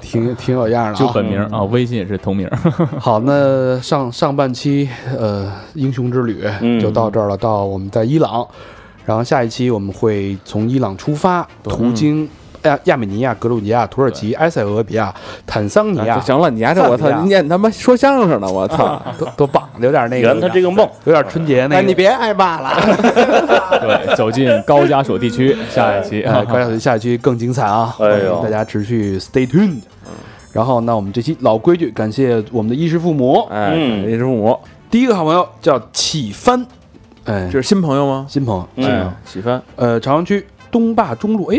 [0.00, 1.12] 挺挺有样的就啊。
[1.14, 2.48] 本名啊，微信也是同名。
[2.98, 6.80] 好，那上上半期呃英雄之旅嗯。
[6.80, 8.46] 就到这儿了，到我们在伊朗，
[9.04, 12.28] 然后下一期我们会从伊朗出发，途经
[12.64, 15.14] 亚亚美尼亚、格鲁吉亚、土耳其、埃塞俄比亚、
[15.46, 19.00] 坦桑尼亚，啊行了，你丫这我操，念他妈说相声呢，我操！
[19.18, 21.88] 多多棒，有点那个，圆他这个梦，有点春节那哎，个。
[21.88, 22.70] 你别挨骂了，
[23.80, 27.94] 对，走进高加索地区，下一期哎，高加索下一期更精彩啊！
[28.00, 29.80] 哎呦大家持续 stay tuned。
[30.52, 33.40] 然后，那我们这期老规矩，感谢我们的衣食父母。
[33.50, 34.56] 哎，嗯衣食父母，
[34.88, 36.64] 第一个好朋友叫启帆，
[37.24, 38.24] 哎，这是新朋友吗？
[38.28, 41.58] 新朋友，新朋友，启帆呃，朝阳区东坝中路，哎，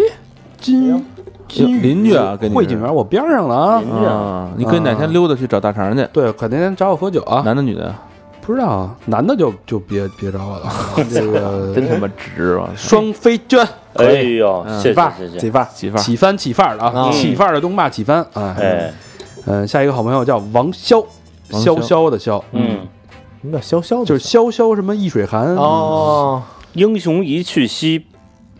[0.66, 1.06] 金
[1.48, 3.80] 金邻居啊跟你汇景园我边上了啊。
[3.80, 4.12] 邻居啊。
[4.14, 7.94] 啊，你可以哪天溜达去找大肠去，对，可那天找我喝酒啊，男的女的？
[8.42, 10.72] 不知道啊，男的就就别别找我了。
[11.12, 12.70] 这个 真他妈值啊！
[12.76, 17.12] 双飞娟，哎呦，起范起范儿，媳妇儿，起翻起范儿的啊，嗯。
[17.12, 18.56] 起范儿的东坝起翻啊。
[18.60, 18.94] 哎，
[19.46, 21.04] 嗯，下一个好朋友叫王潇，
[21.52, 21.82] 王潇潇。
[21.82, 22.82] 潇的潇，嗯，
[23.42, 24.06] 什么叫潇潇？
[24.06, 25.56] 就是潇潇什么易水寒。
[25.56, 26.44] 哦，
[26.74, 28.06] 英雄一去兮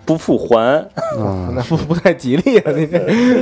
[0.06, 0.78] 不复还，
[1.20, 1.52] 啊。
[1.56, 2.72] 那 不不太吉利啊！
[2.76, 3.00] 你这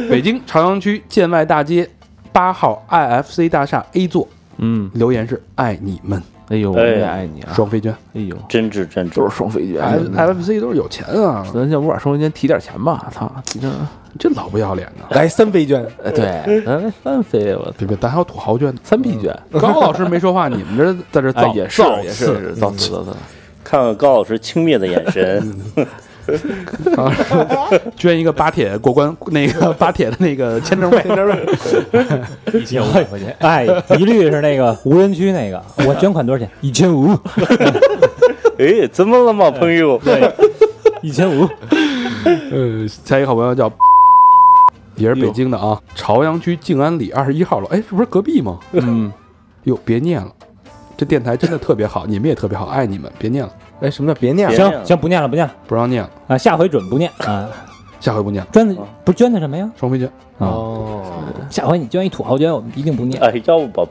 [0.09, 1.87] 北京朝阳区建外大街
[2.31, 4.27] 八号 IFC 大厦 A 座，
[4.57, 7.53] 嗯，留言是爱你们，哎呦，我哎也爱你啊！
[7.53, 9.29] 双飞娟哎呦，真挚真挚都。
[9.29, 9.81] 是双飞娟。
[10.15, 13.11] ，IFC 都是有钱啊，咱要不把双飞娟提点钱吧？
[13.13, 13.69] 操，提这，
[14.19, 15.15] 这老不要脸的。
[15.15, 18.79] 来三飞娟，哎，对，咱三飞，我别别，咱还有土豪娟呢。
[18.83, 23.15] 三 P 卷，高老师没说话，你们这在这造哎，也是也是造次造次，
[23.63, 25.55] 看看高老师轻蔑的眼神，
[27.95, 31.03] 捐一个巴铁过关那个巴铁的那个签证费，
[32.53, 33.65] 一千五百块钱，哎，
[33.97, 36.49] 一律是那个无人区那个，我捐款多少钱？
[36.61, 37.13] 一千五，
[38.57, 39.97] 哎，怎么了嘛，朋友？
[40.03, 40.31] 对，
[41.01, 41.47] 一千五。
[42.51, 43.71] 呃，下一个好朋友叫，
[44.95, 48.59] 也是北京的啊，朝阳区静安里二十一号楼，哎，这不是隔壁吗？
[48.71, 49.11] 嗯，
[49.63, 50.31] 哟，别念了，
[50.95, 53.51] 这电台真的特别好，你们也特别好，爱你们，别念了，
[53.83, 54.55] 哎，什么叫别念了？
[54.55, 57.49] 行行，不念了，不念了不让念了，啊，下回准不念啊。
[57.99, 58.73] 下回不念了，捐的
[59.03, 59.69] 不是捐的什么呀？
[59.77, 60.07] 双飞娟，
[60.39, 61.01] 啊，哦，
[61.49, 63.21] 下回你捐一土豪捐，我们一定不念。
[63.21, 63.85] 哎，要不把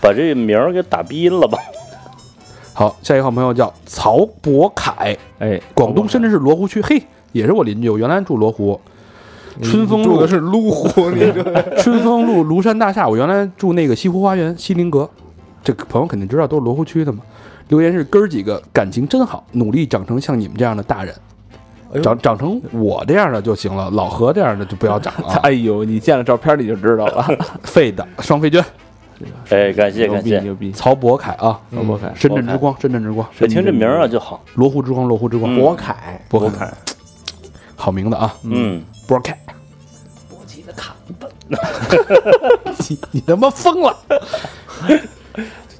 [0.00, 1.58] 把这名儿给打鼻音了吧？
[2.72, 7.02] 好，下一个好朋友叫曹博凯，哎，广东深圳市罗湖区，嘿，
[7.32, 8.80] 也是我邻居，我原来住罗湖。
[9.62, 15.08] 春风路的是麓湖，你这 春风路庐山大厦，我原来住那个西湖花园西林阁，
[15.62, 17.20] 这个朋友肯定知道，都是罗湖区的嘛。
[17.68, 21.14] 留言是哥儿几个感情真好，努力长成像你们这样的大人，
[22.02, 25.28] 长长成我这样的就行了，老何这样的就不要长了。
[25.28, 25.40] 啊。
[25.44, 27.26] 哎呦，你见了照片你就知道了，
[27.64, 28.64] 废的双飞娟，
[29.50, 34.42] 哎，感谢感谢，逼牛逼，曹博凯啊，曹博凯，深圳之光，深圳之光，我听这名儿啊就好。
[34.54, 35.56] 罗湖之光，罗湖之光，嗯。
[35.56, 36.72] 博凯，博凯，
[37.76, 39.38] 好名字啊，嗯，博凯。
[42.88, 43.96] 你你他妈疯了！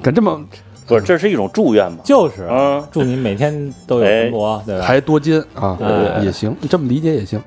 [0.03, 0.39] 敢这么
[0.87, 1.99] 不是，这是一种祝愿嘛？
[2.05, 4.85] 就是嗯，祝你每天都有哎文博，对吧？
[4.85, 7.41] 还多金啊，哎也行，这么理解也行。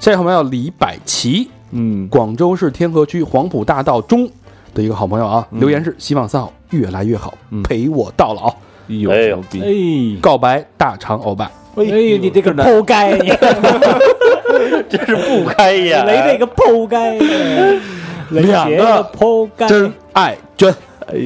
[0.00, 4.28] 下一个好朋友李百奇，嗯，广州市天河区黄埔大道中
[4.74, 5.60] 的一个好朋友啊，嗯。
[5.60, 7.62] 留言是希望三好越来越好，嗯。
[7.62, 8.48] 陪我到老。
[8.88, 9.10] 哎呦。
[9.10, 13.28] 哎呦牛逼，哎，告白大长欧巴，哎呦，你这个抛该，你
[14.88, 16.04] 真是不开眼。
[16.06, 17.18] 雷这个抛该，
[18.30, 20.72] 雷这个抛开，真爱娟，
[21.08, 21.16] 哎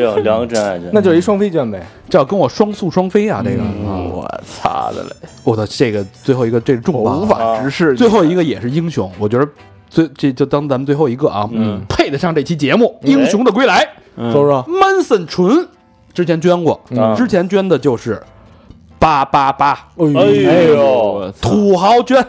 [0.00, 0.90] 呦， 两个真爱真。
[0.92, 1.82] 那就是一双飞娟呗。
[2.08, 3.42] 这要跟我双宿双飞啊！
[3.44, 4.10] 这个，嗯。
[4.10, 5.10] 我操的嘞，
[5.44, 9.46] 我操，这个最后一个这是重无法直视，最后一个也是英雄，我觉得
[9.90, 13.84] 最这就当咱们最后一个啊，嗯，配得上这期节目《英雄的归来》。
[14.16, 14.32] 嗯。
[14.32, 15.66] 说说，Manson 纯
[16.14, 17.14] 之前捐过，嗯。
[17.16, 18.22] 之前捐的就是
[18.98, 19.72] 八八八。
[19.98, 20.04] 哎
[20.68, 22.24] 呦，土豪捐，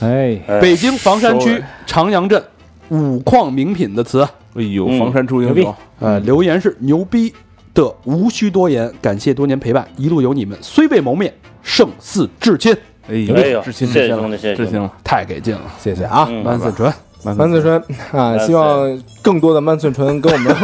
[0.00, 2.42] 哎，哎北京房山区长阳镇
[2.90, 4.22] 五矿名品的词，
[4.54, 7.32] 哎呦，嗯房山出英雄，呃，留言是牛逼
[7.74, 11.32] 的，无需多言，感谢多年陪伴，一路有你们，虽未谋面，
[11.62, 12.72] 胜似至亲，
[13.08, 15.62] 哎哎呦至亲谢谢至亲了兄弟谢谢至亲了，太给劲了。
[15.78, 16.26] 谢谢啊。
[16.30, 16.92] 嗯 Manson 纯，
[17.24, 17.82] 曼寸纯
[18.12, 20.54] 啊，希望更多的曼寸纯跟我们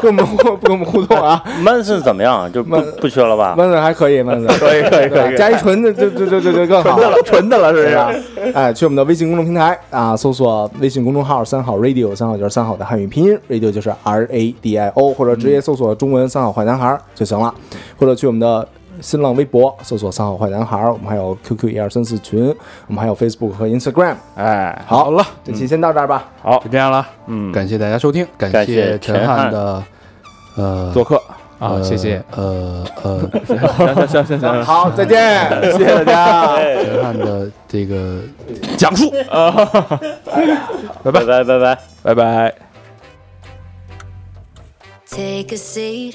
[0.00, 1.42] 跟我们互跟我们互动啊。
[1.62, 2.50] Manson 怎么样？
[2.52, 3.54] 就不曼不缺了吧？
[3.58, 8.52] 曼寸还可以，曼寸 可以可以可以加一纯的就就就就就更好了，纯的了是不是？
[8.54, 17.52] 哎，去我们的微信公众平台啊，搜索微信公众号“三好 radio”，三好就是三好的汉语拼音，radio 就是 R A D I O，或者直接搜索中文“三好坏男孩”就行了，
[17.98, 18.66] 或者去我们的。
[19.00, 22.54] 新浪微博搜索“三好坏男孩”，我们还有 QQ 一二三四群，
[22.86, 24.14] 我们还有 Facebook 和 Instagram。
[24.36, 25.10] 哎，好。
[25.10, 26.30] 了，这期先到这儿吧。
[26.42, 26.58] 好。
[26.58, 29.50] 就，这样了，嗯，感谢大家收听，感感谢陈陈汉。
[29.50, 29.82] 的
[30.56, 31.16] 呃做客，
[31.58, 32.22] 啊，呃谢谢。
[32.34, 33.56] 呃呃 行
[34.08, 36.54] 行行行行，好，再见，谢谢大家。
[36.56, 38.20] 哎陈汉的这个
[38.76, 39.10] 讲述，
[41.04, 41.24] 拜拜。
[41.24, 41.78] 拜拜。
[42.02, 42.54] 拜拜。
[45.10, 46.14] Take a seat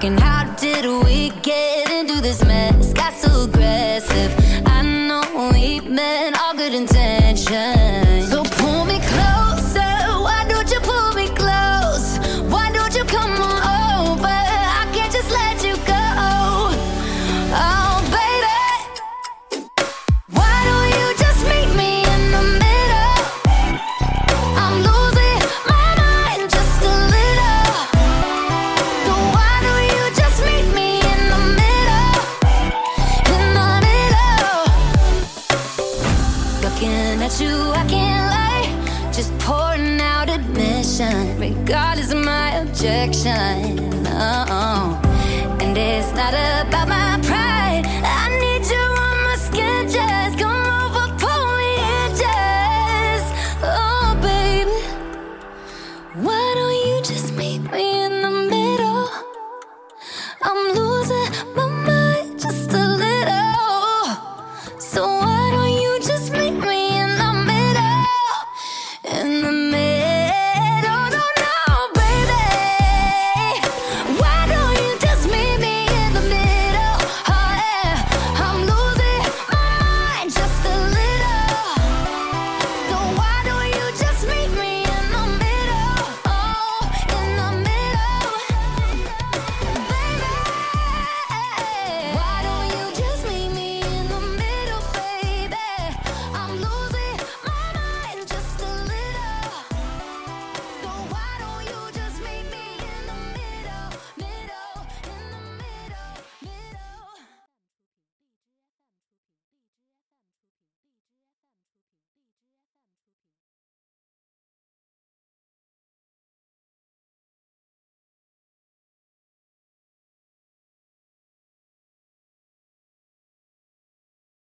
[0.00, 0.18] broken.
[0.18, 2.92] How did we get into this mess?
[2.92, 3.46] Got so